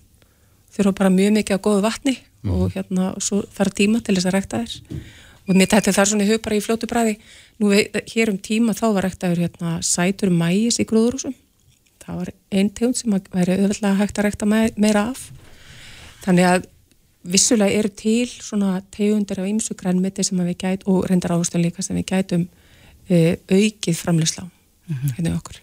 Þurfa 0.71 0.95
bara 1.01 1.11
mjög 1.11 1.35
mikið 1.41 1.59
á 1.59 1.65
góðu 1.67 1.83
vatni 1.83 2.15
mm. 2.15 2.55
og 2.55 2.71
hérna 2.77 3.11
svo 3.19 3.41
þarf 3.51 3.75
tíma 3.75 3.99
til 3.99 4.15
þess 4.15 4.31
að 4.31 4.37
rækta 4.37 4.63
þér 4.63 5.01
og 5.41 5.57
mér 5.57 5.67
tætti 5.67 5.91
það 5.91 6.11
svona 6.13 6.23
í 6.23 6.31
hug 6.31 6.43
bara 6.45 6.55
í 6.55 6.63
fljótu 6.63 6.87
bræði 6.87 7.17
nú 7.59 7.71
hér 7.73 8.31
um 8.31 8.37
tíma 8.39 8.75
þá 8.77 8.85
var 8.95 9.09
ræktaður 9.09 9.41
hérna, 9.43 9.79
sætur 9.83 10.31
mægis 10.31 10.79
í 10.79 10.87
grúðurúsum 10.87 11.35
það 12.01 12.19
var 12.21 12.31
einn 12.51 12.69
tegund 12.75 12.99
sem 12.99 13.15
væri 13.33 13.57
auðvitað 13.57 13.99
hægt 13.99 14.19
að 14.19 14.27
rækta 14.27 14.49
meira 14.49 15.03
af. 15.11 15.25
Þannig 16.25 16.47
að 16.47 16.67
vissulega 17.23 17.79
eru 17.79 17.89
til 17.89 18.29
svona 18.29 18.81
tegundir 18.91 19.39
af 19.39 19.49
ymsu 19.49 19.75
grænmiti 19.77 20.23
sem 20.23 20.37
við 20.37 20.57
gætum 20.57 20.93
og 20.93 21.09
reyndar 21.09 21.35
áherslu 21.35 21.61
líka 21.61 21.83
sem 21.85 21.95
við 21.95 22.07
gætum 22.13 22.47
uh, 23.09 23.33
aukið 23.51 23.95
framleyslá 23.97 24.43
mm 24.43 24.95
-hmm. 24.95 25.13
hérna 25.17 25.35
okkur 25.35 25.61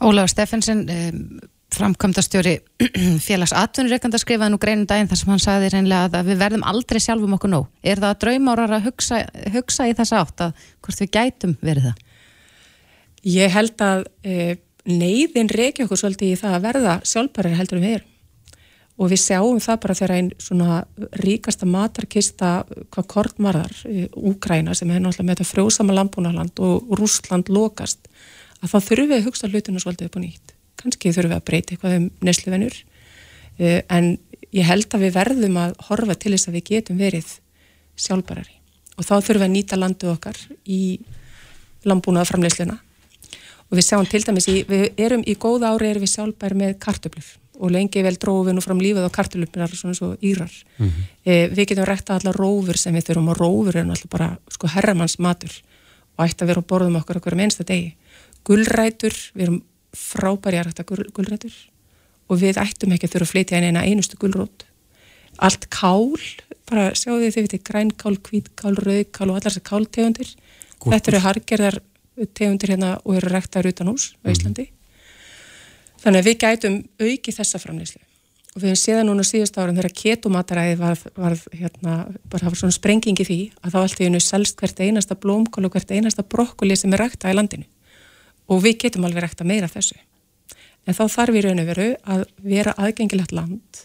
Ólafur 0.00 0.28
Steffensen 0.28 0.88
um, 0.90 1.40
framkvæmdastjóri 1.74 2.58
félags 3.26 3.52
atvinnureikanda 3.56 4.18
skrifaði 4.20 4.54
nú 4.54 4.58
greinum 4.62 4.86
daginn 4.88 5.08
þar 5.10 5.20
sem 5.20 5.32
hann 5.32 5.42
sagði 5.42 5.70
reynlega 5.72 6.20
að 6.20 6.30
við 6.30 6.42
verðum 6.42 6.66
aldrei 6.68 7.00
sjálfum 7.02 7.36
okkur 7.36 7.52
nóg. 7.52 7.66
Er 7.82 8.00
það 8.02 8.12
að 8.12 8.20
draumárar 8.24 8.74
að 8.76 8.84
hugsa, 8.90 9.22
hugsa 9.54 9.88
í 9.90 9.94
þessa 9.98 10.20
átt 10.22 10.44
að 10.46 10.52
hvort 10.84 11.02
við 11.02 11.12
gætum 11.16 11.56
verið 11.62 11.88
það? 11.88 12.04
Ég 13.36 13.56
held 13.56 13.86
að 13.88 14.04
uh, 14.04 14.52
neyðin 14.86 15.50
reykja 15.50 15.86
okkur 15.86 16.02
svolítið 16.04 16.34
í 16.34 16.40
það 16.42 16.58
að 16.58 16.68
verða 16.68 16.98
sjálfbærar 17.12 17.58
heldur 17.58 17.82
við 17.82 17.96
erum 17.98 18.12
og 18.96 19.10
við 19.12 19.20
sjáum 19.20 19.58
það 19.60 19.80
bara 19.82 19.96
þegar 19.98 20.14
einn 20.16 20.28
svona 20.40 20.76
ríkasta 21.20 21.68
matarkista 21.68 22.50
hvað 22.94 23.08
kort 23.12 23.40
marðar, 23.42 23.74
Úgræna 24.16 24.74
sem 24.76 24.90
er 24.90 25.02
náttúrulega 25.04 25.28
með 25.28 25.40
þetta 25.40 25.50
frjósama 25.50 25.96
landbúnaland 25.96 26.62
og 26.64 26.94
Rúsland 26.96 27.50
lokast, 27.52 28.08
að 28.62 28.72
þá 28.72 28.78
þurfum 28.78 29.10
við 29.10 29.18
að 29.18 29.26
hugsa 29.28 29.50
hlutinu 29.52 29.82
svolítið 29.82 30.08
upp 30.08 30.16
og 30.16 30.24
nýtt. 30.24 30.54
Kannski 30.80 31.12
þurfum 31.12 31.34
við 31.34 31.40
að 31.40 31.46
breyta 31.50 31.74
eitthvað 31.74 31.98
um 31.98 32.08
nesluvennur 32.24 32.78
en 33.92 34.10
ég 34.56 34.68
held 34.68 34.88
að 34.96 35.04
við 35.04 35.14
verðum 35.16 35.60
að 35.60 35.76
horfa 35.90 36.16
til 36.16 36.32
þess 36.32 36.48
að 36.48 36.56
við 36.56 36.66
getum 36.70 37.00
verið 37.00 37.36
sjálfbærari. 38.00 38.56
Og 38.96 39.04
þá 39.04 39.14
þurfum 39.18 39.42
við 39.42 39.48
að 39.48 39.54
nýta 39.58 39.80
landu 39.80 40.12
okkar 40.12 40.40
í 40.64 40.82
landbúnaða 41.84 42.30
framleysluna 42.32 42.80
og 43.66 43.74
við 43.74 43.86
sjáum 43.88 44.06
til 44.08 44.22
dæmis 44.22 44.46
í, 44.48 44.60
við 44.68 44.88
erum 45.02 45.24
í 45.26 45.34
góða 45.38 45.74
ári 45.74 45.90
erum 45.90 46.04
við 46.04 46.12
sjálfbær 46.14 46.54
með 46.58 46.76
kartöflur 46.82 47.28
og 47.58 47.72
lengi 47.72 48.02
vel 48.02 48.16
drófum 48.20 48.48
við 48.48 48.56
nú 48.56 48.64
fram 48.64 48.80
lífið 48.82 49.08
á 49.08 49.16
kartöflunar 49.16 49.74
svona 49.74 49.94
svo 49.94 50.16
írar. 50.20 50.52
Mm 50.78 50.88
-hmm. 50.88 51.02
e, 51.24 51.48
við 51.48 51.68
getum 51.68 51.84
rækta 51.84 52.16
allar 52.16 52.36
rófur 52.36 52.76
sem 52.76 52.94
við 52.94 53.06
þurfum 53.06 53.28
og 53.28 53.38
rófur 53.40 53.76
er 53.76 53.84
náttúrulega 53.84 54.10
bara 54.10 54.38
sko 54.50 54.66
herramanns 54.66 55.18
matur 55.18 55.52
og 56.18 56.24
ætti 56.26 56.42
að 56.42 56.46
vera 56.48 56.60
á 56.60 56.68
borðum 56.70 56.96
okkur 56.96 57.16
okkur 57.16 57.32
um 57.32 57.40
einsta 57.40 57.64
degi. 57.64 57.96
Gullrætur, 58.44 59.14
við 59.34 59.42
erum 59.42 59.62
frábæri 59.92 60.58
að 60.58 60.66
rækta 60.66 60.84
gullrætur 60.84 61.54
og 62.28 62.40
við 62.40 62.56
ættum 62.58 62.92
ekki 62.92 63.06
að 63.06 63.12
þurfa 63.12 63.26
að 63.26 63.32
flytja 63.32 63.58
inn 63.58 63.64
eina 63.64 63.84
einustu 63.84 64.16
gullrót 64.16 64.66
allt 65.38 65.68
kál, 65.72 66.16
bara 66.68 66.92
sjáu 66.96 67.18
því 67.20 67.32
þið 67.34 67.46
veitir 67.46 67.64
grænkál, 67.66 68.16
kvítkál, 68.24 68.74
rauðkál 68.78 69.28
og 69.28 69.36
allar 69.36 69.50
þessar 69.50 69.66
káltegundir. 69.68 70.32
Þetta 70.86 71.12
eru 71.12 71.20
hargerðar 71.24 71.78
tegundir 72.36 72.72
hérna 72.72 72.96
og 73.04 73.18
eru 73.18 73.32
ræktaður 73.32 73.72
utan 73.72 73.92
hús 73.92 74.14
á 74.24 74.32
Íslandi. 74.32 74.64
mm 74.64 74.68
-hmm. 74.68 74.75
Þannig 76.06 76.22
að 76.22 76.28
við 76.30 76.38
gætum 76.44 76.76
auki 77.02 77.34
þessa 77.34 77.60
framleyslu 77.60 78.04
og 78.56 78.62
við 78.62 78.70
hefum 78.70 78.80
séðan 78.80 79.10
núna 79.10 79.24
síðust 79.26 79.58
árum 79.60 79.76
þegar 79.76 79.92
ketomataræði 80.00 80.76
var, 80.80 81.00
var 81.20 81.34
hérna, 81.52 81.96
bara 82.32 82.48
var 82.48 82.56
svona 82.56 82.72
sprengingi 82.72 83.26
því 83.28 83.38
að 83.60 83.74
þá 83.74 83.78
allt 83.82 84.00
í 84.00 84.06
hennu 84.06 84.20
selst 84.24 84.62
hvert 84.62 84.80
einasta 84.80 85.16
blómkál 85.20 85.66
og 85.68 85.74
hvert 85.74 85.92
einasta 85.92 86.24
brokkoli 86.24 86.78
sem 86.80 86.94
er 86.96 87.04
ræktað 87.04 87.34
í 87.34 87.36
landinu. 87.36 87.66
Og 88.48 88.62
við 88.64 88.78
getum 88.86 89.04
alveg 89.04 89.26
rækta 89.26 89.44
meira 89.44 89.68
þessu. 89.68 89.98
En 90.88 90.96
þá 90.96 91.04
þarf 91.18 91.36
við 91.36 91.50
raun 91.50 91.60
og 91.60 91.68
veru 91.68 91.88
að 92.14 92.24
vera 92.46 92.72
aðgengilegt 92.80 93.36
land. 93.36 93.82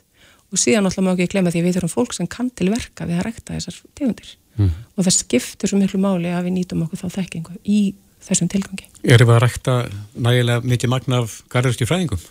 Og 0.54 0.62
síðan 0.62 0.88
alltaf 0.88 1.04
má 1.04 1.12
ekki 1.18 1.34
glemja 1.34 1.52
því 1.52 1.66
við 1.66 1.80
þurfum 1.80 1.96
fólk 1.98 2.16
sem 2.16 2.30
kann 2.32 2.54
til 2.56 2.70
verka 2.72 3.10
við 3.10 3.20
að 3.20 3.28
rækta 3.28 3.58
þessar 3.58 3.82
tegundir. 3.92 4.38
Mm. 4.60 4.72
og 5.00 5.06
það 5.06 5.16
skiptur 5.16 5.72
svo 5.72 5.78
miklu 5.80 6.00
máli 6.04 6.32
að 6.36 6.50
við 6.50 6.58
nýtum 6.58 6.82
okkur 6.84 7.00
þá 7.00 7.14
þekkingu 7.22 7.54
í 7.72 7.78
þessum 8.26 8.50
tilgangi. 8.52 8.88
Erum 9.04 9.30
við 9.30 9.38
að 9.38 9.44
rækta 9.46 9.78
nægilega 10.16 10.66
mikið 10.74 10.94
magna 10.94 11.22
af 11.24 11.40
garðurski 11.52 11.88
fræðingum? 11.90 12.22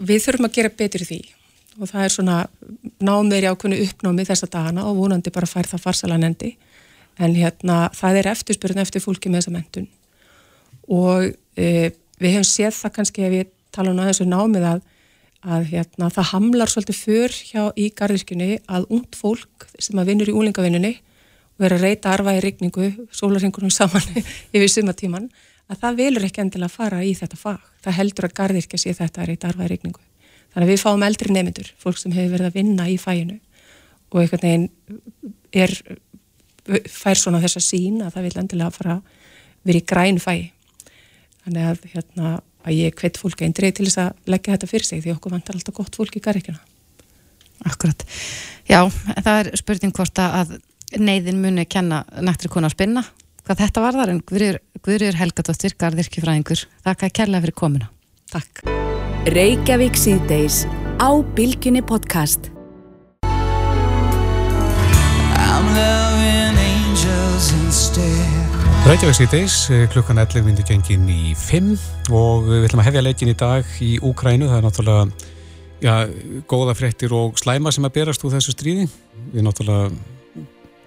Við 0.00 0.24
þurfum 0.24 0.48
að 0.48 0.56
gera 0.56 0.72
betur 0.80 1.06
því 1.06 1.20
og 1.80 1.88
það 1.88 2.04
er 2.04 2.12
svona 2.14 2.36
námiðri 3.00 3.50
ákveðinu 3.50 3.86
uppnámi 3.86 4.26
þessa 4.28 4.48
dagana 4.50 4.84
og 4.90 4.98
vonandi 4.98 5.32
bara 5.32 5.48
fær 5.48 5.68
það 5.70 5.84
farsalan 5.86 6.26
endi 6.26 6.54
en 7.20 7.36
hérna 7.36 7.82
það 7.96 8.20
er 8.20 8.30
eftirspurðin 8.32 8.82
eftir 8.82 9.04
fólki 9.04 9.30
með 9.30 9.44
þessa 9.44 9.54
mentun 9.54 9.88
og 10.90 11.30
e, 11.56 11.90
við 12.20 12.34
hefum 12.34 12.48
séð 12.48 12.74
það 12.80 12.94
kannski 12.96 13.26
ef 13.26 13.34
við 13.34 13.52
tala 13.74 13.92
um 13.92 14.02
þessu 14.02 14.26
námið 14.26 14.66
að, 14.72 14.80
að 15.46 15.68
hérna, 15.70 16.10
það 16.10 16.30
hamlar 16.32 16.72
svolítið 16.72 17.00
fyrr 17.04 17.36
hjá 17.52 17.62
í 17.78 17.86
gardirkjunni 17.96 18.58
að 18.66 18.88
ungd 18.90 19.16
fólk 19.18 19.68
sem 19.78 20.00
að 20.00 20.12
vinnur 20.12 20.32
í 20.32 20.36
úlingavinnunni 20.36 20.94
er 21.66 21.76
að 21.76 21.86
reyta 21.86 22.12
arfa 22.14 22.34
í 22.36 22.42
rigningu, 22.44 22.90
sólarhengunum 23.14 23.72
saman 23.78 24.06
yfir 24.16 24.70
sumatíman, 24.72 25.28
að 25.70 25.82
það 25.82 26.00
velur 26.02 26.26
ekki 26.26 26.44
endilega 26.44 26.70
að 26.70 26.78
fara 26.78 27.02
í 27.06 27.12
þetta 27.18 27.38
fag. 27.38 27.66
Það 27.84 27.98
heldur 28.00 28.28
að 28.28 28.36
gardirkja 28.40 28.80
sé 28.80 28.94
þetta 28.96 29.22
að 29.22 29.30
reyta 29.30 29.50
arfa 29.50 29.66
í 29.66 29.72
rigningu. 29.74 30.02
Þannig 30.50 30.66
að 30.66 30.72
við 30.72 30.82
fáum 30.82 31.04
eldri 31.06 31.34
nefnendur, 31.34 31.68
fólk 31.78 32.00
sem 32.00 32.14
hefur 32.14 32.32
verið 32.34 32.48
að 32.48 32.56
vinna 32.58 32.88
í 32.90 32.96
fæinu 32.98 33.38
og 34.10 34.22
einhvern 34.24 34.42
veginn 34.42 34.64
er, 35.54 35.74
fær 36.90 37.18
svona 37.18 37.42
þessa 37.44 37.62
sín 37.62 38.00
að 38.02 38.16
það 38.16 38.26
vil 38.26 38.40
endilega 38.42 38.74
fara 38.74 38.96
verið 39.66 39.84
í 39.84 39.86
græn 39.92 40.18
fæi. 40.22 40.50
Þannig 41.44 41.68
að 41.70 41.86
hérna, 41.92 42.32
að 42.66 42.80
ég 42.80 42.98
hveit 42.98 43.20
fólk 43.20 43.44
eindrið 43.46 43.76
til 43.76 43.86
þess 43.86 44.02
að 44.02 44.32
leggja 44.34 44.56
þetta 44.56 44.70
fyrir 44.72 44.88
sig 44.88 45.04
því 45.04 45.14
okkur 45.14 45.36
vantar 45.36 45.56
alltaf 45.58 45.76
gott 45.76 46.00
fólk 46.00 46.18
í 46.18 46.24
garrikina. 46.24 46.58
Akkurat. 47.68 48.02
Já, 48.68 48.82
það 49.20 49.36
er 49.36 49.50
spurning 49.60 49.94
hvort 49.94 50.18
að 50.24 50.56
neyðin 50.98 51.40
muni 51.42 51.66
kenna 51.70 52.04
nættri 52.18 52.50
konar 52.50 52.72
spinna 52.72 53.04
hvað 53.46 53.64
þetta 53.64 53.82
var 53.84 53.98
þar 53.98 54.12
en 54.12 54.20
Guðrjur 54.80 55.16
Helgadóttir, 55.18 55.74
gardirkifræðingur 55.78 56.64
þakka 56.86 57.10
kærlega 57.18 57.44
fyrir 57.46 57.56
komuna. 57.58 57.90
Takk. 58.30 58.62
Reykjavík 59.30 59.98
síðdeis 59.98 60.64
á 61.02 61.10
Bilginni 61.36 61.82
podcast. 61.82 62.52
Rækjavík 68.86 69.18
síðdeis, 69.18 69.56
eh, 69.70 69.84
klukkan 69.92 70.18
11 70.18 70.46
myndi 70.46 70.64
gengin 70.66 71.04
í 71.06 71.34
5 71.36 71.76
og 72.10 72.48
við 72.48 72.64
ætlum 72.68 72.80
að 72.80 72.88
hefja 72.88 73.02
leikin 73.04 73.28
í 73.28 73.36
dag 73.36 73.64
í 73.80 73.98
Úkrænu, 74.00 74.48
það 74.48 74.56
er 74.56 74.64
náttúrulega 74.66 75.12
já, 75.80 75.94
góða 76.48 76.74
fréttir 76.74 77.12
og 77.12 77.36
slæma 77.36 77.72
sem 77.72 77.84
að 77.84 77.94
berast 77.98 78.24
úr 78.24 78.32
þessu 78.34 78.54
stríði 78.54 78.88
við 79.34 79.44
náttúrulega 79.46 79.92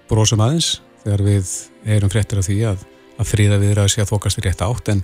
brósum 0.10 0.42
aðeins 0.44 0.78
þegar 1.04 1.24
við 1.28 1.52
erum 1.98 2.12
fréttir 2.12 2.42
af 2.42 2.48
því 2.48 2.58
að, 2.72 2.86
að 3.20 3.30
fríða 3.30 3.60
við 3.62 3.82
að 3.84 3.92
sé 3.94 4.04
að 4.04 4.12
þokast 4.14 4.40
í 4.40 4.46
rétt 4.46 4.64
átt 4.66 4.92
en, 4.94 5.04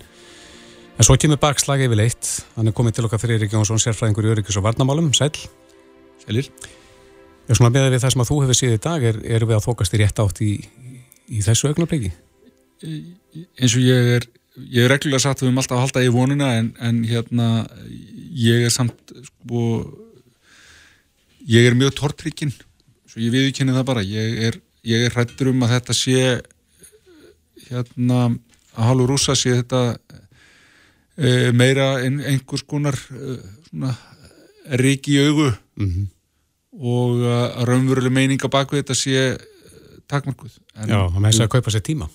en 0.95 1.07
svo 1.07 1.17
kemur 1.19 1.41
bakslagi 1.41 1.87
yfir 1.89 2.01
leitt 2.01 2.31
hann 2.55 2.71
er 2.71 2.75
komið 2.75 2.97
til 2.97 3.07
okkar 3.07 3.21
fyrir 3.21 3.41
Ríkjónsson 3.43 3.81
sérfræðingur 3.83 4.29
í 4.29 4.33
öryggis 4.35 4.59
og 4.59 4.67
varnamálum, 4.67 5.11
sæl 5.17 5.31
Sælir. 6.19 6.49
Já, 7.47 7.55
svona 7.55 7.71
með 7.73 7.93
við 7.93 8.03
það 8.03 8.13
sem 8.13 8.23
að 8.23 8.29
þú 8.29 8.41
hefur 8.43 8.57
síðið 8.59 8.75
í 8.75 8.81
dag 8.83 9.05
er, 9.09 9.21
er 9.23 9.45
við 9.47 9.57
að 9.57 9.65
þokast 9.65 9.95
í 9.95 10.01
rétt 10.01 10.19
átt 10.23 10.41
í, 10.45 10.51
í 11.31 11.45
þessu 11.45 11.71
ögnabliki 11.71 12.11
eins 13.59 13.73
og 13.75 13.83
ég 13.83 14.13
er 14.17 14.27
ég 14.59 14.85
er 14.85 14.91
reglulega 14.91 15.23
satt 15.23 15.41
við 15.43 15.51
um 15.51 15.59
alltaf 15.61 15.77
að 15.77 15.83
halda 15.85 16.03
í 16.03 16.11
vonuna 16.13 16.53
en, 16.59 16.71
en 16.83 17.03
hérna 17.07 17.49
ég 18.35 18.65
er 18.67 18.73
samt 18.73 19.13
sko 19.27 19.63
ég 21.47 21.67
er 21.69 21.77
mjög 21.79 21.95
tortrykkin 21.99 22.53
svo 23.09 23.21
ég 23.23 23.33
viðkynni 23.33 23.75
það 23.75 23.87
bara. 23.87 24.05
Ég 24.05 24.41
er, 24.49 24.59
ég 24.87 25.05
er 25.05 25.15
hrættur 25.15 25.51
um 25.51 25.65
að 25.65 25.75
þetta 25.75 25.95
sé 25.97 26.21
hérna 27.69 28.19
að 28.29 28.87
hálfur 28.87 29.11
rúsa 29.11 29.35
sé 29.37 29.57
þetta 29.59 29.81
e, 31.17 31.51
meira 31.55 31.99
en 32.05 32.21
einhvers 32.21 32.63
konar 32.67 32.95
e, 32.95 33.39
svona 33.69 33.95
rík 34.79 35.09
í 35.09 35.19
augu. 35.25 35.51
Mm 35.79 35.89
-hmm. 35.89 36.07
og 36.79 37.23
að 37.25 37.65
raunveruleg 37.67 38.13
meininga 38.13 38.47
bak 38.47 38.71
við 38.71 38.83
þetta 38.83 38.95
sé 38.95 39.37
takmarkuð 40.07 40.53
Já, 40.87 41.09
það 41.09 41.19
með 41.19 41.31
þess 41.31 41.43
að 41.43 41.53
kaupa 41.55 41.71
sér 41.71 41.83
tíma. 41.83 42.09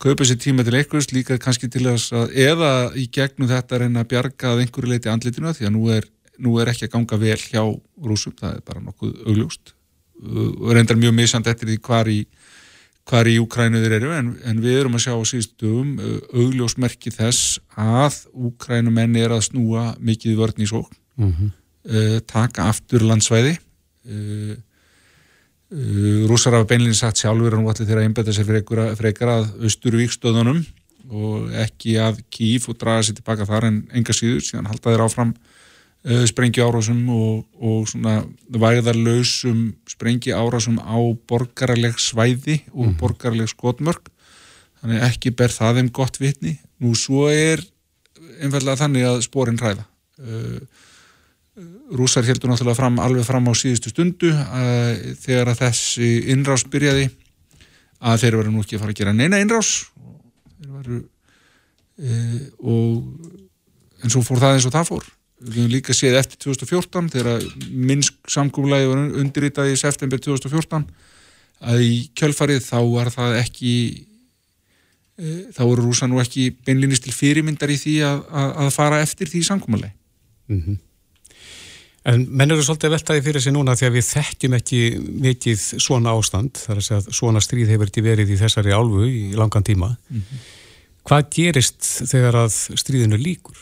Kaupa 0.00 0.24
sér 0.24 0.38
tíma 0.40 0.64
til 0.64 0.74
einhvers 0.74 1.12
líka 1.12 1.38
kannski 1.38 1.68
til 1.68 1.84
þess 1.84 2.12
að 2.12 2.36
eða 2.36 2.92
í 2.96 3.08
gegnum 3.12 3.48
þetta 3.48 3.78
reyna 3.78 4.00
að 4.00 4.10
bjarga 4.12 4.52
að 4.52 4.62
einhverju 4.64 4.90
leiti 4.90 5.08
andlitinu 5.08 5.52
því 5.52 5.66
að 5.66 5.74
nú 5.74 5.90
er, 5.90 6.06
nú 6.38 6.58
er 6.60 6.68
ekki 6.68 6.88
að 6.88 6.92
ganga 6.94 7.16
vel 7.16 7.38
hjá 7.38 7.62
rúsum, 8.04 8.32
það 8.32 8.54
er 8.54 8.62
bara 8.64 8.80
nokkuð 8.80 9.12
augljóst 9.26 9.74
reyndar 10.74 10.98
mjög 11.00 11.16
misand 11.16 11.48
eftir 11.50 11.70
því 11.70 11.80
hvar 11.86 12.10
í 12.10 12.20
hvar 13.10 13.26
í 13.26 13.38
Úkrænu 13.42 13.80
þeir 13.82 13.96
eru 13.96 14.10
en, 14.14 14.34
en 14.46 14.60
við 14.62 14.82
erum 14.82 14.96
að 14.98 15.06
sjá 15.06 15.14
á 15.16 15.22
síðustum 15.26 15.94
augljósmerki 16.36 17.12
þess 17.14 17.58
að 17.74 18.20
Úkrænu 18.48 18.92
menni 18.94 19.24
er 19.24 19.34
að 19.34 19.46
snúa 19.48 19.94
mikið 19.98 20.36
vörðn 20.38 20.66
í 20.66 20.68
sókn 20.70 20.98
mm 21.16 21.30
-hmm. 21.32 21.52
uh, 21.90 22.18
taka 22.26 22.68
aftur 22.70 23.06
landsvæði 23.06 23.56
uh, 23.56 24.58
Uh, 25.70 26.26
rússar 26.26 26.50
hafa 26.50 26.66
beinlinni 26.66 26.98
sagt 26.98 27.20
sjálfur 27.20 27.54
að 27.54 27.60
nú 27.62 27.68
allir 27.70 27.86
þeirra 27.86 28.02
einbeta 28.02 28.32
sér 28.34 28.42
fyrir 28.42 28.64
ekkar 29.06 29.28
að 29.30 29.44
austurvíkstöðunum 29.62 30.64
og 31.14 31.52
ekki 31.62 31.94
að 31.94 32.18
kýf 32.26 32.66
og 32.72 32.78
draga 32.80 33.04
sér 33.06 33.14
tilbaka 33.14 33.46
þar 33.46 33.68
en 33.68 33.76
enga 33.94 34.10
síður, 34.10 34.42
síðan 34.42 34.66
halda 34.66 34.90
þeir 34.90 35.04
áfram 35.04 35.30
uh, 35.30 35.60
sprengju 36.00 36.64
árásum 36.64 37.00
og, 37.12 37.42
og 37.60 37.88
svona 37.90 38.22
væðarlausum 38.48 39.74
sprengju 39.88 40.32
árásum 40.32 40.78
á 40.80 40.96
borgarleg 41.28 41.98
svæði 42.00 42.62
og 42.72 42.86
mm. 42.86 42.94
borgarleg 43.00 43.50
skotmörk. 43.52 44.08
Þannig 44.80 45.04
ekki 45.10 45.34
ber 45.36 45.52
það 45.52 45.80
þeim 45.80 45.90
gott 45.92 46.16
vitni. 46.20 46.54
Nú 46.80 46.94
svo 46.96 47.28
er 47.28 47.60
einfallega 48.40 48.80
þannig 48.80 49.04
að 49.10 49.20
spórin 49.26 49.60
hræða. 49.60 49.84
Uh, 50.20 50.64
rúsar 51.92 52.24
heldur 52.24 52.48
náttúrulega 52.48 52.78
fram, 52.78 52.96
alveg 53.02 53.26
fram 53.28 53.50
á 53.50 53.52
síðustu 53.52 53.92
stundu 53.92 54.32
að, 54.32 55.04
þegar 55.20 55.52
að 55.52 55.62
þessi 55.66 56.10
innrás 56.32 56.64
byrjaði 56.70 57.10
að 58.00 58.22
þeir 58.22 58.38
eru 58.38 58.52
nú 58.54 58.64
ekki 58.64 58.78
að 58.78 58.84
fara 58.86 58.94
að 58.94 59.00
gera 59.02 59.16
neina 59.16 59.40
innrás. 59.42 59.72
Þeir 60.56 60.74
veru 60.78 61.00
e, 62.00 62.20
og 62.64 64.04
en 64.04 64.12
svo 64.14 64.24
fór 64.24 64.40
það 64.40 64.56
eins 64.56 64.68
og 64.70 64.78
það 64.78 64.92
fór 64.94 65.10
við 65.40 65.56
höfum 65.56 65.72
líka 65.72 65.96
séð 65.96 66.18
eftir 66.20 66.40
2014 66.44 67.08
þegar 67.14 67.46
minnsk 67.70 68.18
samkúmulegi 68.28 68.90
var 68.90 69.02
undirritað 69.22 69.72
í 69.72 69.80
september 69.80 70.20
2014 70.20 70.86
að 71.70 71.82
í 71.84 71.94
kjölfarið 72.16 72.62
þá 72.64 72.78
var 72.90 73.10
það 73.14 73.38
ekki 73.40 73.72
e, 75.20 75.32
þá 75.56 75.64
eru 75.66 75.86
rúsa 75.86 76.08
nú 76.08 76.20
ekki 76.22 76.50
beinlinnist 76.66 77.04
til 77.06 77.16
fyrirmyndar 77.16 77.72
í 77.72 77.80
því 77.80 77.96
að, 78.08 78.22
að, 78.30 78.54
að 78.64 78.70
fara 78.76 79.02
eftir 79.06 79.32
því 79.32 79.42
samkúmulegi 79.48 79.92
mhm 80.50 80.62
mm 80.70 80.86
En 82.08 82.22
menn 82.32 82.48
eru 82.48 82.62
svolítið 82.64 82.94
veltaði 82.94 83.22
fyrir 83.26 83.42
sig 83.44 83.52
núna 83.52 83.74
því 83.76 83.88
að 83.90 83.96
við 83.98 84.06
þekkjum 84.08 84.54
ekki 84.56 84.78
mikið 85.26 85.64
svona 85.84 86.14
ástand, 86.16 86.56
þar 86.56 86.78
að 86.78 86.86
segja 86.86 87.00
að 87.02 87.18
svona 87.18 87.42
stríð 87.44 87.72
hefur 87.74 87.90
ekki 87.90 88.04
verið 88.06 88.32
í 88.32 88.38
þessari 88.40 88.72
álfu 88.72 89.04
í 89.04 89.34
langan 89.36 89.66
tíma. 89.66 89.90
Mm 90.08 90.22
-hmm. 90.22 90.46
Hvað 91.10 91.28
gerist 91.36 91.90
þegar 92.08 92.38
að 92.46 92.56
stríðinu 92.80 93.20
líkur? 93.20 93.58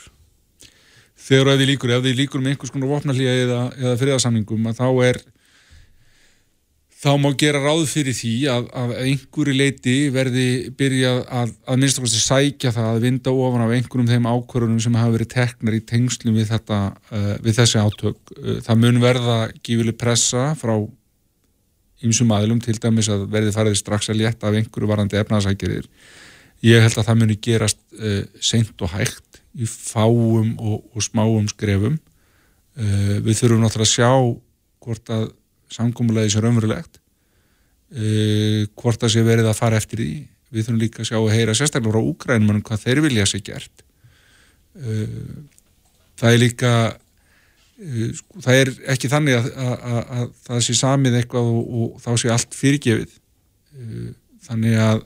Þegar 1.29 1.53
að 1.53 1.61
þið 1.61 1.70
líkur, 1.72 1.91
ef 1.93 2.07
þið 2.07 2.20
líkur 2.22 2.41
með 2.41 2.55
einhvers 2.55 2.72
konar 2.72 2.93
vopnallíja 2.95 3.35
eða, 3.43 3.59
eða 3.76 3.99
friðarsamningum, 4.01 4.70
að 4.70 4.79
þá 4.79 4.87
er 5.09 5.20
þá 6.99 7.11
má 7.20 7.29
gera 7.39 7.61
ráð 7.62 7.85
fyrir 7.93 8.16
því 8.16 8.33
að, 8.51 8.68
að 8.81 8.93
einhverju 9.05 9.55
leiti 9.55 9.97
verði 10.14 10.47
byrjað 10.79 11.20
að, 11.41 11.53
að 11.70 11.83
minnst 11.83 12.01
okkur 12.01 12.12
sækja 12.14 12.72
það 12.74 12.89
að 12.91 13.05
vinda 13.05 13.35
ofan 13.45 13.64
af 13.66 13.74
einhverjum 13.76 14.09
þeim 14.11 14.29
ákvörunum 14.33 14.81
sem 14.83 14.99
hafa 14.99 15.14
verið 15.14 15.31
teknar 15.37 15.76
í 15.79 15.83
tengslum 15.93 16.39
við, 16.39 16.49
þetta, 16.51 16.81
uh, 17.12 17.29
við 17.45 17.61
þessi 17.61 17.85
átök. 17.85 18.33
Uh, 18.35 18.57
það 18.66 18.83
mun 18.83 19.03
verða 19.05 19.39
gífileg 19.61 19.99
pressa 20.01 20.49
frá 20.59 20.74
ymsum 22.09 22.35
aðlum 22.35 22.62
til 22.62 22.79
dæmis 22.83 23.11
að 23.12 23.29
verði 23.31 23.55
farið 23.55 23.79
strax 23.79 24.11
að 24.11 24.22
létta 24.24 24.51
af 24.51 24.59
einhverju 24.59 24.91
varandi 24.91 25.20
efnaðsækjarir. 25.22 25.87
Ég 26.66 26.83
held 26.83 26.99
að 26.99 27.11
það 27.12 27.22
muni 27.22 27.39
gerast 27.47 27.83
uh, 28.01 28.22
seint 28.43 28.83
og 28.83 28.97
hægt 28.97 29.28
í 29.59 29.66
fáum 29.66 30.54
og, 30.56 30.84
og 30.94 31.02
smáum 31.02 31.48
skrefum. 31.50 31.98
Við 32.78 33.34
þurfum 33.40 33.64
náttúrulega 33.64 33.88
að 33.88 33.90
sjá 33.90 34.11
hvort 34.84 35.11
að 35.11 35.24
samkómulegi 35.72 36.34
sem 36.34 36.44
raunverulegt. 36.44 37.00
Uh, 37.88 38.66
hvort 38.76 39.00
það 39.00 39.14
sé 39.14 39.24
verið 39.24 39.48
að 39.48 39.59
fara 39.59 39.80
eftir 39.80 40.02
því. 40.02 40.14
Við 40.52 40.64
þurfum 40.66 40.80
líka 40.82 41.02
að 41.02 41.11
sjá 41.11 41.18
að 41.18 41.34
heyra 41.34 41.56
sérstaklega 41.56 41.94
frá 41.94 42.09
Úkrænum 42.12 42.62
hvað 42.64 42.82
þeir 42.84 43.02
vilja 43.04 43.26
sé 43.28 43.40
gert. 43.44 43.84
Uh, 44.76 45.44
það 46.20 46.34
er 46.34 46.42
líka 46.42 46.72
uh, 46.92 48.09
sko, 48.20 48.42
það 48.44 48.62
er 48.62 48.72
ekki 48.94 49.12
þannig 49.12 49.38
að, 49.38 49.50
að, 49.56 49.74
að, 49.74 50.00
að 50.18 50.32
það 50.48 50.64
sé 50.66 50.78
samið 50.82 51.20
eitthvað 51.20 51.52
og, 51.54 51.62
og 51.80 52.02
þá 52.04 52.11
sé 52.22 52.34
allt 52.34 52.59
fyrirgefið. 52.59 53.16
Þannig 54.48 54.78
að 54.80 55.00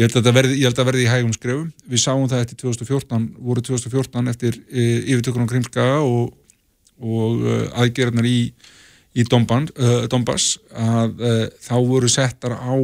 ég 0.00 0.08
held 0.08 0.18
að 0.18 0.82
að 0.82 0.90
verði 0.90 1.04
í 1.04 1.10
hægum 1.12 1.36
skrefum. 1.36 1.70
Við 1.86 2.02
sáum 2.02 2.28
það 2.30 2.44
eftir 2.46 2.60
2014 2.64 3.30
voru 3.38 3.64
2014 3.68 4.34
eftir 4.34 4.60
yfirtökunum 4.72 5.48
Krimskaga 5.50 6.00
og, 6.02 6.32
og 6.98 7.44
aðgerðnar 7.78 8.28
í 8.28 8.38
í 9.18 9.26
Donbass, 9.26 9.72
uh, 9.78 10.04
Donbass 10.10 10.58
að 10.70 11.22
uh, 11.22 11.46
þá 11.62 11.76
voru 11.86 12.10
settar 12.10 12.54
á 12.54 12.74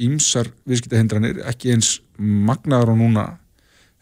ímsar 0.00 0.50
viðskiptahindranir, 0.68 1.42
ekki 1.50 1.74
eins 1.74 1.98
magnaðar 2.16 2.94
og 2.94 3.00
núna 3.00 3.24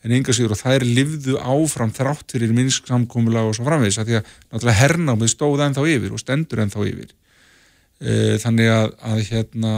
en 0.06 0.14
enga 0.14 0.34
síður 0.34 0.54
og 0.54 0.60
þær 0.60 0.84
livðu 0.86 1.38
áfram 1.42 1.90
þrátt 1.94 2.34
fyrir 2.34 2.52
minnsk 2.54 2.86
samkómulag 2.90 3.50
og 3.50 3.56
svo 3.56 3.66
framvegis 3.66 3.98
að 3.98 4.10
því 4.10 4.18
að 4.18 4.28
náttúrulega 4.52 4.78
hernámið 4.78 5.32
stóð 5.32 5.64
ennþá 5.64 5.86
yfir 5.94 6.14
og 6.14 6.22
stendur 6.22 6.62
ennþá 6.62 6.84
yfir. 6.86 7.08
E, 7.98 8.12
þannig 8.38 8.70
að, 8.70 8.92
að 9.10 9.22
hérna 9.32 9.72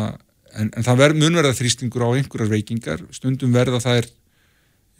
en, 0.54 0.70
en 0.76 0.86
það 0.86 1.02
ver, 1.02 1.16
mun 1.18 1.38
verða 1.40 1.56
þrýstingur 1.58 2.06
á 2.06 2.10
einhverjar 2.14 2.52
veikingar, 2.52 3.04
stundum 3.14 3.52
verða 3.54 3.80
þær 3.82 4.08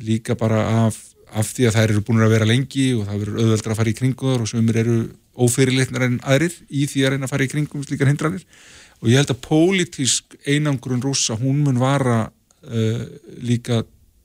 líka 0.07 0.37
bara 0.39 0.65
af, 0.87 0.99
af 1.37 1.53
því 1.55 1.69
að 1.69 1.79
þær 1.79 1.95
eru 1.95 2.05
búin 2.07 2.25
að 2.25 2.35
vera 2.35 2.49
lengi 2.49 2.91
og 2.97 3.07
það 3.09 3.25
verður 3.25 3.41
auðveldra 3.45 3.75
að 3.75 3.81
fara 3.81 3.93
í 3.93 3.97
kringuður 4.01 4.45
og 4.45 4.51
sömur 4.51 4.81
eru 4.83 4.99
ófyrirleitnar 5.41 6.07
en 6.07 6.21
aðrir 6.27 6.57
í 6.69 6.87
því 6.91 7.05
að 7.05 7.15
reyna 7.15 7.29
að 7.29 7.35
fara 7.35 7.47
í 7.47 7.51
kringum 7.53 7.87
slíkar 7.87 8.11
hindranir 8.11 8.45
og 9.01 9.09
ég 9.09 9.21
held 9.21 9.33
að 9.33 9.43
pólitísk 9.47 10.37
einangrun 10.45 11.03
rúsa, 11.05 11.39
hún 11.41 11.63
mun 11.65 11.81
vara 11.81 12.23
uh, 12.29 13.03
líka 13.41 13.83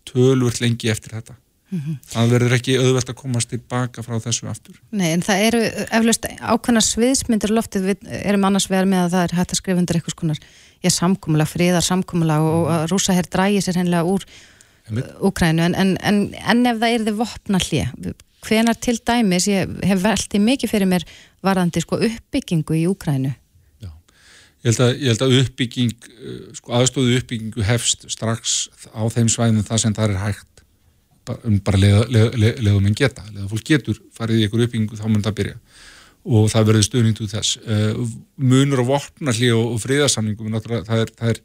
tölvöld 0.07 0.61
lengi 0.63 0.91
eftir 0.91 1.15
þetta 1.15 1.37
mm 1.71 1.79
-hmm. 1.79 1.95
það 2.13 2.31
verður 2.33 2.55
ekki 2.57 2.77
auðvelt 2.79 3.09
að 3.09 3.19
komast 3.21 3.49
tilbaka 3.49 4.03
frá 4.03 4.19
þessu 4.19 4.49
aftur. 4.49 4.75
Nei, 4.91 5.11
en 5.13 5.23
það 5.25 5.43
eru 5.47 5.61
eflaust 5.99 6.27
ákveðna 6.39 6.83
sviðsmyndir 6.83 7.53
loftið 7.53 7.89
við 7.89 7.97
erum 8.21 8.47
annars 8.47 8.69
verið 8.69 8.91
með 8.93 9.03
að 9.03 9.11
það 9.15 9.23
er 9.23 9.35
hægt 9.39 9.51
að 9.51 9.61
skrifa 9.61 9.81
undir 9.81 9.99
eitthvað 9.99 10.15
skonar, 10.15 10.39
ég 10.85 10.93
samkúmulega, 10.93 11.49
fríðar 11.49 11.85
samkúmulega 11.85 12.51
og 12.51 12.69
að 12.73 12.85
rúsa 12.93 13.15
hér 13.17 13.29
drægi 13.31 13.63
sér 13.65 13.81
hennilega 13.81 14.05
úr 14.15 14.27
Úkrænu, 15.25 15.63
en, 15.65 15.73
en, 15.73 15.95
en, 16.05 16.17
en 16.37 16.59
ef 16.69 16.77
það 16.77 16.91
er 16.93 17.03
þið 17.07 17.15
vopna 17.17 17.57
hlið, 17.57 18.11
hvenar 18.45 18.77
til 18.77 18.99
dæmis, 19.01 19.47
ég 19.49 19.71
hef 19.81 20.03
veltið 20.03 20.43
mikið 20.45 20.69
fyrir 20.69 20.91
mér 20.91 21.07
varðandi 21.41 21.81
sko 21.81 21.97
uppbyggingu 22.05 22.77
í 22.77 22.83
Úkrænu 22.91 23.31
Ég 24.65 24.73
held 24.73 24.81
að, 24.81 24.91
ég 24.97 25.11
held 25.11 25.21
að 25.21 25.33
uppbygging, 25.43 26.05
uh, 26.09 26.37
sko 26.57 26.71
aðstóðu 26.73 27.19
uppbyggingu 27.19 27.65
hefst 27.67 28.07
strax 28.09 28.55
á 28.97 29.05
þeim 29.13 29.27
svæðinu 29.29 29.61
það 29.65 29.81
sem 29.83 29.93
það 29.93 30.13
er 30.15 30.21
hægt 30.23 30.63
um 31.45 31.59
bara 31.65 31.81
leiðum 31.81 32.87
en 32.89 32.97
geta. 32.97 33.21
Leða 33.29 33.49
fólk 33.51 33.65
getur 33.69 33.99
farið 34.17 34.41
í 34.41 34.47
einhver 34.47 34.63
uppbyggingu 34.65 34.97
þá 34.97 35.05
mun 35.05 35.25
það 35.25 35.37
byrja 35.37 35.59
og 36.25 36.49
það 36.49 36.67
verður 36.71 36.87
stuðning 36.87 37.17
til 37.17 37.29
þess. 37.29 37.59
Uh, 37.61 38.01
munur 38.41 38.81
á 38.81 38.85
vopnarlí 38.89 39.51
og, 39.53 39.77
friðarsamningum, 39.83 40.57
það 40.65 41.03
er, 41.03 41.13
er, 41.29 41.41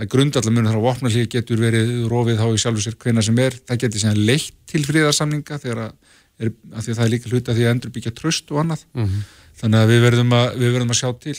er 0.00 0.10
grundallar 0.10 0.54
munur 0.56 0.80
á 0.80 0.86
vopnarlí 0.86 1.26
getur 1.30 1.60
verið 1.60 2.08
rofið 2.10 2.40
þá 2.40 2.46
í 2.48 2.60
sjálfu 2.62 2.84
sér 2.86 2.98
hvena 3.04 3.24
sem 3.24 3.40
er. 3.44 3.56
Það 3.68 3.82
getur 3.84 4.04
síðan 4.04 4.26
leitt 4.30 4.58
til 4.70 4.84
friðarsamninga 4.88 5.60
þegar 5.60 5.86
að, 5.86 5.96
er, 6.40 6.52
að, 6.72 6.80
að 6.80 6.90
það 6.90 7.06
er 7.06 7.14
líka 7.14 7.32
hluta 7.32 7.56
því 7.56 7.66
að 7.66 7.74
endur 7.74 7.94
byggja 7.94 8.14
tröst 8.16 8.54
og 8.54 8.64
annað. 8.64 8.86
Mm 8.96 9.08
-hmm. 9.08 9.32
Þannig 9.54 9.84
að 9.84 9.90
við 9.92 10.00
verðum 10.02 10.32
að, 10.34 10.46
við 10.58 10.72
verðum 10.74 10.92
að 10.92 10.98
sjá 10.98 11.10
til. 11.22 11.34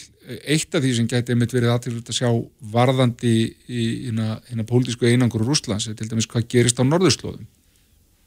Eitt 0.48 0.76
af 0.78 0.84
því 0.84 0.92
sem 0.96 1.08
gæti 1.12 1.34
einmitt 1.34 1.54
verið 1.54 1.74
aðtilvægt 1.74 2.12
að 2.14 2.20
sjá 2.22 2.30
varðandi 2.72 3.34
í 3.68 3.82
hérna 4.08 4.66
pólitísku 4.70 5.10
einangur 5.10 5.44
úr 5.44 5.52
Úslands 5.52 5.90
til 5.90 6.08
dæmis 6.08 6.30
hvað 6.32 6.48
gerist 6.54 6.80
á 6.80 6.84
norðurslóðum. 6.88 7.44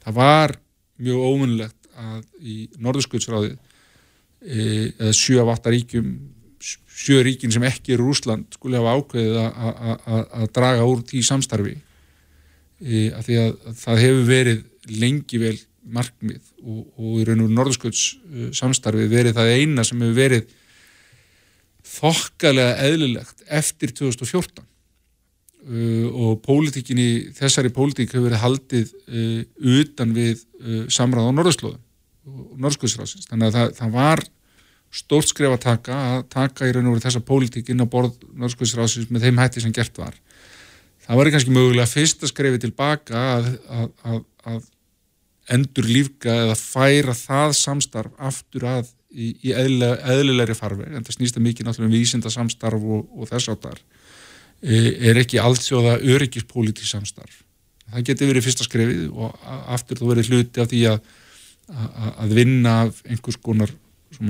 Það 0.05 0.19
var 0.19 0.53
mjög 1.01 1.25
ómunlegt 1.25 1.89
að 1.97 2.21
í 2.39 2.55
norðursköldsráði 2.77 3.55
e, 3.55 3.57
eða 4.39 5.13
sjö 5.15 5.41
af 5.43 5.53
átta 5.55 5.73
ríkjum, 5.73 6.11
sjö 6.99 7.21
ríkin 7.23 7.51
sem 7.51 7.63
ekki 7.67 7.95
er 7.95 8.03
Úsland 8.03 8.47
skulle 8.55 8.79
hafa 8.79 8.97
ákveðið 8.99 9.39
að 9.43 10.49
draga 10.55 10.87
úr 10.87 11.03
því 11.07 11.23
samstarfi. 11.27 11.75
E, 12.79 13.09
að 13.11 13.25
því 13.27 13.39
að 13.41 13.49
það 13.81 14.01
hefur 14.05 14.29
verið 14.29 14.61
lengi 14.99 15.41
vel 15.41 15.57
markmið 15.89 16.41
og, 16.63 16.79
og 16.99 17.19
í 17.19 17.25
raun 17.27 17.43
og 17.45 17.53
norðskölds 17.55 18.03
uh, 18.15 18.47
samstarfi 18.55 19.07
verið 19.11 19.37
það 19.37 19.53
eina 19.57 19.85
sem 19.87 20.01
hefur 20.03 20.17
verið 20.17 20.55
þokkalega 21.89 22.87
eðlilegt 22.87 23.45
eftir 23.59 23.93
2014 23.97 24.63
uh, 24.63 26.07
og 26.09 26.41
pólitíkinni, 26.45 27.29
þessari 27.37 27.73
pólitík 27.73 28.13
hefur 28.13 28.29
verið 28.29 28.43
haldið 28.43 28.95
uh, 29.07 29.39
utan 29.79 30.15
við 30.17 30.43
uh, 30.61 30.83
samráð 30.91 31.31
á 31.31 31.37
norðslóðum 31.39 31.85
og 32.29 32.59
norðsköldsrásins, 32.63 33.27
þannig 33.29 33.49
að 33.49 33.57
það, 33.57 33.73
það 33.79 33.95
var 33.97 34.23
stórt 34.99 35.29
skref 35.29 35.53
að 35.53 35.63
taka 35.65 35.99
að 36.15 36.23
taka 36.33 36.67
í 36.69 36.73
raun 36.73 36.89
og 36.89 36.95
verið 36.95 37.07
þessa 37.07 37.25
pólitík 37.25 37.69
inn 37.69 37.85
á 37.85 37.87
borð 37.89 38.17
norðsköldsrásins 38.33 39.11
með 39.13 39.27
þeim 39.27 39.41
hætti 39.41 39.63
sem 39.65 39.75
gert 39.75 40.01
var. 40.01 40.17
Það 41.05 41.19
var 41.19 41.31
kannski 41.33 41.53
mögulega 41.53 41.89
fyrsta 41.89 42.29
skrefi 42.29 42.61
tilbaka 42.61 43.21
að, 43.35 43.49
að, 43.69 44.23
að, 44.45 44.65
endur 45.49 45.87
lífga 45.89 46.35
eða 46.45 46.57
færa 46.57 47.15
það 47.17 47.53
samstarf 47.57 48.13
aftur 48.21 48.65
að 48.69 48.91
í, 49.09 49.31
í 49.49 49.53
eðlilegri 49.57 50.57
farveg 50.57 50.93
en 50.93 51.05
það 51.05 51.17
snýst 51.17 51.39
að 51.39 51.47
mikið 51.47 51.67
náttúrulega 51.67 51.89
um 51.89 51.95
vísinda 51.95 52.33
samstarf 52.33 52.85
og, 52.85 53.07
og 53.09 53.29
þess 53.31 53.53
áttar 53.53 53.79
e, 54.61 55.09
er 55.09 55.21
ekki 55.21 55.41
alltsjóða 55.41 55.97
öryggispolítisk 55.97 56.91
samstarf. 56.91 57.41
Það 57.89 58.05
getur 58.11 58.29
verið 58.29 58.45
fyrsta 58.45 58.67
skrefið 58.67 59.07
og 59.09 59.49
aftur 59.73 59.97
þú 59.97 60.11
verið 60.11 60.29
hluti 60.29 60.61
af 60.61 60.69
því 60.69 60.83
að, 60.91 60.99
að, 61.69 62.11
að 62.25 62.35
vinna 62.39 62.75
af 62.85 63.01
einhvers 63.05 63.39
konar 63.43 63.73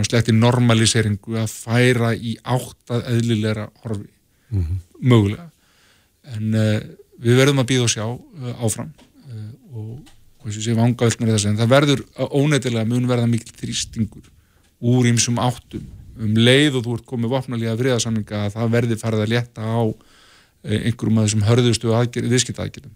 sletti 0.06 0.36
normaliseringu 0.36 1.38
að 1.40 1.52
færa 1.54 2.14
í 2.14 2.36
áttað 2.44 3.08
eðlilegra 3.14 3.70
horfi. 3.84 4.10
Mm 4.50 4.64
-hmm. 4.64 4.80
mögulega. 5.00 5.50
En 6.36 6.54
uh, 6.54 6.80
við 7.22 7.38
verðum 7.38 7.62
að 7.64 7.70
býða 7.72 7.86
og 7.86 7.94
sjá 7.94 8.06
uh, 8.06 8.64
áfram. 8.66 8.94
Uh, 9.30 9.52
og 9.74 10.16
og 10.40 10.48
þess 10.48 10.60
að 10.60 10.66
sé 10.66 10.76
með 11.20 11.34
þess 11.34 11.48
en 11.50 11.58
það 11.60 11.72
verður 11.74 12.04
óneitilega 12.16 12.88
mun 12.88 13.08
verða 13.10 13.28
mikil 13.28 13.56
þrýstingur 13.60 14.30
úr 14.80 15.10
ímsum 15.10 15.40
áttum. 15.44 15.84
Um 16.20 16.36
leið 16.36 16.80
og 16.80 16.86
þú 16.86 16.96
ert 16.96 17.08
komið 17.10 17.34
vopnalíða 17.34 17.76
friðarsamlinga 17.80 18.46
að 18.46 18.56
það 18.56 18.72
verði 18.76 18.98
farið 19.00 19.24
að 19.24 19.34
leta 19.34 19.68
á 19.68 19.82
einhverjum 20.64 21.20
af 21.22 21.28
þessum 21.28 21.46
hörðustu 21.48 21.94
viðskiptaðgjörðum. 22.32 22.96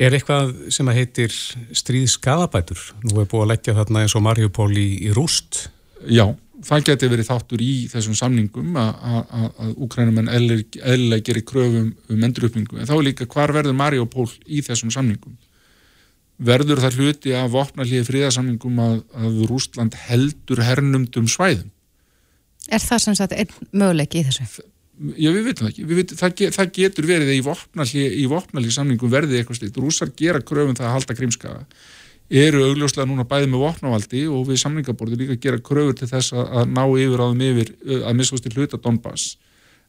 Er 0.00 0.16
eitthvað 0.16 0.54
sem 0.72 0.88
að 0.88 0.98
heitir 1.00 1.34
stríðskadabætur? 1.82 2.86
Nú 3.04 3.20
er 3.20 3.28
búið 3.28 3.44
að 3.44 3.52
leggja 3.52 3.76
þarna 3.76 4.06
eins 4.06 4.16
og 4.16 4.24
Marjupól 4.24 4.70
í, 4.72 4.88
í 5.08 5.12
rúst. 5.16 5.66
Já, 6.08 6.24
það 6.64 6.88
geti 6.88 7.12
verið 7.12 7.28
þáttur 7.28 7.62
í 7.62 7.72
þessum 7.92 8.16
samningum 8.18 8.80
að 8.80 9.74
Ukrænumenn 9.76 10.32
eðlilega 10.32 11.26
gerir 11.28 11.46
kröfum 11.46 11.92
um 11.92 12.28
endurupningu 12.28 12.80
en 12.80 12.88
þá 12.88 12.96
líka 13.04 13.28
hvar 13.28 13.54
verður 13.54 13.76
Marjupól 13.78 14.30
í 14.48 14.64
þessum 14.64 14.94
samningum? 14.94 15.36
verður 16.42 16.82
það 16.82 16.98
hluti 16.98 17.34
að 17.36 17.52
vopna 17.54 17.86
hlýði 17.86 18.06
fríðarsamlingum 18.08 18.82
að, 18.82 18.98
að 19.14 19.38
Rústland 19.50 19.96
heldur 20.08 20.62
hernumdum 20.64 21.28
svæðum. 21.30 21.70
Er 22.70 22.82
það 22.82 23.04
sem 23.04 23.18
sagt 23.18 23.34
einn 23.36 23.52
möguleik 23.74 24.14
í 24.18 24.24
þessu? 24.26 24.64
Já, 24.92 25.30
við 25.32 25.46
veitum 25.48 25.64
það 25.64 25.70
ekki. 25.72 25.84
Vitum, 25.88 26.18
það, 26.20 26.34
get, 26.38 26.56
það 26.56 26.72
getur 26.76 27.08
verið 27.08 27.32
í 27.34 27.42
vopna 27.42 27.86
hlýði 27.88 28.74
samlingum 28.76 29.12
verðið 29.12 29.40
eitthvað 29.40 29.58
slikt. 29.58 29.80
Rúsar 29.80 30.12
gera 30.18 30.42
kröfum 30.44 30.76
það 30.78 30.88
að 30.90 30.96
halda 30.98 31.16
krimskaða. 31.18 31.62
Eru 32.42 32.60
augljóslega 32.68 33.08
núna 33.08 33.24
bæðið 33.28 33.50
með 33.52 33.64
vopnavaldi 33.66 34.26
og 34.32 34.44
við 34.48 34.60
samlingaborði 34.62 35.18
líka 35.20 35.38
gera 35.40 35.62
kröfur 35.64 35.96
til 35.96 36.08
þess 36.12 36.36
að, 36.36 36.44
að 36.60 36.76
ná 36.76 36.84
yfir 36.86 37.24
áðum 37.24 37.42
yfir 37.48 37.72
að 38.02 38.20
miskostir 38.20 38.54
hluta 38.56 38.80
Donbass 38.80 39.34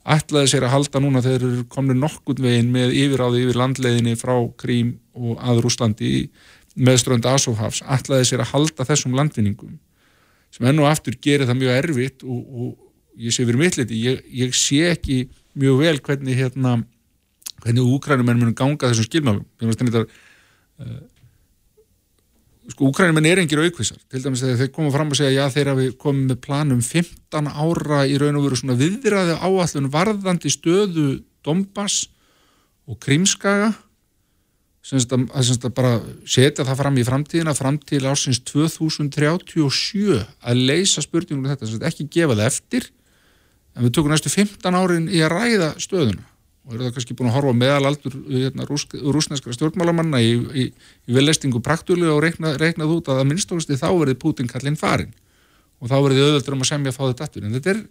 ætlaði 0.04 0.51
sér 0.51 0.66
að 0.68 0.74
halda 0.74 1.01
núna 1.01 1.22
þegar 1.24 1.43
þeir 1.43 1.49
eru 1.49 1.66
komni 1.72 1.95
nokkund 1.95 2.41
veginn 2.43 2.72
með 2.74 2.95
yfiráði 2.99 3.43
yfir 3.45 3.60
landleiðinni 3.62 4.18
frá 4.20 4.36
Krím 4.60 4.97
og 5.16 5.39
að 5.39 5.62
Rúslandi 5.64 6.14
með 6.74 6.99
strönd 7.04 7.28
Asóhafs, 7.30 7.84
ætlaði 7.86 8.28
sér 8.28 8.43
að 8.43 8.51
halda 8.51 8.88
þessum 8.89 9.16
landvinningum 9.16 9.78
sem 10.54 10.68
enn 10.70 10.82
og 10.82 10.89
aftur 10.89 11.16
gerir 11.22 11.47
það 11.47 11.62
mjög 11.62 11.78
erfitt 11.80 12.26
og, 12.28 12.41
og 12.43 12.74
ég 13.18 13.36
sé 13.36 13.45
verið 13.45 13.64
mittliti, 13.64 13.99
ég, 14.01 14.24
ég 14.34 14.55
sé 14.57 14.82
ekki 14.91 15.26
mjög 15.59 15.80
vel 15.84 15.97
hvernig 16.01 16.38
hérna 16.38 16.80
hvernig 17.64 17.95
úkrænumenn 17.95 18.41
munum 18.41 18.55
ganga 18.57 18.91
þessum 18.91 19.07
skilmálum. 19.07 19.45
Að 19.64 20.03
uh, 20.03 20.97
sko 22.74 22.89
úkrænumenn 22.89 23.30
er 23.30 23.41
engir 23.43 23.61
aukvísar 23.64 24.01
til 24.11 24.24
dæmis 24.24 24.43
þegar 24.43 24.59
þeir 24.61 24.74
koma 24.76 24.91
fram 24.93 25.14
og 25.14 25.20
segja 25.20 25.43
já 25.43 25.53
þeir 25.53 25.72
hafi 25.74 25.88
komið 25.99 26.28
með 26.32 26.41
planum 26.43 26.84
15 26.84 27.49
ára 27.53 28.03
í 28.09 28.20
raun 28.22 28.39
og 28.39 28.47
veru 28.47 28.59
svona 28.59 28.80
viðræði 28.80 29.39
áallun 29.39 29.91
varðandi 29.93 30.51
stöðu 30.51 31.07
Dombas 31.43 32.05
og 32.89 32.99
Krímskaga. 33.03 33.74
Sem 34.84 34.99
þetta 34.99 35.70
bara 35.72 35.93
setja 36.28 36.66
það 36.68 36.80
fram 36.82 36.97
í 36.99 37.05
framtíðina 37.07 37.53
fram 37.55 37.78
til 37.80 38.01
ásins 38.03 38.41
2037 38.49 40.18
að 40.20 40.64
leysa 40.68 41.03
spurningum 41.05 41.45
um 41.45 41.53
þetta, 41.53 41.70
sem 41.70 41.78
þetta 41.78 41.91
ekki 41.93 42.09
gefa 42.11 42.36
það 42.36 42.49
eftir 42.49 42.89
en 43.74 43.86
við 43.86 43.95
tökum 43.97 44.13
næstu 44.13 44.32
15 44.34 44.78
árin 44.78 45.09
í 45.09 45.24
að 45.24 45.36
ræða 45.36 45.74
stöðuna. 45.82 46.28
Og 46.63 46.76
eru 46.78 46.86
það 46.86 46.93
kannski 46.95 47.15
búin 47.19 47.28
að 47.28 47.36
horfa 47.36 47.53
meðalaldur 47.59 48.13
hérna, 48.30 48.65
rúsneskra 48.67 49.55
stjórnmálamanna 49.57 50.21
í, 50.24 50.36
í, 50.55 50.65
í 51.09 51.15
velestingu 51.15 51.59
praktulega 51.63 52.13
og 52.15 52.21
reikna, 52.24 52.53
reiknað 52.59 52.93
út 52.95 53.09
að 53.11 53.19
að 53.19 53.30
minnstofasti 53.34 53.80
þá 53.82 53.89
verði 53.89 54.15
Putin 54.21 54.47
kallinn 54.47 54.80
farin 54.80 55.11
og 55.84 55.91
þá 55.91 55.97
verði 56.05 56.24
auðvöldur 56.24 56.55
um 56.55 56.63
að 56.63 56.69
semja 56.69 56.93
að 56.93 56.95
fá 56.95 57.03
þetta 57.09 57.28
aftur. 57.28 57.43
En 57.43 57.57
þetta 57.57 57.74
er, 57.74 57.82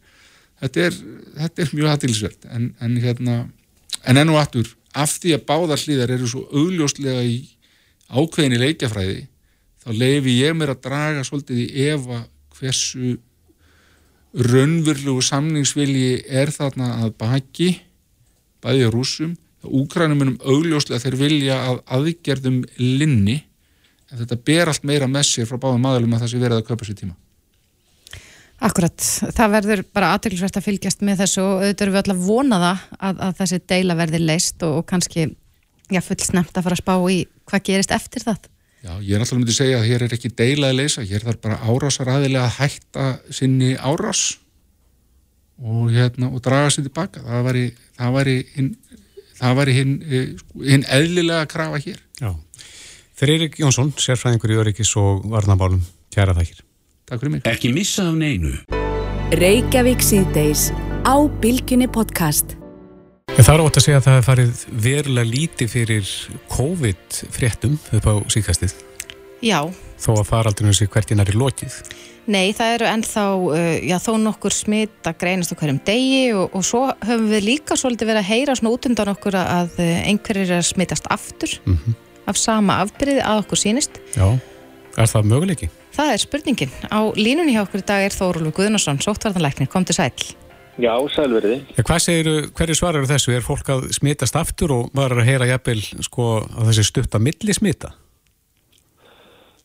þetta 0.63 0.87
er, 0.87 0.97
þetta 1.43 1.65
er 1.67 1.75
mjög 1.77 1.91
hattilsvert 1.93 2.49
en, 2.49 2.71
en 2.81 2.97
hérna 3.03 3.37
en 4.09 4.23
enn 4.23 4.33
og 4.33 4.41
aftur 4.41 4.71
af 4.99 5.13
því 5.19 5.37
að 5.37 5.45
báðar 5.49 5.83
hlýðar 5.83 6.15
eru 6.17 6.29
svo 6.29 6.47
augljóslega 6.53 7.23
í 7.25 7.37
ákveðinni 8.13 8.61
leikjafræði 8.61 9.21
þá 9.83 9.91
leifi 9.97 10.39
ég 10.39 10.57
mér 10.57 10.75
að 10.75 10.83
draga 10.87 11.25
svolítið 11.27 11.63
í 11.65 11.87
efa 11.93 12.23
hversu 12.59 13.17
raunverulegu 14.33 15.23
samningsvilji 15.25 16.23
er 16.29 16.53
þarna 16.55 17.05
að 17.05 17.17
baki 17.21 17.71
bæði 18.63 18.91
rúsum 18.93 19.37
Úkrænumunum 19.63 20.41
augljóslega 20.43 20.99
þeir 21.05 21.17
vilja 21.21 21.57
að 21.71 21.77
aðgerðum 21.95 22.63
linni 22.81 23.37
en 24.11 24.23
þetta 24.23 24.39
ber 24.43 24.71
allt 24.73 24.87
meira 24.89 25.07
með 25.11 25.29
sér 25.29 25.47
frá 25.49 25.61
báðum 25.63 25.85
maðurlum 25.87 26.17
að 26.17 26.25
það 26.25 26.33
sé 26.33 26.41
verið 26.43 26.59
að 26.59 26.65
köpa 26.67 26.89
sér 26.89 26.99
tíma. 26.99 27.15
Akkurat, 28.63 29.05
það 29.35 29.55
verður 29.57 29.85
bara 29.95 30.11
aðtöklusvert 30.15 30.59
að 30.59 30.67
fylgjast 30.67 31.01
með 31.07 31.23
þessu 31.23 31.43
og 31.43 31.63
auðvitað 31.63 31.85
erum 31.85 31.95
við 31.95 32.01
alltaf 32.03 32.21
vonaða 32.27 32.73
að, 32.99 33.23
að 33.27 33.39
þessi 33.41 33.61
deila 33.73 33.97
verði 33.99 34.21
leist 34.23 34.67
og, 34.67 34.77
og 34.81 34.87
kannski 34.91 35.29
já, 35.91 36.03
full 36.03 36.19
snemt 36.23 36.59
að 36.59 36.67
fara 36.67 36.79
að 36.79 36.83
spá 36.83 36.95
í 37.11 37.19
hvað 37.51 37.65
gerist 37.71 37.95
eftir 37.95 38.27
það 38.27 38.51
Já, 38.83 38.97
ég 38.99 39.15
er 39.15 39.23
alltaf 39.23 39.39
myndið 39.39 39.53
að 39.53 39.59
segja 39.61 39.79
að 39.79 39.89
hér 39.93 40.05
er 40.05 40.15
ekki 40.17 40.31
deila 40.35 40.71
að 40.73 40.79
leysa, 40.81 41.05
hér 41.07 41.23
þarf 41.23 41.43
bara 41.45 41.59
árásar 41.71 42.09
aðilega 42.11 42.49
að 42.49 42.57
hætta 42.59 43.05
sinni 43.31 43.77
árás 43.79 44.23
og, 45.63 45.93
hérna, 45.95 46.33
og 46.33 46.43
draga 46.43 46.73
sér 46.75 46.89
tilbaka 46.89 47.23
það 47.23 47.47
væri, 47.47 47.65
það 48.01 48.17
væri 48.17 48.37
hinn 48.57 48.73
það 49.39 49.59
væri 49.61 49.77
hinn 49.77 49.93
hin 50.67 50.87
eðlilega 50.99 51.45
að 51.45 51.53
krafa 51.55 51.83
hér. 51.85 52.01
Já. 52.19 52.33
Þeir 53.19 53.35
Eirik 53.37 53.61
Jónsson, 53.63 53.93
sérfræðingur 54.03 54.55
í 54.55 54.59
Öryggis 54.65 54.95
og 54.99 55.27
Varnabálum, 55.31 55.85
kæra 56.15 56.35
það 56.35 56.49
hér. 56.51 56.65
Takk 57.07 57.23
fyrir 57.23 57.35
mig. 57.37 57.45
Ekki 57.53 57.71
missa 57.77 58.09
af 58.11 58.19
neinu. 58.19 58.57
Reykjavík 59.39 60.03
síðdeis 60.03 60.71
á 61.07 61.15
Bilginni 61.43 61.87
podcast. 61.91 62.57
Ég 63.33 63.47
þarf 63.49 63.65
átt 63.65 63.79
að 63.81 63.85
segja 63.87 63.99
að 63.99 64.05
það 64.05 64.17
er 64.19 64.25
farið 64.27 64.63
verulega 64.85 65.29
líti 65.31 65.67
fyrir 65.71 66.09
COVID-fréttum 66.53 67.79
upp 67.97 68.05
á 68.05 68.15
síkastið. 68.31 68.75
Já. 69.41 69.59
Þó 70.03 70.11
að 70.19 70.27
faraldinu 70.29 70.75
sé 70.77 70.85
hvert 70.93 71.15
í 71.15 71.17
næri 71.17 71.35
lokið. 71.41 71.79
Nei, 72.29 72.53
það 72.55 72.75
eru 72.77 72.89
ennþá, 72.91 73.25
uh, 73.41 73.71
já, 73.89 73.97
þó 74.05 74.11
nokkur 74.21 74.55
smitt 74.55 75.09
að 75.09 75.17
greinast 75.25 75.57
á 75.57 75.59
hverjum 75.59 75.81
degi 75.87 76.21
og, 76.37 76.53
og 76.53 76.67
svo 76.69 76.83
höfum 76.93 77.31
við 77.33 77.47
líka 77.49 77.79
svolítið 77.81 78.13
verið 78.13 78.21
að 78.21 78.29
heyra 78.29 78.59
svona 78.61 78.75
út 78.77 78.91
undan 78.91 79.13
okkur 79.15 79.39
að 79.41 79.81
uh, 79.81 79.95
einhverjir 80.13 80.53
er 80.53 80.61
að 80.61 80.69
smittast 80.69 81.09
aftur 81.11 81.57
mm 81.65 81.79
-hmm. 81.79 81.97
af 82.31 82.39
sama 82.39 82.79
afbyrði 82.85 83.25
að 83.25 83.43
okkur 83.47 83.63
sínist. 83.65 83.99
Já, 84.13 84.29
er 84.93 85.09
það 85.09 85.33
möguleiki? 85.33 85.71
Það 85.97 86.13
er 86.13 86.21
spurningin. 86.29 86.71
Á 86.93 87.01
línunni 87.17 87.57
hjá 87.57 87.65
okkur 87.65 87.81
í 87.81 87.89
dag 87.89 88.05
er 88.05 88.13
Þóruldur 88.13 88.55
Guðnarsson, 88.61 89.01
sóttvartanleiknir, 89.01 89.73
kom 89.73 89.85
til 89.85 89.97
sæl. 89.97 90.13
Já, 90.81 90.95
sælverði. 91.13 91.59
Hvað 91.77 92.01
segir, 92.01 92.29
hverju 92.57 92.77
svarar 92.79 93.05
þessu? 93.09 93.35
Er 93.37 93.45
fólk 93.45 93.69
að 93.75 93.91
smittast 93.93 94.39
aftur 94.41 94.73
og 94.73 94.95
var 94.97 95.13
að 95.13 95.27
heyra 95.29 95.51
jafnvel 95.51 95.83
sko 96.07 96.29
að 96.47 96.71
þessi 96.71 96.87
stutt 96.89 97.17
að 97.19 97.27
milli 97.27 97.57
smitta? 97.57 97.93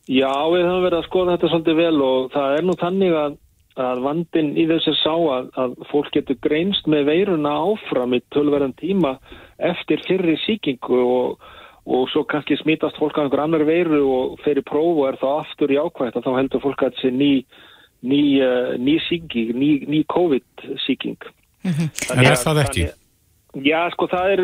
Já, 0.08 0.32
við 0.52 0.64
höfum 0.64 0.86
verið 0.86 1.02
að 1.02 1.08
skoða 1.08 1.36
þetta 1.36 1.52
svolítið 1.52 1.80
vel 1.82 1.98
og 2.04 2.32
það 2.32 2.54
er 2.58 2.68
nú 2.68 2.76
þannig 2.80 3.16
að, 3.20 3.38
að 3.88 4.02
vandin 4.06 4.52
í 4.56 4.66
þessu 4.70 4.94
sá 5.00 5.14
að, 5.16 5.50
að 5.64 5.76
fólk 5.92 6.12
getur 6.16 6.40
greinst 6.44 6.88
með 6.92 7.10
veiruna 7.12 7.56
áfram 7.72 8.16
í 8.16 8.22
tölverðan 8.36 8.76
tíma 8.80 9.18
eftir 9.60 10.04
fyrri 10.08 10.38
síkingu 10.46 11.02
og, 11.04 11.50
og 11.88 12.08
svo 12.12 12.24
kannski 12.28 12.56
smítast 12.60 13.00
fólk 13.00 13.20
af 13.20 13.28
einhver 13.28 13.44
annar 13.44 13.68
veiru 13.68 14.04
og 14.12 14.40
fer 14.44 14.60
í 14.60 14.64
próf 14.68 14.94
og 14.96 15.10
er 15.10 15.20
þá 15.20 15.28
aftur 15.42 15.76
í 15.76 15.80
ákvæmt 15.80 16.20
og 16.20 16.28
þá 16.28 16.32
heldur 16.38 16.64
fólk 16.64 16.88
að 16.88 16.96
þessi 16.96 17.12
ný, 17.16 17.32
ný, 18.02 18.22
uh, 18.42 18.78
ný 18.78 19.00
síking, 19.10 19.56
ný, 19.56 19.86
ný 19.88 20.04
COVID-síking. 20.06 21.18
Mm 21.64 21.72
-hmm. 21.72 21.90
En 22.14 22.26
er 22.26 22.38
það 22.38 22.64
ekki? 22.64 22.90
Já, 23.64 23.90
sko 23.92 24.08
það 24.08 24.32
er 24.32 24.42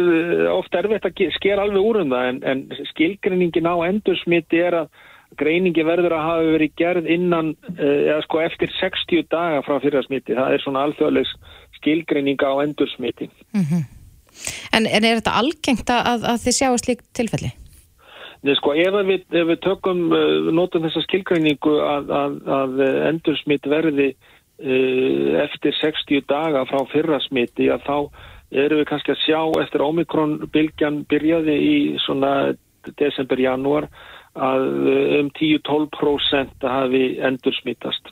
ofta 0.49 0.79
erfitt 0.79 1.05
að 1.05 1.35
sker 1.35 1.59
alveg 1.59 1.81
úr 1.81 2.01
um 2.01 2.09
það 2.09 2.29
en, 2.29 2.43
en 2.43 2.59
skilgreiningin 2.91 3.69
á 3.69 3.75
endursmiti 3.85 4.57
er 4.57 4.73
að 4.73 4.87
greiningi 5.37 5.83
verður 5.85 6.15
að 6.17 6.27
hafa 6.27 6.53
verið 6.55 6.75
gerð 6.77 7.09
innan, 7.09 7.55
eða 7.77 8.21
sko 8.25 8.41
eftir 8.41 8.71
60 8.79 9.27
daga 9.33 9.61
frá 9.65 9.79
fyrrasmiti. 9.83 10.37
Það 10.37 10.53
er 10.53 10.63
svona 10.63 10.85
alþjóðlegs 10.87 11.33
skilgreininga 11.79 12.53
á 12.53 12.55
endursmiti. 12.63 13.29
Mm 13.53 13.65
-hmm. 13.69 13.83
en, 14.71 14.85
en 14.85 15.03
er 15.03 15.19
þetta 15.19 15.37
algengt 15.41 15.89
að, 15.89 16.23
að 16.31 16.41
þið 16.45 16.57
sjáu 16.59 16.77
slík 16.77 17.01
tilfelli? 17.13 17.51
Nei 18.43 18.57
sko, 18.59 18.73
ef 18.75 18.95
við, 19.07 19.23
ef 19.31 19.47
við 19.47 19.59
tökum, 19.63 19.99
notum 20.51 20.83
þessa 20.83 21.03
skilgreiningu 21.05 21.77
að, 21.79 22.09
að, 22.11 22.33
að 22.57 22.81
endursmit 23.07 23.69
verði 23.71 24.09
uh, 24.11 25.29
eftir 25.45 25.75
60 25.79 26.25
daga 26.27 26.65
frá 26.67 26.81
fyrrasmiti, 26.91 27.69
að 27.71 27.85
þá 27.87 27.97
erum 28.63 28.81
við 28.81 28.89
kannski 28.89 29.13
að 29.13 29.21
sjá 29.23 29.39
eftir 29.63 29.85
Omikron-bylgjan 29.85 31.05
byrjaði 31.09 31.55
í 31.55 31.77
svona 32.03 32.33
desember-janúar 32.99 33.87
að 34.33 34.67
um 35.21 35.31
10-12% 35.39 36.67
hafi 36.67 37.03
endur 37.23 37.55
smittast. 37.61 38.11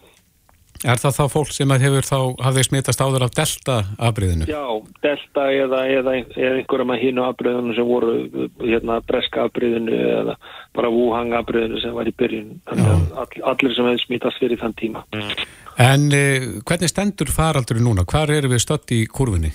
Er 0.82 0.98
það 0.98 1.18
þá 1.20 1.26
fólk 1.30 1.52
sem 1.54 1.74
hefur 1.84 2.08
þá 2.08 2.18
hafið 2.42 2.68
smittast 2.68 3.02
áður 3.04 3.26
af 3.28 3.34
delta-afbreyðinu? 3.38 4.48
Já, 4.50 4.64
delta 5.06 5.46
eða, 5.54 5.82
eða, 5.94 6.16
eða 6.34 6.54
einhverjum 6.58 6.94
af 6.96 7.02
hínu 7.04 7.26
afbreyðinu 7.28 7.76
sem 7.78 7.90
voru 7.90 8.16
hérna 8.64 8.98
breska 9.06 9.46
afbreyðinu 9.46 10.00
eða 10.18 10.38
bara 10.78 10.94
Wuhan 10.94 11.36
afbreyðinu 11.38 11.82
sem 11.84 11.94
var 11.94 12.10
í 12.10 12.16
byrjun. 12.18 12.56
All, 12.74 13.28
allir 13.54 13.76
sem 13.78 13.92
hefur 13.92 14.06
smittast 14.08 14.42
fyrir 14.42 14.62
þann 14.62 14.78
tíma. 14.82 15.06
En 15.82 16.10
eh, 16.18 16.48
hvernig 16.66 16.90
stendur 16.90 17.30
faraldurinn 17.34 17.86
núna? 17.86 18.08
Hvar 18.10 18.34
eru 18.34 18.50
við 18.52 18.66
stött 18.66 18.98
í 18.98 19.04
kurvinni? 19.06 19.54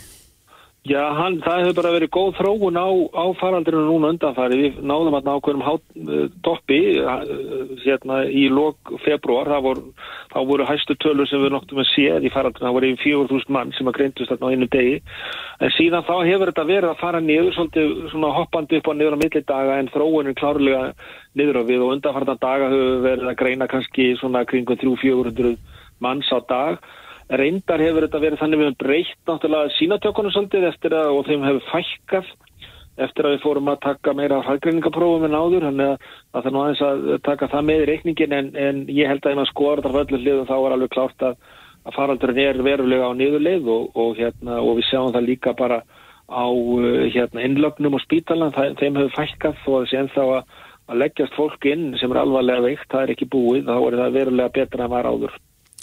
Já, 0.86 1.02
hann, 1.18 1.40
það 1.42 1.64
hefur 1.64 1.74
bara 1.80 1.90
verið 1.96 2.10
góð 2.14 2.28
þróun 2.36 2.76
á, 2.78 2.86
á 3.18 3.24
faraldrinu 3.40 3.80
núna 3.88 4.12
undanfæri. 4.12 4.58
Við 4.60 4.76
náðum 4.86 5.16
að 5.18 5.24
nákvæmum 5.26 6.34
doppi 6.46 6.78
hérna 7.82 8.18
í 8.30 8.44
lok 8.52 8.92
februar. 9.02 9.50
Það 9.50 9.64
voru, 9.64 9.82
voru 10.50 10.66
hæstu 10.68 10.94
tölur 11.02 11.26
sem 11.26 11.42
við 11.42 11.54
noktum 11.56 11.80
að 11.82 11.88
séð 11.90 12.28
í 12.28 12.30
faraldrinu. 12.30 12.68
Það 12.68 12.76
voru 12.76 12.90
yfir 12.92 13.16
4.000 13.16 13.54
mann 13.56 13.72
sem 13.74 13.90
að 13.90 13.96
greintust 13.98 14.30
þarna 14.30 14.46
á 14.46 14.52
einu 14.54 14.68
degi. 14.76 15.00
En 15.58 15.72
síðan 15.74 16.06
þá 16.06 16.14
hefur 16.28 16.52
þetta 16.52 16.66
verið 16.68 16.90
að 16.92 17.02
fara 17.02 17.22
niður 17.24 17.56
svolítið 17.56 18.28
hoppandi 18.36 18.78
upp 18.78 18.90
á 18.90 18.94
niður 18.94 19.16
á 19.18 19.22
millidaga 19.24 19.80
en 19.80 19.90
þróunin 19.90 20.38
klárlega 20.38 20.84
niður 21.34 21.58
á 21.58 21.62
við 21.66 21.82
og 21.82 21.96
undanfærtan 21.96 22.44
daga 22.44 22.70
hefur 22.70 23.02
verið 23.08 23.32
að 23.32 23.40
greina 23.42 23.68
kannski 23.72 24.12
kringum 24.22 24.78
300-400 24.78 25.56
manns 25.98 26.30
á 26.30 26.38
dag 26.46 26.78
reyndar 27.28 27.82
hefur 27.82 28.06
þetta 28.06 28.22
verið 28.22 28.42
þannig 28.42 28.60
við 28.60 28.68
hefum 28.68 28.80
breytt 28.82 29.30
náttúrulega 29.30 29.76
sínatökunum 29.76 30.34
svolítið 30.34 30.66
eftir 30.68 30.94
að 30.94 31.12
og 31.16 31.24
þeim 31.26 31.46
hefur 31.46 31.64
fækkað 31.72 32.34
eftir 33.06 33.26
að 33.26 33.34
við 33.34 33.42
fórum 33.42 33.70
að 33.72 33.82
taka 33.84 34.14
meira 34.16 34.40
hraðgreiningaprófum 34.46 35.26
en 35.26 35.36
áður 35.36 35.66
þannig 35.68 35.90
að 35.90 36.06
það 36.32 36.46
er 36.48 36.54
nú 36.54 36.62
aðeins 36.62 36.82
að 36.86 37.02
taka 37.26 37.48
það 37.52 37.66
með 37.68 37.82
í 37.82 37.88
reikningin 37.90 38.36
en, 38.36 38.50
en 38.56 38.82
ég 38.88 39.10
held 39.10 39.26
að 39.26 39.34
ef 39.34 39.38
maður 39.40 39.52
skoðar 39.52 39.82
þetta 39.84 40.02
öllu 40.04 40.20
hliðum 40.22 40.48
þá 40.48 40.56
er 40.56 40.76
alveg 40.76 40.92
klárt 40.94 41.26
að, 41.28 41.34
að 41.84 41.96
faraldurinn 41.98 42.42
er 42.46 42.62
verulega 42.64 43.10
á 43.10 43.18
niðurleið 43.18 43.68
og, 43.74 43.90
og, 43.92 44.12
hérna, 44.20 44.60
og 44.62 44.78
við 44.78 44.88
sjáum 44.88 45.12
það 45.16 45.28
líka 45.28 45.56
bara 45.58 45.82
á 46.26 46.46
hérna, 47.12 47.44
innlögnum 47.44 47.98
og 47.98 48.04
spítalan 48.06 48.54
þeim 48.54 49.02
hefur 49.02 49.12
fækkað 49.18 49.66
og 49.66 49.84
þessi 49.84 50.00
ennþá 50.00 50.24
að, 50.38 50.56
að 50.86 51.02
leggjast 51.02 51.36
fólk 51.36 51.68
inn 51.68 51.90
sem 52.00 52.14
er 52.14 52.22
alvarlega 52.22 52.64
veikt, 52.64 52.88
það 52.90 53.04
er 53.04 53.14
ekki 53.16 53.28
búið, 53.34 53.68
þá 53.68 53.76
er 53.76 54.00
það 54.00 54.18
verulega 54.20 54.56
betra 54.56 54.88
en 54.88 54.94
var 54.96 55.10
áður. 55.10 55.36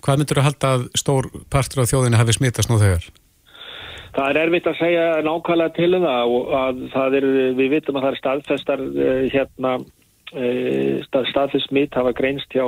Hvað 0.03 0.19
myndur 0.19 0.39
þú 0.39 0.43
að 0.43 0.47
halda 0.49 0.71
að 0.75 0.85
stór 0.99 1.29
partur 1.53 1.83
á 1.83 1.89
þjóðinu 1.89 2.19
hafi 2.19 2.35
smittast 2.35 2.71
nú 2.71 2.79
þegar? 2.81 3.05
Það 4.13 4.29
er 4.29 4.39
erfitt 4.43 4.69
að 4.69 4.79
segja 4.79 5.05
nákvæmlega 5.25 5.73
til 5.73 5.91
um 5.97 6.03
það 6.05 6.33
og 6.37 6.55
að 6.59 6.81
það 6.93 7.15
er, 7.19 7.27
við 7.57 7.69
vitum 7.73 7.97
að 7.97 8.03
það 8.03 8.11
er 8.11 8.19
staðfestar 8.19 8.83
hérna 9.33 9.71
stað, 11.07 11.29
staðfest 11.29 11.69
smitt 11.69 11.95
hafa 11.97 12.13
greinst 12.17 12.53
hjá 12.53 12.65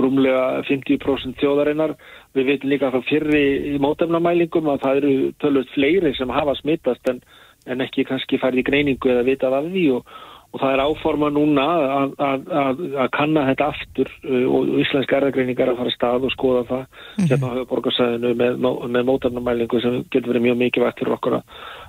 rúmlega 0.00 0.62
50% 0.68 1.38
þjóðarinnar. 1.40 1.94
Við 2.36 2.48
vitum 2.48 2.72
líka 2.72 2.90
frá 2.92 3.02
fyrri 3.08 3.44
í 3.72 3.78
mótefnamælingum 3.82 4.70
að 4.72 4.84
það 4.84 5.00
eru 5.02 5.14
tölvöld 5.42 5.72
fleiri 5.74 6.14
sem 6.16 6.32
hafa 6.32 6.56
smittast 6.60 7.08
en, 7.12 7.20
en 7.68 7.84
ekki 7.84 8.06
kannski 8.08 8.40
færði 8.40 8.64
greiningu 8.66 9.12
eða 9.12 9.26
vitað 9.28 9.58
af 9.60 9.68
því 9.72 9.86
og 9.98 10.14
og 10.52 10.60
það 10.60 10.74
er 10.74 10.82
áforma 10.84 11.28
núna 11.32 11.64
að, 11.64 12.14
að, 12.20 12.48
að, 12.62 12.80
að 13.04 13.10
kanna 13.16 13.44
þetta 13.48 13.68
aftur 13.72 14.10
uh, 14.28 14.46
og 14.52 14.72
íslenska 14.82 15.18
erðagreiningar 15.18 15.72
að 15.72 15.80
fara 15.80 15.94
stað 15.94 16.26
og 16.28 16.34
skoða 16.34 16.64
það 16.68 16.82
mm 16.82 16.88
-hmm. 17.16 17.28
hérna 17.30 17.52
á 17.56 17.70
borgarsæðinu 17.70 18.34
með, 18.42 18.58
með 18.96 19.06
mótarnamælingu 19.10 19.80
sem 19.80 20.02
getur 20.10 20.32
verið 20.32 20.46
mjög 20.46 20.58
mikilvægt 20.62 21.00
fyrir 21.00 21.16
okkur 21.16 21.38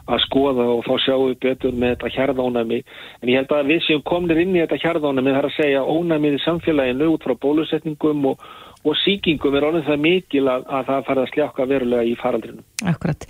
að 0.04 0.20
skoða 0.28 0.66
og 0.68 0.84
fá 0.84 0.96
sjáu 1.00 1.36
betur 1.40 1.72
með 1.72 1.96
þetta 1.96 2.14
hjarðónami 2.16 2.84
en 3.22 3.30
ég 3.30 3.40
held 3.40 3.52
að 3.52 3.72
við 3.72 3.82
séum 3.88 4.04
komnir 4.04 4.42
inn 4.42 4.56
í 4.56 4.64
þetta 4.64 4.82
hjarðónami 4.84 5.32
er 5.32 5.48
að 5.48 5.58
segja 5.58 5.84
ónamið 5.84 6.40
í 6.40 6.44
samfélaginu 6.44 7.14
út 7.14 7.24
frá 7.24 7.36
bólusetningum 7.36 8.26
og 8.32 8.40
og 8.84 8.96
síkingum 9.00 9.56
er 9.56 9.66
orðin 9.68 9.86
það 9.88 10.02
mikil 10.04 10.44
að, 10.52 10.66
að 10.68 10.88
það 10.90 11.06
farið 11.08 11.24
að 11.24 11.30
sljáka 11.32 11.68
verulega 11.70 12.08
í 12.08 12.16
faraldrinu. 12.20 12.64
Akkurat. 12.92 13.28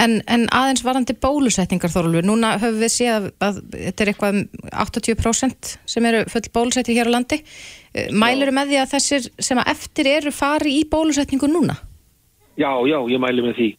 En, 0.00 0.16
en 0.32 0.46
aðeins 0.48 0.84
varandi 0.86 1.16
bólusetningar 1.20 1.92
Þorlur, 1.92 2.24
núna 2.24 2.54
höfum 2.56 2.80
við 2.80 2.92
séð 2.94 3.16
að, 3.18 3.26
að 3.44 3.58
þetta 3.74 4.04
er 4.04 4.12
eitthvað 4.12 4.38
80% 4.86 5.74
um 5.74 5.90
sem 5.94 6.08
eru 6.08 6.22
full 6.32 6.46
bólusetning 6.56 7.00
hér 7.00 7.12
á 7.12 7.16
landi. 7.18 7.42
Eh, 7.92 8.08
mæluru 8.16 8.54
með 8.56 8.72
því 8.72 8.80
að 8.80 8.94
þessir 8.94 9.28
sem 9.50 9.60
að 9.60 9.74
eftir 9.74 10.10
eru 10.14 10.32
fari 10.34 10.78
í 10.80 10.86
bólusetningu 10.88 11.52
núna? 11.52 11.76
Já, 12.56 12.72
já, 12.88 12.98
ég 13.10 13.20
mælu 13.20 13.44
með 13.44 13.60
því. 13.60 13.70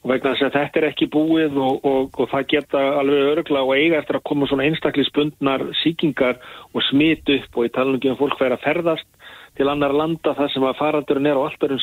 Og 0.00 0.08
vegna 0.14 0.32
þess 0.32 0.46
að 0.46 0.54
þetta 0.54 0.80
er 0.80 0.86
ekki 0.88 1.10
búið 1.12 1.58
og, 1.60 1.82
og, 1.84 2.14
og 2.22 2.30
það 2.30 2.46
geta 2.54 2.84
alveg 3.02 3.32
örgla 3.34 3.66
og 3.66 3.74
eiga 3.74 3.98
eftir 3.98 4.16
að 4.16 4.28
koma 4.30 4.46
svona 4.48 4.64
einstaklisbundnar 4.70 5.66
síkingar 5.82 6.38
og 6.72 6.84
smit 6.86 7.28
upp 7.34 7.58
og 7.58 7.66
ég 7.66 7.74
tala 7.74 7.92
um 7.92 7.98
ekki 7.98 8.14
um 8.14 8.20
fólk 8.20 8.38
verið 8.40 8.56
að 8.56 8.64
ferðast 8.64 9.08
til 9.60 9.68
annar 9.68 9.92
landa 9.92 10.32
þar 10.38 10.50
sem 10.54 10.64
að 10.64 10.78
faraldurinn 10.80 11.28
er 11.28 11.36
á 11.36 11.44
allt 11.44 11.68
örum 11.68 11.80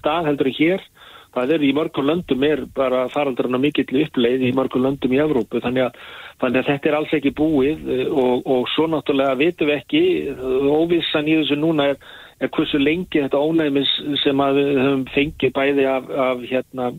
stað 0.00 0.30
heldur 0.30 0.50
en 0.50 0.58
hér. 0.58 0.86
Það 1.30 1.52
er 1.54 1.62
í 1.62 1.70
mörgum 1.76 2.08
löndum 2.08 2.42
er 2.42 2.64
bara 2.74 3.04
faraldurinn 3.12 3.54
á 3.54 3.62
mikill 3.62 4.00
uppleið 4.02 4.48
í 4.48 4.54
mörgum 4.56 4.82
löndum 4.82 5.12
í 5.14 5.20
Evrópu 5.22 5.60
þannig 5.62 5.86
að, 5.86 6.00
þannig 6.42 6.58
að 6.58 6.70
þetta 6.72 6.90
er 6.90 6.96
alls 6.98 7.12
ekki 7.20 7.32
búið 7.38 7.84
eh, 7.86 8.08
og, 8.10 8.42
og 8.50 8.66
svo 8.72 8.88
náttúrulega 8.90 9.38
vitum 9.38 9.70
við 9.70 9.78
ekki, 9.78 10.02
óvissan 10.74 11.30
í 11.30 11.38
þessu 11.38 11.60
núna 11.60 11.92
er, 11.92 12.00
er 12.42 12.50
hversu 12.56 12.82
lengi 12.82 13.22
þetta 13.22 13.44
ónæmis 13.46 13.92
sem 14.24 14.42
að 14.42 14.58
við 14.58 14.82
höfum 14.82 15.06
fengið 15.14 15.54
bæði 15.60 15.86
af, 15.92 16.10
af 16.26 16.42
hérna, 16.50 16.90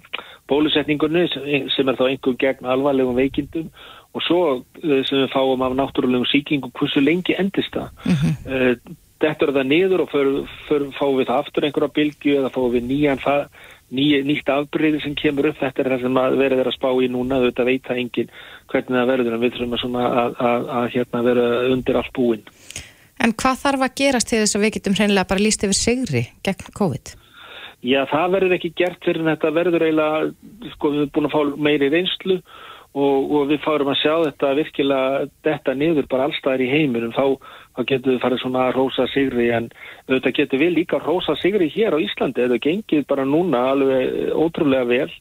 bólusetningunni 0.47 1.27
sem, 1.33 1.91
er 1.91 1.99
þá 1.99 2.05
einhver 2.07 2.39
gegn 2.39 2.71
alvarlegum 2.71 3.19
veikindum 3.19 3.67
og 4.15 4.23
svo 4.23 4.41
eh, 4.79 5.03
sem 5.07 5.25
við 5.25 5.29
fáum 5.35 5.67
af 5.67 5.75
náttúrulegum 5.75 6.31
síkingum 6.31 6.71
hversu 6.79 7.03
lengi 7.03 7.35
endist 7.35 7.75
það. 7.75 7.91
Mm 8.07 8.21
-hmm. 8.23 8.99
Þetta 9.21 9.47
er 9.47 9.53
það 9.57 9.69
niður 9.69 10.03
og 10.05 10.09
för, 10.11 10.31
för, 10.67 10.87
fáum 10.97 11.19
við 11.19 11.29
það 11.29 11.43
aftur 11.43 11.67
einhverja 11.67 11.95
bylgu 11.99 12.35
eða 12.39 12.51
fáum 12.55 12.73
við 12.73 12.87
nýjan 12.89 13.21
ný, 13.91 14.05
nýtt 14.25 14.49
afbreyði 14.51 15.01
sem 15.03 15.15
kemur 15.19 15.51
upp. 15.51 15.59
Þetta 15.59 15.83
er 15.83 15.91
það 15.93 16.05
sem 16.05 16.19
verður 16.41 16.71
að 16.71 16.77
spá 16.77 16.89
í 16.91 17.09
núna. 17.11 17.41
Þetta 17.45 17.67
veit 17.67 17.87
það 17.87 18.01
enginn 18.03 18.31
hvernig 18.71 18.97
það 18.99 19.11
verður 19.13 19.35
en 19.35 19.43
við 19.43 19.57
þurfum 19.57 19.99
að, 20.01 20.07
að, 20.23 20.35
að, 20.51 20.69
að 20.79 20.89
hérna, 20.95 21.23
vera 21.27 21.47
undir 21.71 22.01
allt 22.01 22.13
búin. 22.17 22.45
En 23.21 23.35
hvað 23.37 23.59
þarf 23.61 23.85
að 23.85 23.97
gerast 24.01 24.31
til 24.31 24.41
þess 24.41 24.57
að 24.57 24.63
við 24.65 24.75
getum 24.77 24.97
hreinlega 24.97 25.29
bara 25.29 25.43
líst 25.43 25.65
yfir 25.67 25.77
sigri 25.77 26.23
gegn 26.45 26.71
COVID? 26.77 27.13
Já, 27.81 28.03
það 28.09 28.33
verður 28.35 28.55
ekki 28.57 28.73
gert 28.77 29.05
fyrir 29.05 29.25
þetta 29.25 29.51
verður 29.53 29.85
eiginlega, 29.87 30.25
sko, 30.75 30.91
við 30.93 30.99
erum 31.01 31.13
búin 31.15 31.27
að 31.27 31.33
fá 31.33 31.61
meiri 31.67 31.89
reynslu 31.89 32.35
og, 32.37 32.49
og 32.91 33.47
við 33.47 33.61
fárum 33.63 33.87
að 33.93 34.01
sjá 34.01 34.13
þetta 34.25 34.53
virkilega 34.57 35.27
þetta 35.47 35.75
niður 35.79 36.07
bara 36.11 36.25
allstaðar 36.27 36.63
í 36.65 36.71
heiminum 36.73 37.13
þá 37.15 37.39
þá 37.71 37.81
getur 37.87 38.13
við 38.13 38.21
farið 38.25 38.41
svona 38.41 38.67
að 38.67 38.75
rósa 38.77 39.07
sigri 39.11 39.47
en 39.55 39.69
auðvitað 40.09 40.37
getur 40.39 40.61
við 40.61 40.73
líka 40.75 40.99
að 40.99 41.07
rósa 41.07 41.35
sigri 41.39 41.69
hér 41.71 41.95
á 41.95 42.03
Íslandi, 42.03 42.43
þetta 42.43 42.63
gengið 42.65 43.07
bara 43.07 43.27
núna 43.27 43.65
alveg 43.71 44.33
ótrúlega 44.35 44.89
vel. 44.89 45.11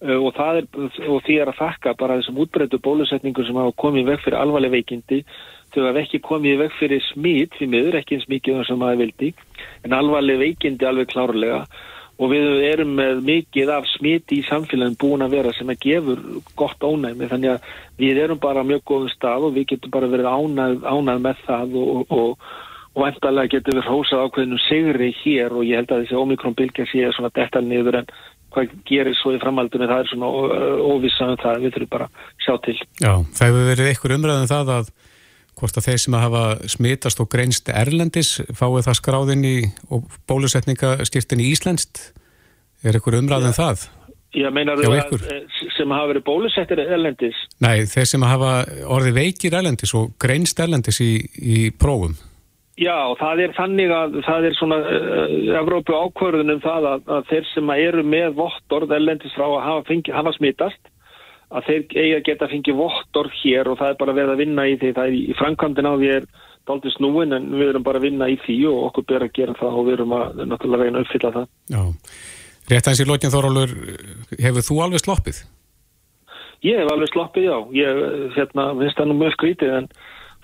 Uh, 0.00 0.16
og, 0.16 0.38
er, 0.40 0.64
og 1.12 1.18
því 1.26 1.34
er 1.42 1.50
að 1.52 1.58
þakka 1.58 1.92
bara 2.00 2.16
þessum 2.16 2.38
útbreytu 2.40 2.78
bólusetningu 2.80 3.44
sem 3.44 3.58
hafa 3.60 3.74
komið 3.82 4.06
veg 4.14 4.22
fyrir 4.24 4.38
alvarleg 4.40 4.72
veikindi. 4.72 5.18
Þau 5.74 5.82
hafa 5.84 6.00
ekki 6.00 6.22
komið 6.24 6.62
veg 6.62 6.76
fyrir 6.78 7.04
smít 7.10 7.58
því 7.58 7.68
miður 7.74 7.98
ekki 8.00 8.16
eins 8.16 8.30
mikið 8.32 8.62
sem 8.64 8.80
hafa 8.80 8.96
vildi 8.96 9.34
en 9.84 9.96
alvarleg 9.98 10.40
veikindi 10.40 10.88
alveg 10.88 11.12
klárlega 11.12 11.66
og 12.20 12.28
við 12.28 12.64
erum 12.68 12.90
með 12.98 13.22
mikið 13.24 13.70
af 13.72 13.86
smiti 13.94 14.40
í 14.40 14.46
samfélagin 14.48 14.98
búin 15.00 15.24
að 15.24 15.36
vera 15.38 15.52
sem 15.56 15.70
að 15.72 15.84
gefur 15.86 16.24
gott 16.58 16.82
ónæmi 16.84 17.28
þannig 17.30 17.54
að 17.54 17.70
við 18.00 18.20
erum 18.26 18.40
bara 18.42 18.64
mjög 18.66 18.82
góðum 18.90 19.12
stað 19.14 19.46
og 19.48 19.54
við 19.56 19.70
getum 19.72 19.94
bara 19.94 20.10
verið 20.12 20.28
ánað, 20.28 20.82
ánað 20.84 21.22
með 21.24 21.40
það 21.46 21.78
og, 21.80 22.12
og, 22.12 22.50
og 22.92 23.06
endalega 23.08 23.54
getum 23.56 23.80
við 23.80 23.88
hósað 23.88 24.26
ákveðinu 24.26 24.60
sigri 24.66 25.10
hér 25.22 25.56
og 25.56 25.64
ég 25.64 25.80
held 25.80 25.94
að 25.94 26.04
þessi 26.04 26.20
omikronbylgja 26.20 26.88
sé 26.90 27.08
svona 27.16 27.32
detta 27.40 27.64
niður 27.64 28.02
en 28.02 28.12
hvað 28.50 28.74
gerir 28.88 29.16
svo 29.16 29.32
í 29.32 29.40
framhaldunni 29.40 29.88
það 29.88 30.02
er 30.04 30.10
svona 30.10 30.30
óvissan 30.90 31.36
um 31.36 31.40
það 31.40 31.64
við 31.64 31.76
þurfum 31.76 31.92
bara 31.94 32.08
sjá 32.42 32.56
til. 32.66 32.76
Já, 32.98 33.12
það 33.38 33.46
hefur 33.46 33.68
verið 33.70 33.90
einhver 33.92 34.16
umræðin 34.16 34.44
um 34.44 34.50
það 34.50 34.72
að 34.76 34.90
hvort 35.58 35.78
að 35.78 35.86
þeir 35.88 36.02
sem 36.04 36.16
að 36.16 36.26
hafa 36.26 36.42
smitast 36.74 37.22
og 37.22 37.30
greinst 37.32 37.70
erlendis 37.72 38.36
fáið 38.56 38.86
það 38.88 38.98
skráðinn 39.00 39.46
í 39.48 39.56
bólusetningaskiptin 40.30 41.42
í 41.42 41.50
Íslandst 41.54 42.10
er 42.84 42.96
einhver 42.96 43.18
umræðin 43.20 43.52
um 43.52 43.58
það? 43.58 43.88
Já, 44.30 44.46
meinar 44.54 44.78
þú 44.78 44.94
að 44.94 45.14
sem 45.74 45.90
hafa 45.90 46.10
verið 46.12 46.24
bólusettir 46.28 46.80
erlendis? 46.84 47.38
Nei, 47.62 47.82
þeir 47.90 48.08
sem 48.12 48.24
hafa 48.24 48.50
orði 48.86 49.14
veikir 49.16 49.56
erlendis 49.58 49.94
og 49.98 50.12
greinst 50.22 50.60
erlendis 50.62 51.00
í, 51.02 51.12
í 51.34 51.62
prófum 51.74 52.14
Já, 52.80 53.12
það 53.20 53.42
er 53.44 53.52
þannig 53.58 53.90
að 53.92 54.14
það 54.24 54.46
er 54.48 54.54
svona 54.56 54.78
uh, 54.80 55.32
Evrópu 55.60 55.96
ákvörðunum 55.98 56.62
það 56.64 56.86
að, 56.94 57.02
að 57.16 57.26
þeir 57.28 57.48
sem 57.50 57.72
eru 57.74 58.04
með 58.06 58.38
vottorð 58.38 58.94
erlendis 58.96 59.34
frá 59.36 59.44
að 59.50 59.64
hafa, 59.66 59.82
fengi, 59.90 60.14
hafa 60.14 60.32
smitast 60.38 60.89
að 61.50 61.66
þeir 61.66 61.82
eiga 61.96 62.18
að 62.18 62.26
geta 62.28 62.46
að 62.46 62.52
fengi 62.54 62.74
vottorð 62.78 63.38
hér 63.42 63.70
og 63.70 63.78
það 63.80 63.92
er 63.92 64.00
bara 64.00 64.16
verið 64.16 64.34
að 64.34 64.42
vinna 64.44 64.66
í 64.70 64.76
því. 64.78 64.92
Það 64.96 65.08
er 65.08 65.16
í 65.18 65.38
framkvæmdinn 65.38 65.90
á 65.90 65.94
því 65.94 66.10
er 66.16 66.28
daldið 66.70 66.94
snúin 66.96 67.36
en 67.36 67.48
við 67.56 67.72
erum 67.72 67.86
bara 67.86 68.00
að 68.00 68.06
vinna 68.06 68.28
í 68.30 68.36
því 68.44 68.58
og 68.70 68.84
okkur 68.90 69.08
ber 69.10 69.26
að 69.26 69.34
gera 69.38 69.56
það 69.58 69.80
og 69.80 69.88
við 69.88 69.96
erum 69.98 70.14
að 70.18 70.44
náttúrulega 70.44 70.86
reyna 70.86 71.00
að 71.00 71.08
uppfylla 71.08 71.32
það. 71.38 71.48
Já, 71.74 71.82
rétt 72.70 72.86
aðeins 72.86 73.02
í 73.02 73.08
lokin 73.08 73.34
Þórólur 73.34 73.74
hefur 74.46 74.68
þú 74.68 74.78
alveg 74.86 75.04
sloppið? 75.04 75.42
Ég 76.60 76.76
hef 76.76 76.92
alveg 76.92 77.10
sloppið, 77.10 77.48
já. 77.48 77.56
Ég 77.80 78.00
hérna, 78.36 78.70
finnst 78.78 78.98
það 79.00 79.10
nú 79.10 79.20
mjög 79.22 79.36
skrítið 79.38 79.76
en 79.78 79.92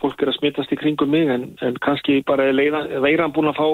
fólk 0.00 0.22
er 0.22 0.30
að 0.32 0.38
smittast 0.38 0.72
í 0.72 0.78
kringum 0.80 1.12
mig 1.12 1.30
en, 1.32 1.44
en 1.64 1.76
kannski 1.84 2.18
bara 2.28 2.50
er 2.50 3.00
veiran 3.04 3.32
búin 3.32 3.48
að 3.48 3.61
fá 3.61 3.68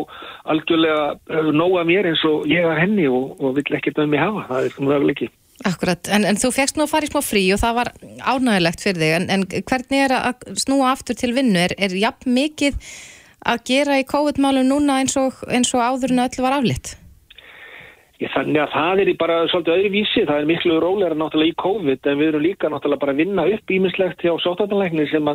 algjörlega 0.54 1.48
nóga 1.54 1.82
mér 1.86 2.12
eins 2.12 2.22
og 2.28 2.46
ég 2.50 2.66
var 2.66 2.78
henni 2.78 3.08
og, 3.10 3.32
og 3.42 3.56
vill 3.56 3.78
ekkert 3.78 3.98
með 4.02 4.12
mig 4.12 4.22
hafa, 4.22 4.44
það 4.50 4.68
er 4.68 4.76
svona 4.76 5.00
ekki 5.14 5.28
Akkurat, 5.68 6.08
en, 6.10 6.24
en 6.26 6.38
þú 6.40 6.50
fegst 6.56 6.78
nú 6.78 6.86
að 6.86 6.94
fara 6.94 7.06
í 7.06 7.10
smá 7.12 7.20
frí 7.22 7.42
og 7.54 7.60
það 7.62 7.76
var 7.76 7.90
ánægilegt 8.24 8.82
fyrir 8.82 9.02
þig, 9.02 9.12
en, 9.18 9.26
en 9.30 9.44
hvernig 9.68 10.00
er 10.06 10.14
að 10.16 10.46
snúa 10.58 10.88
aftur 10.90 11.18
til 11.18 11.30
vinnu? 11.36 11.60
Er, 11.60 11.74
er 11.78 11.94
jafn 11.94 12.32
mikið 12.34 12.80
að 13.52 13.62
gera 13.68 14.00
í 14.00 14.08
COVID-málum 14.08 14.66
núna 14.66 14.98
eins 15.02 15.14
og, 15.20 15.38
eins 15.52 15.70
og 15.76 15.84
áður 15.84 16.16
en 16.16 16.24
öll 16.24 16.42
var 16.42 16.56
aflitt? 16.58 16.96
Ég, 18.22 18.30
þannig 18.30 18.60
að 18.62 18.74
það 18.74 19.00
er 19.02 19.10
bara 19.18 19.36
svolítið 19.50 19.76
öðruvísi, 19.76 20.24
það 20.28 20.40
er 20.40 20.48
miklu 20.50 20.78
róleira 20.82 21.16
náttúrulega 21.18 21.50
í 21.54 21.58
COVID 21.62 22.08
en 22.10 22.18
við 22.20 22.28
erum 22.30 22.44
líka 22.44 22.70
náttúrulega 22.70 23.02
bara 23.02 23.14
að 23.14 23.22
vinna 23.22 23.46
upp 23.56 23.74
ímislegt 23.74 24.22
hjá 24.22 24.32
sótartanleikni 24.44 25.06
sem 25.10 25.30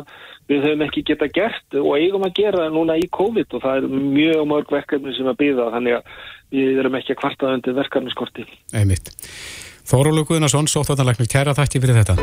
við 0.48 0.64
höfum 0.64 0.84
ekki 0.86 1.04
geta 1.10 1.28
gert 1.28 1.76
og 1.76 1.90
eigum 1.98 2.24
að 2.24 2.36
gera 2.40 2.68
núna 2.72 2.96
í 2.96 3.08
COVID 3.12 3.58
og 3.58 3.64
það 3.64 3.80
er 3.82 3.96
mjög 4.16 4.44
mörg 4.54 4.72
verkefni 4.72 5.16
sem 5.18 5.28
að 5.28 5.40
býða 5.42 5.70
þannig 5.74 5.98
að 5.98 6.12
við 6.56 6.80
erum 6.80 7.00
ekki 7.00 7.12
að 7.12 7.20
kvarta 7.24 7.56
undir 7.58 7.76
verkefniskorti. 7.76 8.46
Einmitt. 8.72 9.12
Þórólu 9.88 10.20
Guðnarsson, 10.28 10.66
sóttvartanleiknir, 10.68 11.30
kæra 11.32 11.54
þætti 11.56 11.80
fyrir 11.80 11.96
þetta. 11.96 12.14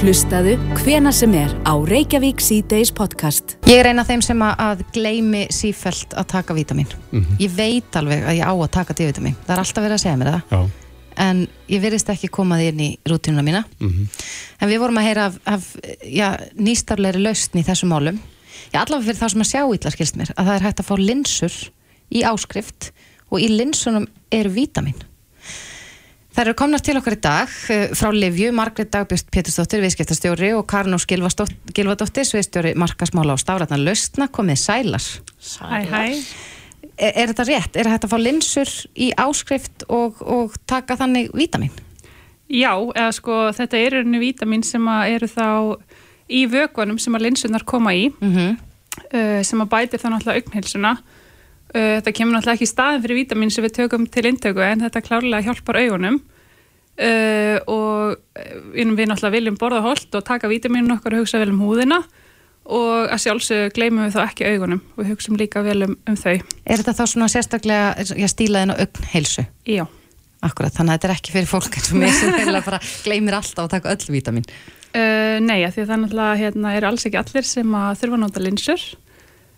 Hlustaðu 0.00 0.54
hvena 0.78 1.10
sem 1.12 1.34
er 1.36 1.50
á 1.68 1.76
Reykjavík 1.76 2.40
C-Days 2.40 2.88
podcast. 2.96 3.58
Ég 3.68 3.82
er 3.82 3.90
eina 3.90 4.00
af 4.00 4.08
þeim 4.08 4.22
sem 4.24 4.44
að 4.46 4.80
gleimi 4.94 5.42
sífælt 5.52 6.14
að 6.16 6.30
taka 6.30 6.54
vítamin. 6.56 6.88
Mm 7.10 7.20
-hmm. 7.20 7.36
Ég 7.44 7.50
veit 7.52 7.98
alveg 8.00 8.24
að 8.24 8.38
ég 8.38 8.48
á 8.48 8.52
að 8.56 8.70
taka 8.70 8.94
D-vitamin. 8.94 9.36
Það 9.44 9.52
er 9.52 9.60
alltaf 9.60 9.84
verið 9.84 9.94
að 9.94 10.02
segja 10.02 10.16
mér 10.16 10.30
það. 10.30 10.42
Já. 10.50 10.70
En 11.16 11.48
ég 11.68 11.80
verðist 11.82 12.08
ekki 12.08 12.28
komaði 12.28 12.68
inn 12.68 12.80
í 12.80 12.98
rútinuna 13.04 13.42
mína. 13.42 13.64
Mm 13.78 13.88
-hmm. 13.88 14.06
En 14.60 14.68
við 14.68 14.78
vorum 14.78 14.96
að 14.96 15.04
heyra 15.04 15.24
af, 15.26 15.38
af 15.44 15.76
já, 16.02 16.36
nýstarleiri 16.56 17.20
lausn 17.20 17.58
í 17.58 17.64
þessum 17.64 17.88
málum. 17.88 18.18
Ég 18.72 18.80
allavega 18.80 19.04
fyrir 19.04 19.20
það 19.20 19.32
sem 19.32 19.40
að 19.40 19.52
sjá 19.52 19.74
ítla 19.74 19.90
skilst 19.90 20.16
mér, 20.16 20.32
að 20.36 20.46
það 20.46 20.54
er 20.54 20.62
hægt 20.62 20.80
að 20.80 20.86
fá 20.88 20.96
linsur 20.96 21.52
í 22.10 22.22
áskrift 22.22 22.92
og 23.30 23.40
í 23.40 23.48
linsunum 23.48 24.06
er 24.30 24.48
vítamin. 24.48 24.96
Það 26.36 26.42
eru 26.42 26.52
komnar 26.60 26.82
til 26.84 26.98
okkar 26.98 27.14
í 27.16 27.20
dag 27.24 27.52
eh, 27.72 27.92
frá 27.96 28.10
Livju, 28.12 28.50
Margret 28.52 28.90
Dagbjörn 28.92 29.30
Pétursdóttir, 29.32 29.80
viðskiptastjóri 29.80 30.50
og 30.52 30.66
Karnós 30.68 31.06
Gilvadóttir, 31.08 32.26
sviðstjóri 32.28 32.74
Markasmála 32.76 33.32
og 33.32 33.40
Stafrætna 33.40 33.78
Laustna, 33.80 34.26
komið 34.28 34.60
sælar. 34.60 35.06
Hæ, 35.40 35.80
hæ. 35.88 36.02
Er, 37.00 37.14
er 37.22 37.32
þetta 37.32 37.48
rétt? 37.48 37.80
Er 37.80 37.88
þetta 37.88 38.10
að 38.10 38.12
fá 38.12 38.20
linsur 38.20 38.74
í 39.00 39.08
áskrift 39.16 39.88
og, 39.88 40.20
og 40.20 40.60
taka 40.68 40.98
þannig 41.00 41.32
vítamin? 41.32 41.72
Já, 42.52 42.74
eða 42.84 43.08
sko 43.16 43.40
þetta 43.56 43.80
eru 43.88 44.04
unni 44.04 44.20
vítamin 44.20 44.68
sem 44.68 44.92
eru 45.08 45.32
þá 45.32 45.48
í 46.28 46.44
vögunum 46.52 47.00
sem 47.00 47.16
að 47.16 47.30
linsunar 47.30 47.64
koma 47.64 47.96
í, 47.96 48.10
mm 48.12 48.36
-hmm. 48.36 49.40
sem 49.40 49.64
að 49.64 49.72
bætir 49.72 50.04
þá 50.04 50.10
náttúrulega 50.12 50.44
augnhilsuna 50.44 50.98
Uh, 51.00 51.15
þetta 51.76 52.12
kemur 52.16 52.36
náttúrulega 52.36 52.56
ekki 52.56 52.68
í 52.68 52.70
staðin 52.70 53.02
fyrir 53.04 53.20
vítamin 53.20 53.52
sem 53.52 53.64
við 53.66 53.76
tökum 53.80 54.06
til 54.08 54.26
intöku 54.30 54.62
en 54.64 54.84
þetta 54.86 55.02
klárlega 55.04 55.46
hjálpar 55.48 55.80
augunum 55.82 56.20
uh, 56.20 57.56
og 57.68 58.16
uh, 58.16 58.54
við 58.72 59.10
náttúrulega 59.10 59.34
viljum 59.34 59.58
borða 59.60 59.82
hold 59.84 60.16
og 60.16 60.24
taka 60.26 60.50
vítaminin 60.52 60.94
okkar 60.96 61.16
og 61.16 61.24
hugsa 61.24 61.42
vel 61.42 61.52
um 61.52 61.60
húðina 61.64 62.00
og 62.66 63.12
að 63.14 63.22
sjálfsög 63.22 63.76
gleymum 63.76 64.06
við 64.06 64.16
þá 64.16 64.22
ekki 64.24 64.48
augunum 64.54 64.80
og 64.96 65.10
hugsaum 65.10 65.38
líka 65.38 65.62
vel 65.62 65.84
um, 65.86 65.94
um 66.08 66.16
þau. 66.18 66.34
Er 66.66 66.80
þetta 66.80 66.96
þá 66.98 67.04
svona 67.12 67.28
sérstaklega 67.30 68.26
stílaðin 68.32 68.74
og 68.74 68.82
augnheilsu? 68.82 69.46
Já. 69.70 69.84
Akkurat, 70.46 70.74
þannig 70.74 70.92
að 70.92 70.98
þetta 70.98 71.08
er 71.08 71.14
ekki 71.14 71.34
fyrir 71.34 71.48
fólk 71.48 71.78
eins 71.78 71.92
og 71.92 72.00
mér 72.00 72.12
sem 72.14 72.58
bara 72.66 72.80
gleymir 73.04 73.38
alltaf 73.38 73.64
að 73.64 73.76
taka 73.76 73.94
öll 73.94 74.10
vítamin. 74.12 74.48
Uh, 74.90 75.38
nei, 75.44 75.60
því 75.62 75.84
að 75.84 75.90
það 75.92 76.02
náttúrulega 76.02 76.40
hérna, 76.42 76.74
er 76.76 76.86
alls 76.88 77.06
ekki 77.06 77.20
allir 77.20 77.46
sem 77.46 77.78
að 77.78 78.00
þurfa 78.02 78.18
að 78.18 78.22
nota 78.24 78.42
linsur 78.42 78.84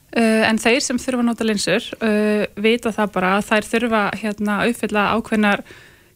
Uh, 0.08 0.40
en 0.48 0.56
þeir 0.56 0.80
sem 0.80 0.96
þurfa 0.96 1.20
að 1.20 1.26
nota 1.28 1.44
linsur 1.44 1.84
uh, 2.00 2.46
vita 2.56 2.88
það 2.96 3.10
bara 3.12 3.32
að 3.36 3.42
þær 3.50 3.66
þurfa 3.68 3.98
hérna, 4.16 4.54
að 4.62 4.70
uppfylla 4.72 5.02
ákveðnar 5.12 5.62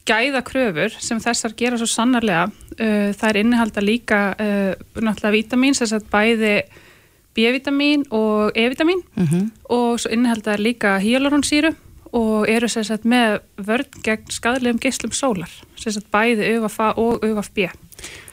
gæða 0.08 0.40
kröfur 0.48 0.96
sem 0.96 1.20
þessar 1.20 1.52
gera 1.58 1.76
svo 1.76 1.90
sannarlega 1.92 2.46
uh, 2.48 3.10
þær 3.20 3.38
innihalda 3.42 3.84
líka 3.84 4.22
náttúrulega 4.40 5.34
vítamin 5.36 5.76
sem 5.76 5.90
sagt 5.90 6.08
bæði 6.08 6.62
B-vitamin 7.36 8.06
og 8.16 8.56
E-vitamin 8.56 9.04
-huh. 9.04 9.26
Mhm. 9.26 9.50
og 9.68 10.00
svo 10.00 10.08
innihalda 10.08 10.56
líka 10.56 10.96
hyaluronsýru 10.96 11.74
og 12.12 12.48
eru 12.50 12.68
sagt 12.68 13.06
með 13.08 13.40
vörn 13.56 14.02
gegn 14.04 14.32
skadlegum 14.32 14.80
geyslum 14.82 15.14
sólar 15.16 15.52
sagt 15.80 16.10
bæði 16.12 16.58
ÖFA 16.58 16.92
og 17.00 17.24
ÖFB 17.24 17.66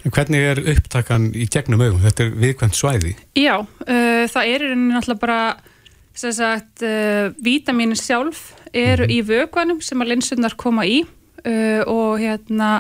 En 0.06 0.14
hvernig 0.16 0.46
er 0.54 0.62
upptakan 0.72 1.30
í 1.36 1.46
gegnum 1.52 1.82
augum? 1.84 2.00
Þetta 2.04 2.26
er 2.26 2.38
viðkvæmt 2.40 2.78
svæði? 2.78 3.16
Já, 3.38 3.60
uh, 3.62 4.24
það 4.32 4.54
er 4.54 4.66
náttúrulega 4.80 5.20
bara 5.20 5.42
sagt, 6.20 6.84
uh, 6.84 7.30
vítaminin 7.44 8.00
sjálf 8.00 8.54
eru 8.76 9.08
í 9.10 9.20
vökvanum 9.26 9.82
sem 9.84 10.02
að 10.02 10.14
linsunar 10.14 10.56
koma 10.60 10.88
í 10.88 11.02
uh, 11.04 11.84
og 11.86 12.20
hérna 12.22 12.72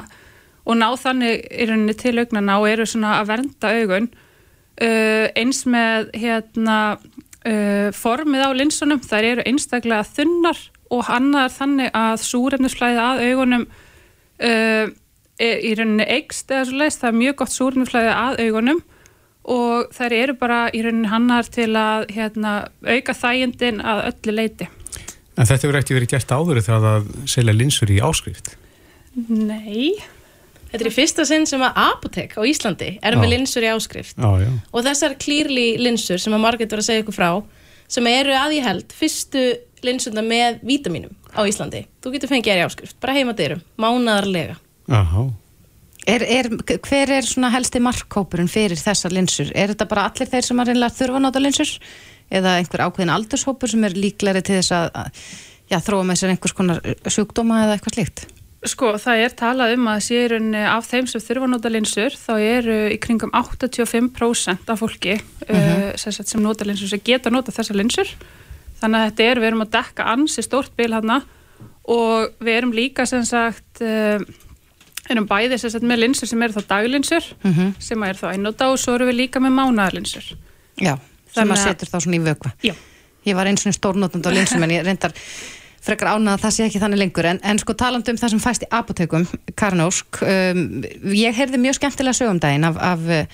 og 0.69 0.77
ná 0.79 0.87
þannig 1.01 1.45
í 1.49 1.69
rauninni 1.69 1.95
til 1.97 2.17
augnana 2.21 2.59
og 2.61 2.69
eru 2.69 2.85
svona 2.87 3.17
að 3.19 3.31
vernda 3.33 3.75
augun 3.79 4.11
eins 4.79 5.65
með 5.67 6.05
hérna 6.15 6.75
formið 7.99 8.43
á 8.47 8.49
linsunum, 8.55 9.01
þær 9.03 9.25
eru 9.27 9.43
einstaklega 9.49 10.05
þunnar 10.07 10.61
og 10.93 11.09
annar 11.13 11.51
þannig 11.53 11.91
að 11.95 12.23
súrefnisflæði 12.25 13.03
að 13.03 13.23
augunum 13.29 13.65
uh, 13.69 14.85
er 15.39 15.61
í 15.63 15.73
rauninni 15.77 16.07
eikst 16.17 16.51
eða 16.51 16.67
svo 16.67 16.79
leiðist, 16.79 17.03
það 17.03 17.11
er 17.11 17.19
mjög 17.21 17.37
gott 17.41 17.55
súrefnisflæði 17.55 18.15
að 18.15 18.41
augunum 18.47 18.81
og 19.49 19.93
þær 19.95 20.15
eru 20.17 20.35
bara 20.37 20.59
í 20.75 20.83
rauninni 20.85 21.09
hannar 21.09 21.47
til 21.49 21.71
að 21.79 22.09
hérna, 22.13 22.53
auka 22.85 23.15
þægindin 23.17 23.81
að 23.81 24.03
öllu 24.11 24.35
leiti. 24.35 24.69
En 25.39 25.47
þetta 25.47 25.63
hefur 25.63 25.79
ekki 25.79 25.95
verið 25.95 26.13
gert 26.17 26.33
áður 26.35 26.59
þegar 26.61 26.85
það 26.85 27.11
selja 27.31 27.55
linsur 27.55 27.91
í 27.93 28.01
áskrift. 28.03 28.55
Nei. 29.29 29.95
Þetta 30.69 30.83
er 30.83 30.89
í 30.89 30.93
fyrsta 30.93 31.25
sinn 31.25 31.47
sem 31.49 31.63
að 31.65 31.79
apotek 31.81 32.35
á 32.37 32.41
Íslandi 32.45 32.91
er 33.01 33.15
með 33.17 33.31
Já. 33.31 33.31
linsur 33.33 33.65
í 33.65 33.71
áskrift 33.71 34.19
Já, 34.19 34.29
já. 34.43 34.49
og 34.69 34.83
þessar 34.85 35.15
klýrli 35.17 35.69
linsur 35.81 36.21
sem 36.21 36.35
að 36.35 36.43
Margrét 36.43 36.75
var 36.75 36.83
að 36.83 36.89
segja 36.91 37.01
ykkur 37.01 37.17
frá 37.17 37.29
sem 37.89 38.05
eru 38.11 38.35
að 38.37 38.53
ég 38.59 38.67
held 38.67 38.93
fyrstu 38.93 39.45
linsuna 39.87 40.23
með 40.25 40.63
vítaminum 40.65 41.13
á 41.35 41.41
Íslandi 41.47 41.85
þú 42.03 42.15
getur 42.15 42.33
fengið 42.33 42.55
þær 42.55 42.63
í 42.63 42.65
áskrift, 42.67 42.97
bara 43.03 43.15
heima 43.17 43.35
dyrum 43.37 43.61
mánaðarlega 43.79 44.57
Aha. 44.89 45.27
Er, 46.09 46.23
er, 46.25 46.47
hver 46.87 47.11
er 47.13 47.27
svona 47.27 47.51
helsti 47.53 47.81
markkópurinn 47.83 48.49
fyrir 48.49 48.79
þessar 48.79 49.13
linsur? 49.13 49.51
Er 49.53 49.73
þetta 49.73 49.85
bara 49.89 50.07
allir 50.09 50.29
þeir 50.31 50.47
sem 50.47 50.61
að 50.61 50.71
reynilega 50.71 50.95
þurfa 50.95 51.19
að 51.19 51.25
nota 51.27 51.43
linsur? 51.43 51.73
Eða 52.33 52.55
einhver 52.57 52.83
ákveðin 52.87 53.13
aldurshópur 53.13 53.69
sem 53.69 53.85
er 53.85 53.97
líklegri 53.97 54.41
til 54.45 54.57
þess 54.57 54.73
að, 54.73 54.89
að 55.03 55.21
já, 55.69 55.77
þróa 55.85 56.07
með 56.07 56.19
sér 56.21 56.33
einhvers 56.33 56.55
konar 56.57 56.81
sjúkdóma 57.05 57.63
eða 57.65 57.77
eitthvað 57.77 57.97
slíkt? 57.97 58.25
Sko, 58.69 58.91
það 58.99 59.21
er 59.23 59.35
talað 59.39 59.73
um 59.77 59.85
að 59.87 60.01
sé 60.03 60.17
í 60.19 60.27
rauninni 60.33 60.65
af 60.67 60.87
þeim 60.89 61.05
sem 61.07 61.23
þurfa 61.23 61.47
að 61.47 61.53
nota 61.53 61.71
linsur 61.71 62.17
þá 62.19 62.33
eru 62.35 62.79
í 62.91 62.97
kringum 62.99 63.31
85% 63.37 64.73
af 64.73 64.81
fólki 64.81 65.15
uh, 65.15 65.93
sem, 65.95 66.11
sagt 66.11 66.33
sem 66.33 66.43
nota 66.43 66.67
linsur 66.67 66.91
sem 66.91 67.03
geta 67.05 67.31
nota 67.31 67.53
þessar 67.55 67.79
linsur 67.79 68.11
þannig 68.81 68.99
að 68.99 69.07
þetta 69.09 69.27
er, 69.31 69.39
við 69.43 69.47
erum 69.51 69.65
að 69.65 69.71
dekka 69.77 70.05
ansi 70.13 70.41
stórt 70.45 70.75
bil 70.79 70.91
hana 70.95 71.21
og 71.89 72.35
við 72.43 72.53
erum 72.59 72.73
líka 72.75 73.05
sem 73.09 73.23
sagt 73.25 73.81
uh, 73.81 74.19
erum 75.09 75.25
bæði 75.29 75.57
sem 75.57 75.71
sagt 75.73 75.85
með 75.89 76.03
linsur 76.03 76.29
sem 76.29 76.41
eru 76.45 76.53
þá 76.59 76.67
daglinsur 76.75 77.29
Mhm. 77.43 77.71
sem 77.81 78.03
er 78.03 78.13
þá 78.19 78.27
einnóta 78.33 78.67
og 78.71 78.77
svo 78.79 78.95
erum 78.99 79.09
við 79.09 79.17
líka 79.23 79.39
með 79.41 79.55
mánaðarlinsur 79.57 80.33
Já, 80.79 80.95
sem 81.33 81.49
að 81.51 81.63
setur 81.63 81.89
þá 81.91 81.97
svona 81.99 82.15
í 82.15 82.23
vökva. 82.23 82.51
Já. 82.63 82.73
Ég 83.27 83.35
var 83.35 83.49
eins 83.49 83.65
og 83.67 83.73
stórnotund 83.75 84.23
á 84.25 84.31
linsum 84.31 84.63
en 84.63 84.71
ég 84.71 84.85
reyndar 84.85 85.11
frekar 85.83 86.13
ánað 86.15 86.37
að 86.37 86.43
það 86.45 86.53
sé 86.55 86.63
ekki 86.69 86.79
þannig 86.79 86.99
lengur 87.01 87.25
en, 87.25 87.39
en 87.43 87.59
sko 87.59 87.73
talandi 87.73 88.11
um 88.13 88.17
það 88.19 88.29
sem 88.35 88.39
fæst 88.43 88.63
í 88.63 88.69
apotekum 88.71 89.25
Karin 89.59 89.81
Ósk, 89.83 90.21
um, 90.23 90.61
ég 91.15 91.35
heyrði 91.35 91.59
mjög 91.59 91.79
skemmtilega 91.79 92.15
sögumdægin 92.19 92.67
af, 92.69 92.77
af 92.79 92.99
uh, 92.99 93.25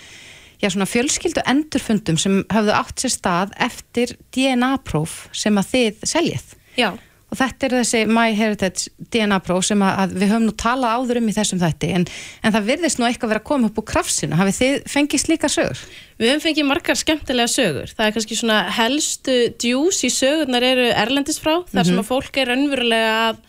já, 0.61 0.69
svona 0.69 0.87
fjölskyldu 0.89 1.41
endurfundum 1.47 2.17
sem 2.21 2.43
höfðu 2.53 2.75
átt 2.77 3.01
sér 3.03 3.13
stað 3.15 3.51
eftir 3.65 4.15
DNA-próf 4.35 5.25
sem 5.35 5.57
að 5.59 5.69
þið 5.73 6.05
seljið 6.11 6.55
Já. 6.77 6.89
og 7.31 7.39
þetta 7.39 7.65
er 7.67 7.73
þessi 7.79 8.01
MyHeritage 8.07 8.89
DNA-próf 9.11 9.65
sem 9.67 9.81
að, 9.83 9.93
að 10.03 10.13
við 10.21 10.31
höfum 10.33 10.45
nú 10.49 10.53
talað 10.61 10.95
áður 10.99 11.19
um 11.21 11.29
í 11.31 11.35
þessum 11.35 11.61
þætti 11.63 11.89
en, 11.97 12.05
en 12.43 12.55
það 12.55 12.67
virðist 12.69 12.99
nú 13.01 13.07
eitthvað 13.07 13.33
vera 13.33 13.41
að 13.43 13.47
koma 13.49 13.69
upp 13.71 13.79
úr 13.81 13.87
krafsinu, 13.91 14.37
hafið 14.39 14.59
þið 14.59 14.77
fengið 14.95 15.23
slíka 15.25 15.49
sögur? 15.51 15.81
Við 16.19 16.29
höfum 16.31 16.43
fengið 16.45 16.69
margar 16.69 16.99
skemmtilega 16.99 17.51
sögur. 17.51 17.91
Það 17.95 18.05
er 18.09 18.13
kannski 18.15 18.37
svona 18.39 18.59
helstu 18.77 19.35
djús 19.59 20.03
í 20.07 20.11
sögurnar 20.15 20.63
eru 20.63 20.85
erlendis 20.95 21.41
frá, 21.43 21.57
þar 21.71 21.83
sem 21.89 21.95
Mhm. 21.95 22.03
að 22.05 22.09
fólk 22.11 22.37
er 22.39 22.47
raunverulega 22.53 23.17
að, 23.31 23.41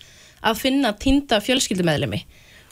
að 0.51 0.59
finna 0.65 0.91
týnda 0.99 1.39
fjölskyldumeðlimi. 1.47 2.25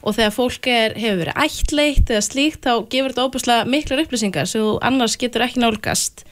Og 0.05 0.17
þegar 0.17 0.35
fólk 0.37 0.67
er, 0.69 0.97
hefur 1.01 1.23
verið 1.23 1.39
ættleitt 1.47 2.11
eða 2.13 2.25
slíkt, 2.25 2.67
þá 2.67 2.85
gefur 2.93 3.15
þetta 3.15 3.29
óbúslega 3.29 3.69
miklar 3.73 4.03
upplýsingar 4.05 4.51
sem 4.51 4.61
þú 4.61 4.75
annars 4.85 5.17
getur 5.21 5.47
ekki 5.47 5.63
nálgast. 5.63 6.27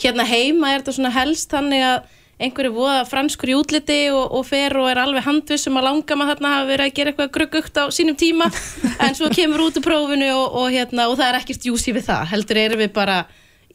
Hérna 0.00 0.24
heima 0.24 0.72
er 0.72 0.80
þetta 0.80 0.96
svona 0.96 1.12
helst 1.12 1.52
þannig 1.52 1.84
að 1.84 1.98
einhverju 2.38 2.70
voða 2.74 3.02
franskur 3.08 3.50
í 3.50 3.56
útliti 3.58 3.98
og, 4.14 4.30
og 4.38 4.46
fer 4.46 4.76
og 4.78 4.86
er 4.92 5.00
alveg 5.02 5.26
handvissum 5.26 5.78
að 5.80 5.88
langa 5.88 6.18
maður 6.18 6.36
þarna 6.36 6.52
hafa 6.54 6.68
verið 6.68 6.86
að 6.86 6.94
gera 6.98 7.12
eitthvað 7.12 7.32
gruggugt 7.34 7.80
á 7.82 7.84
sínum 7.94 8.18
tíma 8.18 8.46
en 9.04 9.18
svo 9.18 9.30
kemur 9.34 9.66
út 9.66 9.80
úr 9.80 9.84
prófinu 9.84 10.30
og, 10.36 10.46
og, 10.62 10.68
hérna, 10.74 11.08
og 11.10 11.18
það 11.18 11.32
er 11.32 11.40
ekkert 11.40 11.68
júsi 11.70 11.94
við 11.96 12.06
það 12.12 12.30
heldur 12.32 12.62
erum 12.62 12.82
við 12.84 12.92
bara 12.94 13.18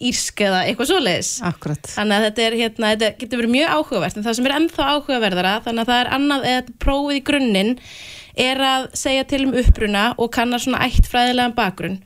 írsk 0.01 0.41
eða 0.47 0.63
eitthvað 0.67 0.89
svoleiðis 0.89 1.29
Akkurat. 1.45 1.91
þannig 1.93 2.17
að 2.17 2.25
þetta, 2.27 2.47
er, 2.47 2.57
hérna, 2.63 2.89
þetta 2.95 3.11
getur 3.21 3.43
verið 3.43 3.53
mjög 3.53 3.77
áhugavert 3.77 4.17
en 4.17 4.25
það 4.25 4.37
sem 4.39 4.49
er 4.49 4.55
ennþá 4.57 4.89
áhugaverðara 4.93 5.53
þannig 5.67 5.83
að 5.83 5.91
það 5.93 6.01
er 6.01 6.11
annað 6.17 6.49
eða 6.51 6.75
prófið 6.83 7.19
í 7.19 7.23
grunninn 7.29 7.73
er 8.43 8.57
að 8.65 8.87
segja 8.97 9.25
til 9.29 9.43
um 9.45 9.53
uppruna 9.61 10.03
og 10.17 10.31
kannar 10.33 10.61
svona 10.63 10.81
ættfræðilegan 10.87 11.53
bakgrunn 11.53 11.99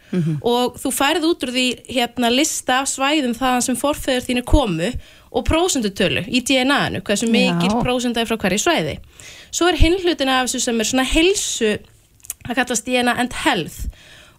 og 0.43 0.75
þú 0.81 0.91
færið 0.91 1.27
út 1.29 1.45
úr 1.47 1.53
því 1.55 1.67
hérna 1.87 2.31
lista 2.33 2.81
svæðum 2.83 3.35
þaðan 3.37 3.63
sem 3.63 3.79
forfeður 3.79 4.25
þínu 4.27 4.43
komu 4.43 4.91
og 5.31 5.45
prósendutölu 5.47 6.25
í 6.27 6.41
DNA-inu, 6.43 6.99
hversu 7.05 7.29
mikil 7.31 7.71
Já. 7.71 7.79
prósenda 7.83 8.21
er 8.21 8.27
frá 8.29 8.37
hverju 8.39 8.59
svæði. 8.63 8.97
Svo 9.51 9.67
er 9.69 9.79
hinn 9.79 9.97
hlutin 10.01 10.31
af 10.31 10.47
þessu 10.47 10.63
sem 10.63 10.79
er 10.79 10.89
svona 10.89 11.07
heilsu, 11.07 11.71
það 12.47 12.59
kallast 12.59 12.87
DNA 12.87 13.15
and 13.23 13.39
health 13.45 13.87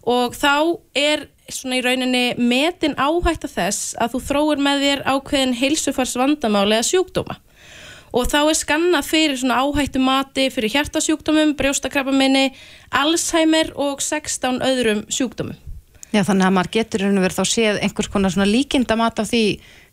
og 0.09 0.37
þá 0.37 0.79
er 0.97 1.27
svona 1.55 1.79
í 1.79 1.83
rauninni 1.85 2.23
metin 2.37 2.97
áhætta 2.99 3.49
þess 3.51 3.93
að 3.99 4.15
þú 4.15 4.23
þróir 4.29 4.65
með 4.65 4.83
þér 4.85 5.05
ákveðin 5.07 5.55
heilsufars 5.59 6.17
vandamáli 6.19 6.77
eða 6.79 6.89
sjúkdóma 6.89 7.39
og 8.15 8.29
þá 8.29 8.39
er 8.41 8.57
skannað 8.57 9.09
fyrir 9.09 9.39
svona 9.39 9.61
áhættu 9.63 10.01
mati 10.01 10.47
fyrir 10.53 10.73
hjartasjúkdómum, 10.73 11.55
brjóstakrabbaminni, 11.59 12.49
Alzheimer 12.89 13.73
og 13.77 14.01
16 14.01 14.63
öðrum 14.65 15.03
sjúkdómum. 15.13 15.57
Já, 16.09 16.23
þannig 16.25 16.47
að 16.47 16.55
maður 16.55 16.71
getur 16.73 17.03
og 17.05 17.19
verið 17.21 17.37
þá 17.37 17.51
séð 17.51 17.83
einhvers 17.85 18.09
konar 18.09 18.33
svona 18.33 18.49
líkinda 18.49 18.95
mat 18.97 19.19
af 19.21 19.29
því 19.29 19.43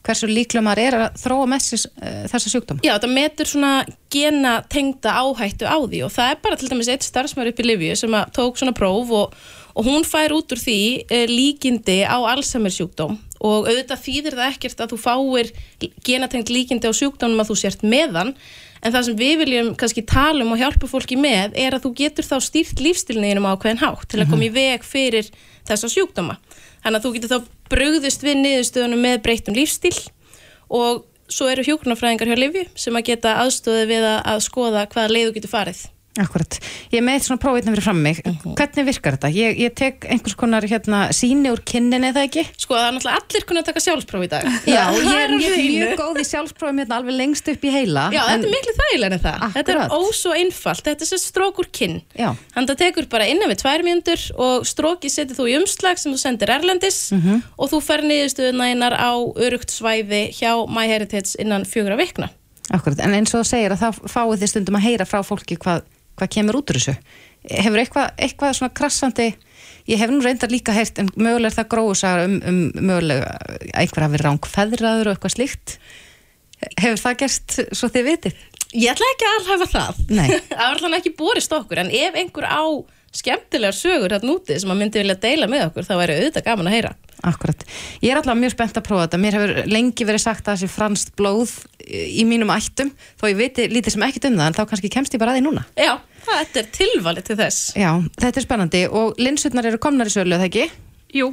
hversu 0.06 0.28
líklega 0.30 0.62
maður 0.64 0.80
er 0.86 0.96
að 0.96 1.18
þróa 1.20 1.48
með 1.50 1.66
uh, 1.66 2.22
þessa 2.30 2.52
sjúkdóma. 2.52 2.84
Já, 2.86 2.94
þetta 2.94 3.10
metur 3.12 3.50
svona 3.50 3.72
gena 4.12 4.54
tengda 4.72 5.12
áhættu 5.20 5.68
á 5.68 5.76
því 5.76 6.02
og 6.06 6.14
það 6.14 6.32
er 6.32 6.40
bara 6.46 6.58
til 6.60 6.70
dæmis 6.72 6.90
eitt 6.94 7.04
starfsmæður 7.04 7.52
upp 7.52 7.60
í 7.60 7.66
Livju 7.66 7.98
sem 8.00 8.16
tók 8.36 8.60
svona 8.60 8.72
próf 8.76 9.12
og, 9.18 9.36
og 9.76 9.84
hún 9.84 10.06
fær 10.08 10.32
út 10.36 10.52
úr 10.54 10.60
því 10.60 10.80
e, 11.04 11.24
líkindi 11.28 12.00
á 12.08 12.16
Alzheimer 12.16 12.72
sjúkdóm 12.72 13.18
og 13.44 13.68
auðvitað 13.68 14.04
þýðir 14.06 14.36
það 14.38 14.52
ekkert 14.54 14.80
að 14.80 14.94
þú 14.94 14.98
fáir 15.02 15.50
genatengt 16.06 16.52
líkindi 16.52 16.88
á 16.88 16.92
sjúkdómum 16.96 17.42
að 17.42 17.50
þú 17.50 17.56
sért 17.60 17.84
meðan 17.84 18.32
en 18.80 18.94
það 18.94 19.08
sem 19.08 19.18
við 19.18 19.34
viljum 19.42 19.72
kannski 19.78 20.04
tala 20.08 20.44
um 20.44 20.54
og 20.54 20.60
hjálpa 20.60 20.88
fólki 20.90 21.18
með 21.20 21.56
er 21.58 21.76
að 21.76 21.86
þú 21.86 21.92
getur 22.00 22.28
þá 22.28 22.36
stýrt 22.44 22.80
lífstilniðinum 22.82 23.48
á 23.48 23.52
ákveðin 23.56 23.82
hátt 23.82 24.06
til 24.12 24.22
að 24.22 24.30
koma 24.32 24.46
í 24.46 24.52
veg 24.54 24.86
fyrir 24.86 25.28
þessa 25.66 25.90
sjúkdóma. 25.90 26.38
Þannig 26.84 26.98
að 27.00 27.06
þú 27.06 27.12
getur 27.16 27.32
þá 27.32 27.38
brugðist 27.72 28.24
við 28.24 28.40
niðurstöðunum 28.44 29.02
með 29.02 29.18
breyttum 29.26 29.58
lífstíl 29.58 29.96
og 30.70 31.04
svo 31.26 31.50
eru 31.50 31.66
hjúknarfræðingar 31.66 32.30
hjá 32.30 32.38
Livju 32.38 32.64
sem 32.78 32.96
að 32.96 33.08
geta 33.10 33.36
aðstöði 33.42 33.88
við 33.90 34.06
að, 34.06 34.18
að 34.32 34.42
skoða 34.46 34.86
hvaða 34.92 35.12
leið 35.12 35.30
þú 35.30 35.36
getur 35.40 35.54
farið. 35.56 35.84
Akkurat. 36.16 36.56
Ég 36.94 37.02
með 37.04 37.18
eitt 37.18 37.24
svona 37.26 37.40
prófitna 37.42 37.72
fyrir 37.74 37.84
fram 37.84 37.98
mig. 38.00 38.20
Hvernig 38.56 38.86
virkar 38.88 39.16
þetta? 39.18 39.28
Ég, 39.36 39.58
ég 39.60 39.74
tek 39.76 40.06
einhvers 40.08 40.36
konar 40.40 40.64
hérna 40.64 41.00
síni 41.12 41.50
úr 41.52 41.60
kinnin 41.68 42.06
eða 42.08 42.22
ekki? 42.24 42.44
Sko 42.56 42.72
það 42.78 42.86
er 42.86 42.94
náttúrulega 42.96 43.20
allir 43.20 43.44
kunna 43.50 43.60
að 43.60 43.66
taka 43.68 43.82
sjálfspróf 43.84 44.24
í 44.24 44.30
dag. 44.32 44.48
Já, 44.76 44.84
Það 44.96 45.10
ég 45.10 45.20
er 45.26 45.34
mjög, 45.36 45.56
mjög 45.76 45.92
góð 46.00 46.20
í 46.22 46.24
sjálfsprófum 46.30 46.80
hérna 46.80 46.98
alveg 47.02 47.18
lengst 47.20 47.50
upp 47.52 47.66
í 47.68 47.72
heila. 47.74 48.06
Já, 48.16 48.22
en- 48.32 48.46
þetta 48.46 48.48
er 48.48 48.54
miklu 48.56 48.74
þægilega 48.80 49.18
en 49.18 49.24
það. 49.26 49.44
Þetta 49.58 49.74
er 49.74 49.82
Akkurat. 49.82 50.08
ósvo 50.08 50.32
einfalt. 50.40 50.84
Þetta 50.88 51.04
er 51.06 51.10
sér 51.12 51.22
strók 51.26 51.60
úr 51.60 51.68
kinn. 51.80 51.98
Já. 52.16 52.30
Þannig 52.56 52.64
að 52.64 52.72
það 52.72 52.80
tekur 52.86 53.10
bara 53.12 53.28
innan 53.34 53.52
við 53.52 53.60
tvær 53.64 53.84
mjöndur 53.90 54.24
og 54.46 54.66
stróki 54.72 55.12
setur 55.12 55.36
þú 55.36 55.50
í 55.52 55.58
umslag 55.60 56.00
sem 56.00 56.12
þú 56.16 56.22
sendir 56.24 56.54
erlendis 56.56 57.02
Mhm. 57.12 57.42
og 57.60 57.70
þú 57.74 57.82
fer 57.84 58.00
niðurstöðuna 58.08 58.70
einar 58.72 58.96
á 58.96 59.12
örugt 59.36 59.68
svæði 59.76 60.30
hjá 60.32 60.56
MyHeritage 60.64 61.36
innan 61.44 61.64
fjögra 61.68 61.96
vikna. 62.00 62.30
Akkurat, 62.74 62.98
en 63.04 63.12
eins 63.14 63.30
og 63.34 63.44
þú 63.44 63.46
segir 63.46 63.70
að 63.70 63.78
það 63.84 63.98
fáið 64.10 64.40
þið 64.42 64.50
stundum 64.50 64.74
að 64.80 64.86
heyra 64.88 65.04
frá 65.06 65.20
fólki 65.22 65.54
hvað, 65.62 65.84
hvað 66.16 66.32
kemur 66.36 66.60
út 66.60 66.72
úr 66.72 66.80
þessu. 66.80 66.96
Hefur 67.46 67.82
eitthvað, 67.82 68.08
eitthvað 68.26 68.56
svona 68.58 68.74
krassandi, 68.76 69.28
ég 69.90 70.00
hef 70.00 70.10
nú 70.10 70.18
reyndar 70.24 70.50
líka 70.50 70.74
heyrt 70.74 70.98
en 71.02 71.12
mögulega 71.14 71.52
er 71.52 71.56
það 71.60 71.70
gróðusagar 71.74 72.24
um, 72.26 72.36
um 72.50 72.60
mögulega 72.80 73.30
að 73.36 73.70
einhver 73.82 74.06
hafi 74.06 74.22
ráng 74.24 74.50
feðraður 74.50 75.10
og 75.12 75.16
eitthvað 75.16 75.36
slíkt. 75.36 75.78
Hefur 76.80 77.02
það 77.04 77.18
gerst 77.22 77.58
svo 77.76 77.90
þið 77.92 78.10
vitið? 78.10 78.44
Ég 78.76 78.92
ætla 78.92 79.08
ekki 79.12 79.28
að 79.28 79.36
alhafa 79.38 79.66
það. 79.70 79.98
Það 80.50 80.60
var 80.60 80.78
allan 80.80 80.98
ekki 80.98 81.12
borist 81.16 81.52
okkur, 81.54 81.84
en 81.84 81.92
ef 81.94 82.16
einhver 82.18 82.48
á 82.50 82.64
skemmtilegar 83.16 83.76
sögur 83.76 84.14
hérna 84.14 84.34
úti 84.36 84.56
sem 84.60 84.72
að 84.72 84.80
myndi 84.80 85.00
vilja 85.02 85.16
deila 85.22 85.48
með 85.50 85.64
okkur, 85.68 85.86
þá 85.88 85.94
væri 86.00 86.16
auðvitað 86.18 86.46
gaman 86.46 86.70
að 86.70 86.76
heyra. 86.76 86.92
Akkurat. 87.26 87.64
Ég 88.04 88.12
er 88.12 88.20
alltaf 88.20 88.38
mjög 88.38 88.52
spennt 88.54 88.78
að 88.78 88.84
prófa 88.86 89.06
þetta. 89.06 89.20
Mér 89.22 89.38
hefur 89.38 89.70
lengi 89.72 90.06
verið 90.08 90.22
sagt 90.26 90.46
að 90.46 90.58
þessi 90.58 90.72
franskt 90.74 91.14
blóð 91.18 91.54
í 91.86 92.26
mínum 92.28 92.52
ættum, 92.54 92.92
þó 93.16 93.26
ég 93.30 93.40
viti 93.40 93.66
lítið 93.72 93.96
sem 93.96 94.06
ekkert 94.06 94.28
um 94.28 94.38
það, 94.38 94.50
en 94.50 94.58
þá 94.58 94.62
kannski 94.72 94.92
kemst 94.92 95.16
ég 95.16 95.22
bara 95.22 95.34
að 95.34 95.40
því 95.40 95.46
núna. 95.48 95.64
Já, 95.80 95.92
þetta 96.28 96.62
er 96.62 96.70
tilvalið 96.76 97.28
til 97.30 97.38
þess. 97.40 97.66
Já, 97.78 97.90
þetta 98.20 98.42
er 98.42 98.46
spennandi 98.46 98.84
og 99.00 99.20
linsutnar 99.22 99.70
eru 99.72 99.80
komnar 99.82 100.10
í 100.10 100.14
sölu, 100.14 100.36
það 100.36 100.48
ekki? 100.50 100.68
Jú, 101.16 101.32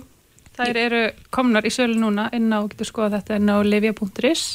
þær 0.57 0.81
eru 0.87 1.05
komnar 1.33 1.67
í 1.67 1.73
sölu 1.73 1.99
núna 1.99 2.29
inn 2.33 2.49
á, 2.53 2.63
getur 2.71 2.89
skoða 2.89 3.19
þetta 3.19 3.41
inn 3.41 3.51
á 3.51 3.57
livia.is 3.67 4.45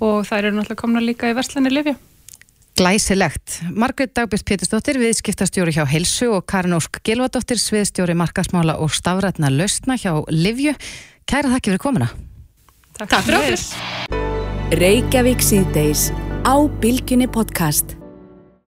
og 0.00 0.24
það 0.26 0.38
eru 0.38 0.52
náttúrulega 0.56 0.80
komna 0.80 1.02
líka 1.04 1.30
í 1.30 1.36
verslanir 1.36 1.74
Livja. 1.74 1.96
Glæsilegt. 2.80 3.60
Margrét 3.76 4.14
Dagbjörn 4.16 4.46
Pétursdóttir, 4.48 4.96
viðskiptastjóri 4.96 5.74
hjá 5.76 5.82
Helsu 5.84 6.30
og 6.32 6.46
Karin 6.48 6.72
Ósk 6.78 6.96
Gilvadóttir, 7.04 7.60
sviðstjóri 7.60 8.14
markasmála 8.16 8.78
og 8.80 8.94
stafrætna 8.96 9.52
lausna 9.52 9.98
hjá 10.00 10.14
Livju. 10.32 10.72
Kæra 11.28 11.52
þakki 11.52 11.74
fyrir 11.74 11.84
komuna. 11.84 12.08
Takk, 12.96 13.12
Takk 13.18 13.28
fyrir. 13.28 13.68
Reykjavík 14.80 15.44
síðdeis 15.44 16.08
á 16.48 16.56
Bilginni 16.80 17.28
podcast. 17.28 17.99